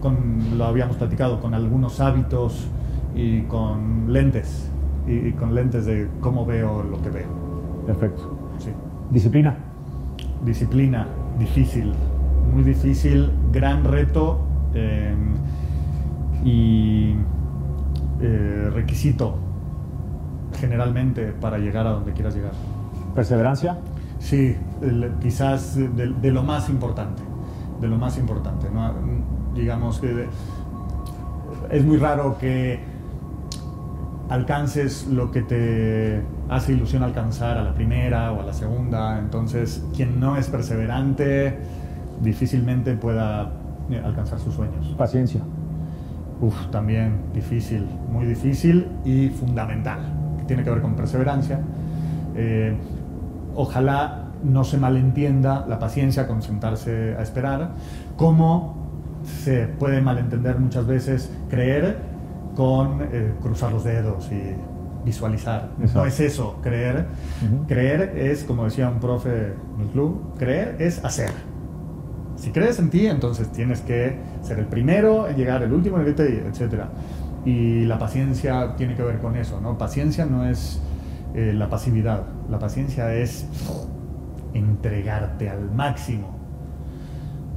con, 0.00 0.58
lo 0.58 0.64
habíamos 0.64 0.96
platicado, 0.96 1.40
con 1.40 1.54
algunos 1.54 2.00
hábitos 2.00 2.68
y 3.14 3.42
con 3.42 4.12
lentes, 4.12 4.70
y, 5.06 5.28
y 5.28 5.32
con 5.32 5.54
lentes 5.54 5.86
de 5.86 6.08
cómo 6.20 6.44
veo 6.46 6.82
lo 6.82 7.00
que 7.02 7.10
veo. 7.10 7.28
Perfecto. 7.86 8.38
Sí. 8.58 8.70
Disciplina. 9.10 9.56
Disciplina, 10.44 11.06
difícil, 11.38 11.92
muy 12.54 12.62
difícil, 12.62 13.30
gran 13.52 13.82
reto 13.84 14.40
eh, 14.74 15.14
y 16.44 17.14
eh, 18.20 18.70
requisito 18.72 19.34
generalmente 20.60 21.32
para 21.40 21.58
llegar 21.58 21.86
a 21.86 21.90
donde 21.90 22.12
quieras 22.12 22.34
llegar. 22.34 22.52
Perseverancia. 23.14 23.78
Sí, 24.18 24.56
el- 24.82 25.12
quizás 25.20 25.76
de, 25.76 25.88
de 25.88 26.30
lo 26.30 26.42
más 26.42 26.68
importante, 26.70 27.22
de 27.80 27.88
lo 27.88 27.96
más 27.98 28.16
importante. 28.18 28.68
¿no? 28.72 28.92
Digamos 29.54 29.98
que 29.98 30.26
es 31.70 31.84
muy 31.84 31.96
raro 31.96 32.38
que 32.38 32.80
alcances 34.28 35.06
lo 35.06 35.30
que 35.30 35.42
te 35.42 36.22
hace 36.48 36.72
ilusión 36.72 37.02
alcanzar 37.02 37.56
a 37.56 37.62
la 37.62 37.74
primera 37.74 38.32
o 38.32 38.40
a 38.40 38.44
la 38.44 38.52
segunda. 38.52 39.18
Entonces, 39.18 39.84
quien 39.94 40.20
no 40.20 40.36
es 40.36 40.48
perseverante 40.48 41.58
difícilmente 42.20 42.94
pueda 42.94 43.52
eh, 43.90 44.00
alcanzar 44.04 44.38
sus 44.38 44.54
sueños. 44.54 44.94
Paciencia. 44.96 45.40
Uf, 46.40 46.70
también 46.70 47.16
difícil, 47.34 47.86
muy 48.10 48.26
difícil 48.26 48.86
y 49.04 49.28
fundamental. 49.28 49.98
Tiene 50.46 50.62
que 50.62 50.70
ver 50.70 50.80
con 50.80 50.94
perseverancia. 50.94 51.60
Eh, 52.36 52.76
ojalá 53.54 54.26
no 54.44 54.62
se 54.62 54.78
malentienda 54.78 55.66
la 55.68 55.78
paciencia 55.78 56.28
con 56.28 56.42
sentarse 56.42 57.16
a 57.18 57.22
esperar, 57.22 57.72
como 58.16 58.87
se 59.44 59.66
puede 59.66 60.00
malentender 60.00 60.58
muchas 60.58 60.86
veces 60.86 61.30
creer 61.48 61.98
con 62.54 63.02
eh, 63.02 63.32
cruzar 63.40 63.72
los 63.72 63.84
dedos 63.84 64.30
y 64.32 64.54
visualizar. 65.04 65.70
Exacto. 65.78 66.00
No 66.00 66.06
es 66.06 66.20
eso, 66.20 66.58
creer. 66.62 67.06
Creer 67.66 68.14
es, 68.16 68.44
como 68.44 68.64
decía 68.64 68.88
un 68.88 69.00
profe 69.00 69.54
en 69.76 69.80
el 69.80 69.88
club, 69.88 70.34
creer 70.38 70.76
es 70.78 71.04
hacer. 71.04 71.30
Si 72.36 72.50
crees 72.50 72.78
en 72.78 72.90
ti, 72.90 73.06
entonces 73.06 73.50
tienes 73.52 73.80
que 73.80 74.16
ser 74.42 74.58
el 74.58 74.66
primero 74.66 75.28
en 75.28 75.36
llegar, 75.36 75.62
el 75.62 75.72
último 75.72 75.98
etc. 76.00 76.84
Y 77.44 77.84
la 77.84 77.98
paciencia 77.98 78.74
tiene 78.76 78.94
que 78.94 79.02
ver 79.02 79.18
con 79.18 79.36
eso, 79.36 79.60
¿no? 79.60 79.78
Paciencia 79.78 80.24
no 80.24 80.46
es 80.46 80.80
eh, 81.34 81.52
la 81.54 81.68
pasividad, 81.68 82.24
la 82.48 82.58
paciencia 82.58 83.12
es 83.14 83.46
entregarte 84.54 85.48
al 85.48 85.70
máximo, 85.70 86.36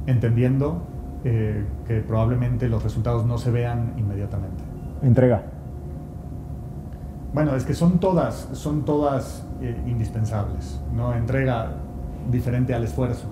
entendiendo 0.06 0.86
eh, 1.24 1.64
que 1.86 2.00
probablemente 2.00 2.68
los 2.68 2.82
resultados 2.82 3.26
no 3.26 3.38
se 3.38 3.50
vean 3.50 3.94
inmediatamente. 3.96 4.62
Entrega. 5.02 5.42
Bueno, 7.32 7.56
es 7.56 7.64
que 7.64 7.74
son 7.74 7.98
todas, 7.98 8.48
son 8.52 8.84
todas 8.84 9.46
eh, 9.62 9.74
indispensables, 9.86 10.80
¿no? 10.94 11.14
Entrega 11.14 11.70
diferente 12.30 12.74
al 12.74 12.84
esfuerzo, 12.84 13.26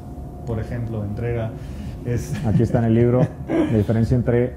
por 0.46 0.58
ejemplo, 0.58 1.04
entrega 1.04 1.50
es... 2.06 2.34
Aquí 2.46 2.62
está 2.62 2.78
en 2.78 2.86
el 2.86 2.94
libro 2.94 3.26
la 3.48 3.76
diferencia 3.76 4.16
entre 4.16 4.54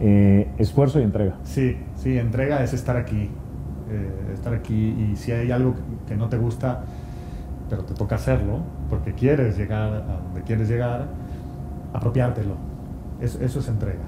eh, 0.00 0.48
esfuerzo 0.58 1.00
y 1.00 1.04
entrega. 1.04 1.34
Sí, 1.44 1.76
sí, 1.96 2.18
entrega 2.18 2.62
es 2.64 2.74
estar 2.74 2.96
aquí, 2.96 3.30
eh, 3.90 4.32
estar 4.34 4.52
aquí 4.52 4.74
y 4.74 5.16
si 5.16 5.30
hay 5.30 5.52
algo 5.52 5.74
que 6.08 6.16
no 6.16 6.28
te 6.28 6.38
gusta, 6.38 6.82
pero 7.70 7.84
te 7.84 7.94
toca 7.94 8.16
hacerlo, 8.16 8.58
porque 8.90 9.12
quieres 9.12 9.56
llegar 9.56 9.92
a 9.92 10.20
donde 10.24 10.42
quieres 10.42 10.68
llegar, 10.68 11.06
apropiártelo. 11.92 12.54
Eso, 13.20 13.40
eso 13.40 13.60
es 13.60 13.68
entrega. 13.68 14.04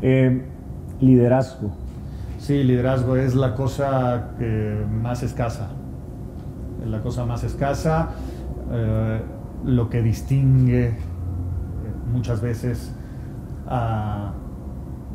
Eh, 0.00 0.44
liderazgo. 1.00 1.72
Sí, 2.38 2.62
liderazgo 2.64 3.16
es 3.16 3.34
la 3.34 3.54
cosa 3.54 4.30
que 4.38 4.84
más 4.90 5.22
escasa. 5.22 5.70
Es 6.82 6.88
la 6.88 7.00
cosa 7.00 7.24
más 7.24 7.44
escasa, 7.44 8.10
eh, 8.70 9.20
lo 9.64 9.88
que 9.88 10.02
distingue 10.02 10.88
eh, 10.88 10.94
muchas 12.12 12.40
veces 12.40 12.92
a, 13.68 14.32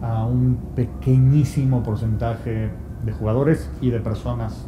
a 0.01 0.25
un 0.25 0.57
pequeñísimo 0.75 1.83
porcentaje 1.83 2.69
de 3.05 3.11
jugadores 3.11 3.69
y 3.81 3.89
de 3.89 3.99
personas 3.99 4.65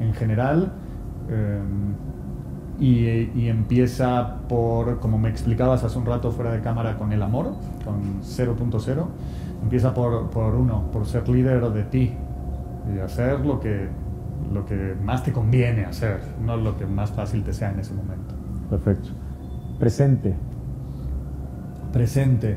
en 0.00 0.14
general. 0.14 0.72
Y, 2.80 3.30
y 3.34 3.48
empieza 3.48 4.38
por, 4.48 5.00
como 5.00 5.18
me 5.18 5.28
explicabas 5.28 5.84
hace 5.84 5.98
un 5.98 6.06
rato 6.06 6.30
fuera 6.32 6.52
de 6.52 6.60
cámara, 6.60 6.96
con 6.96 7.12
el 7.12 7.22
amor, 7.22 7.54
con 7.84 8.22
0.0. 8.22 9.06
Empieza 9.62 9.94
por, 9.94 10.30
por 10.30 10.54
uno, 10.54 10.90
por 10.90 11.06
ser 11.06 11.28
líder 11.28 11.70
de 11.70 11.84
ti 11.84 12.12
y 12.94 12.98
hacer 12.98 13.40
lo 13.40 13.60
que 13.60 13.88
lo 14.52 14.66
que 14.66 14.94
más 15.02 15.22
te 15.22 15.32
conviene 15.32 15.84
hacer, 15.84 16.20
no 16.44 16.56
lo 16.56 16.76
que 16.76 16.86
más 16.86 17.10
fácil 17.10 17.42
te 17.42 17.52
sea 17.52 17.70
en 17.70 17.80
ese 17.80 17.94
momento. 17.94 18.34
Perfecto. 18.68 19.10
Presente. 19.78 20.34
Presente. 21.92 22.56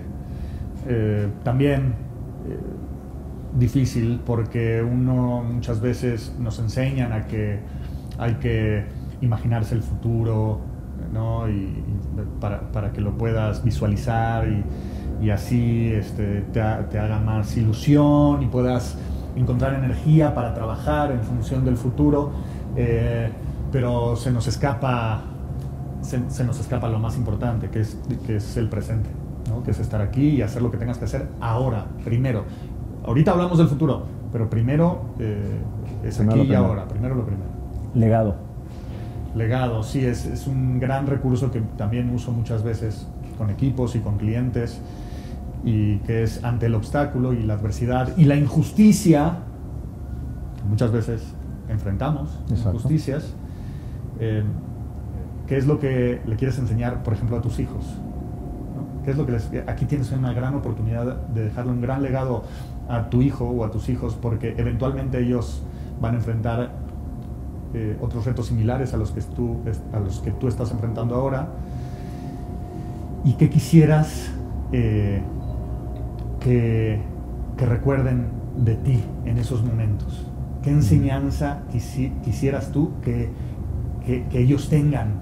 Eh, 0.87 1.27
también 1.43 1.93
eh, 2.47 2.57
difícil 3.57 4.21
porque 4.25 4.81
uno 4.81 5.43
muchas 5.43 5.81
veces 5.81 6.35
nos 6.39 6.59
enseñan 6.59 7.11
a 7.11 7.25
que 7.25 7.59
hay 8.17 8.35
que 8.35 8.85
imaginarse 9.21 9.75
el 9.75 9.83
futuro, 9.83 10.59
¿no? 11.13 11.49
Y, 11.49 11.83
para, 12.39 12.91
que 12.91 13.01
lo 13.01 13.17
puedas 13.17 13.63
visualizar 13.63 14.47
y, 14.47 14.63
y 15.25 15.29
así 15.29 15.91
este, 15.93 16.41
te, 16.53 16.61
te, 16.89 16.99
haga 16.99 17.19
más 17.19 17.55
ilusión 17.57 18.43
y 18.43 18.47
puedas 18.47 18.97
encontrar 19.35 19.75
energía 19.75 20.33
para 20.33 20.53
trabajar 20.53 21.11
en 21.11 21.21
función 21.21 21.63
del 21.63 21.77
futuro, 21.77 22.31
eh, 22.75 23.29
pero 23.71 24.15
se 24.15 24.31
nos 24.31 24.47
escapa 24.47 25.21
se, 26.01 26.29
se, 26.29 26.43
nos 26.43 26.59
escapa 26.59 26.87
lo 26.87 26.99
más 26.99 27.17
importante, 27.17 27.69
que 27.69 27.81
es, 27.81 27.99
que 28.25 28.37
es 28.37 28.57
el 28.57 28.69
presente, 28.69 29.09
¿no? 29.49 29.63
que 29.63 29.71
es 29.71 29.79
estar 29.79 30.01
aquí 30.01 30.29
y 30.29 30.41
hacer 30.41 30.61
lo 30.61 30.71
que 30.71 30.77
tengas 30.77 30.97
que 30.97 31.05
hacer 31.05 31.27
ahora, 31.41 31.85
primero. 32.03 32.45
Ahorita 33.05 33.31
hablamos 33.31 33.57
del 33.57 33.67
futuro, 33.67 34.03
pero 34.31 34.49
primero 34.49 35.01
eh, 35.19 35.59
es 36.03 36.19
aquí 36.19 36.41
y 36.41 36.53
ahora, 36.53 36.87
primero 36.87 37.15
lo 37.15 37.25
primero. 37.25 37.49
Legado. 37.93 38.46
Legado, 39.37 39.83
sí, 39.83 40.03
es, 40.03 40.25
es, 40.25 40.47
un 40.47 40.79
gran 40.79 41.05
recurso 41.07 41.51
que 41.51 41.61
también 41.77 42.09
uso 42.09 42.31
muchas 42.31 42.63
veces 42.63 43.07
con 43.37 43.49
equipos 43.49 43.95
y 43.95 43.99
con 43.99 44.17
clientes 44.17 44.81
y 45.63 45.97
que 45.99 46.23
es 46.23 46.43
ante 46.43 46.67
el 46.67 46.75
obstáculo 46.75 47.33
y 47.33 47.43
la 47.43 47.55
adversidad 47.55 48.15
y 48.17 48.25
la 48.25 48.35
injusticia, 48.35 49.39
muchas 50.67 50.91
veces 50.91 51.21
enfrentamos, 51.69 52.29
Exacto. 52.49 52.77
injusticias, 52.77 53.33
eh, 54.19 54.43
¿qué 55.47 55.57
es 55.57 55.67
lo 55.67 55.79
que 55.79 56.21
le 56.25 56.35
quieres 56.35 56.57
enseñar, 56.57 57.03
por 57.03 57.13
ejemplo, 57.13 57.37
a 57.37 57.41
tus 57.41 57.59
hijos? 57.59 57.85
¿no? 58.75 59.03
¿Qué 59.03 59.11
es 59.11 59.17
lo 59.17 59.25
que 59.25 59.33
les, 59.33 59.49
aquí 59.67 59.85
tienes 59.85 60.11
una 60.11 60.33
gran 60.33 60.55
oportunidad 60.55 61.27
de 61.27 61.45
dejarle 61.45 61.71
un 61.71 61.81
gran 61.81 62.01
legado 62.01 62.43
a 62.89 63.09
tu 63.09 63.21
hijo 63.21 63.45
o 63.45 63.65
a 63.65 63.71
tus 63.71 63.89
hijos 63.89 64.17
porque 64.19 64.55
eventualmente 64.57 65.19
ellos 65.19 65.63
van 65.99 66.15
a 66.15 66.17
enfrentar 66.17 66.86
eh, 67.73 67.97
otros 68.01 68.25
retos 68.25 68.47
similares 68.47 68.93
a 68.93 68.97
los, 68.97 69.11
que 69.11 69.21
tú, 69.21 69.57
a 69.91 69.99
los 69.99 70.19
que 70.19 70.31
tú 70.31 70.47
estás 70.47 70.71
enfrentando 70.71 71.15
ahora 71.15 71.49
y 73.25 73.33
que 73.33 73.49
quisieras 73.49 74.31
eh, 74.71 75.21
que, 76.39 77.01
que, 77.57 77.65
recuerden 77.65 78.27
de 78.55 78.75
ti 78.75 79.03
en 79.25 79.37
esos 79.37 79.63
momentos. 79.63 80.25
¿Qué 80.63 80.69
enseñanza 80.69 81.63
quisieras 82.23 82.71
tú 82.71 82.91
que, 83.01 83.29
que, 84.05 84.25
que, 84.27 84.39
ellos 84.39 84.69
tengan 84.69 85.15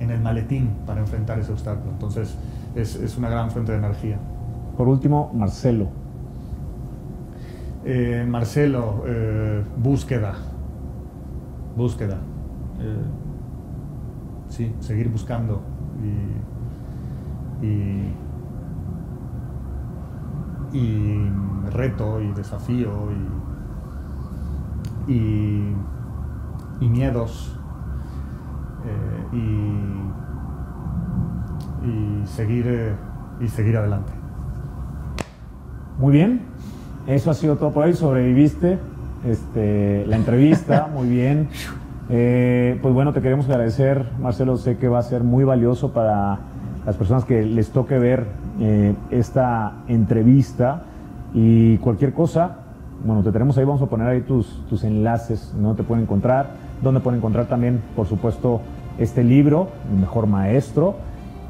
en 0.00 0.10
el 0.10 0.20
maletín 0.20 0.70
para 0.86 1.00
enfrentar 1.00 1.38
ese 1.38 1.52
obstáculo? 1.52 1.92
Entonces 1.92 2.36
es, 2.74 2.96
es 2.96 3.16
una 3.16 3.30
gran 3.30 3.52
fuente 3.52 3.72
de 3.72 3.78
energía. 3.78 4.18
Por 4.76 4.88
último, 4.88 5.30
Marcelo. 5.34 5.88
Eh, 7.84 8.24
Marcelo, 8.28 9.04
búsqueda. 9.76 10.51
Búsqueda. 11.76 12.18
Eh, 12.80 13.04
sí, 14.48 14.74
seguir 14.80 15.08
buscando 15.10 15.62
y, 17.62 17.66
y 17.66 18.12
y 20.72 21.28
reto 21.70 22.20
y 22.20 22.32
desafío 22.32 23.10
y, 25.06 25.12
y, 25.12 25.76
y 26.80 26.88
miedos 26.88 27.58
eh, 28.86 29.26
y, 29.36 29.46
y, 31.86 32.26
seguir, 32.26 32.66
eh, 32.66 32.96
y 33.40 33.48
seguir 33.48 33.76
adelante. 33.76 34.12
Muy 35.98 36.12
bien, 36.12 36.42
eso 37.06 37.30
ha 37.30 37.34
sido 37.34 37.56
todo 37.56 37.70
por 37.70 37.84
hoy, 37.84 37.92
sobreviviste 37.94 38.78
este, 39.26 40.04
la 40.06 40.16
entrevista, 40.16 40.88
muy 40.94 41.08
bien. 41.08 41.48
Eh, 42.10 42.78
pues 42.82 42.92
bueno, 42.92 43.12
te 43.12 43.20
queremos 43.20 43.48
agradecer, 43.48 44.04
Marcelo, 44.20 44.56
sé 44.56 44.76
que 44.76 44.88
va 44.88 44.98
a 44.98 45.02
ser 45.02 45.22
muy 45.22 45.44
valioso 45.44 45.92
para 45.92 46.38
las 46.84 46.96
personas 46.96 47.24
que 47.24 47.42
les 47.42 47.70
toque 47.70 47.98
ver 47.98 48.26
eh, 48.60 48.94
esta 49.10 49.84
entrevista 49.88 50.82
y 51.32 51.78
cualquier 51.78 52.12
cosa, 52.12 52.56
bueno, 53.04 53.22
te 53.22 53.32
tenemos 53.32 53.56
ahí, 53.58 53.64
vamos 53.64 53.82
a 53.82 53.86
poner 53.86 54.08
ahí 54.08 54.20
tus, 54.20 54.64
tus 54.68 54.84
enlaces, 54.84 55.54
no 55.58 55.74
te 55.74 55.82
pueden 55.82 56.04
encontrar, 56.04 56.50
donde 56.82 57.00
pueden 57.00 57.18
encontrar 57.18 57.46
también, 57.46 57.80
por 57.96 58.06
supuesto, 58.06 58.60
este 58.98 59.24
libro, 59.24 59.68
El 59.90 60.00
Mejor 60.00 60.26
Maestro. 60.26 60.96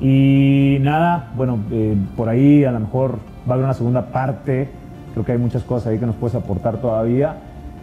Y 0.00 0.78
nada, 0.80 1.30
bueno, 1.36 1.58
eh, 1.70 1.96
por 2.16 2.28
ahí 2.28 2.64
a 2.64 2.72
lo 2.72 2.80
mejor 2.80 3.18
va 3.48 3.50
a 3.50 3.54
haber 3.54 3.64
una 3.64 3.74
segunda 3.74 4.06
parte, 4.06 4.68
creo 5.12 5.24
que 5.24 5.32
hay 5.32 5.38
muchas 5.38 5.62
cosas 5.62 5.88
ahí 5.88 5.98
que 5.98 6.06
nos 6.06 6.16
puedes 6.16 6.34
aportar 6.34 6.78
todavía. 6.78 7.36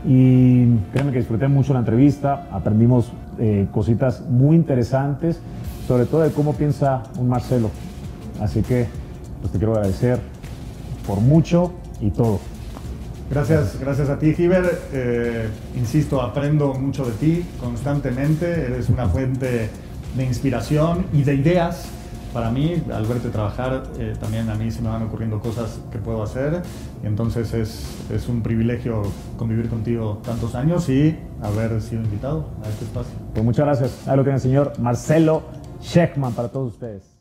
Y 0.05 0.77
créeme 0.93 1.11
que 1.11 1.19
disfruté 1.19 1.47
mucho 1.47 1.73
la 1.73 1.79
entrevista, 1.79 2.47
aprendimos 2.51 3.11
eh, 3.37 3.67
cositas 3.71 4.21
muy 4.21 4.55
interesantes, 4.55 5.39
sobre 5.87 6.05
todo 6.05 6.21
de 6.21 6.31
cómo 6.31 6.53
piensa 6.53 7.03
un 7.17 7.27
Marcelo. 7.27 7.69
Así 8.39 8.61
que 8.61 8.87
pues 9.41 9.51
te 9.51 9.57
quiero 9.57 9.73
agradecer 9.73 10.19
por 11.05 11.19
mucho 11.19 11.73
y 11.99 12.11
todo. 12.11 12.39
Gracias, 13.29 13.77
gracias 13.79 14.09
a 14.09 14.17
ti, 14.17 14.33
Giver. 14.33 14.81
Eh, 14.91 15.47
insisto, 15.75 16.21
aprendo 16.21 16.73
mucho 16.73 17.05
de 17.05 17.11
ti 17.11 17.45
constantemente. 17.59 18.65
Eres 18.65 18.89
una 18.89 19.07
fuente 19.07 19.69
de 20.15 20.25
inspiración 20.25 21.05
y 21.13 21.23
de 21.23 21.35
ideas 21.35 21.89
para 22.33 22.51
mí. 22.51 22.81
Al 22.93 23.05
verte 23.05 23.29
trabajar, 23.29 23.83
eh, 23.97 24.13
también 24.19 24.49
a 24.49 24.55
mí 24.55 24.71
se 24.71 24.81
me 24.81 24.89
van 24.89 25.03
ocurriendo 25.03 25.39
cosas 25.39 25.79
que 25.91 25.97
puedo 25.97 26.23
hacer. 26.23 26.61
Y 27.03 27.07
entonces 27.07 27.53
es, 27.53 27.97
es 28.11 28.27
un 28.27 28.41
privilegio 28.41 29.03
convivir 29.37 29.69
contigo 29.69 30.21
tantos 30.23 30.55
años 30.55 30.89
y 30.89 31.17
haber 31.41 31.81
sido 31.81 32.03
invitado 32.03 32.45
a 32.63 32.69
este 32.69 32.85
espacio. 32.85 33.13
Pues 33.33 33.45
muchas 33.45 33.65
gracias. 33.65 34.07
Ahí 34.07 34.17
lo 34.17 34.23
tiene 34.23 34.35
el 34.35 34.41
señor 34.41 34.73
Marcelo 34.79 35.43
Sheckman 35.81 36.33
para 36.33 36.49
todos 36.49 36.73
ustedes. 36.73 37.18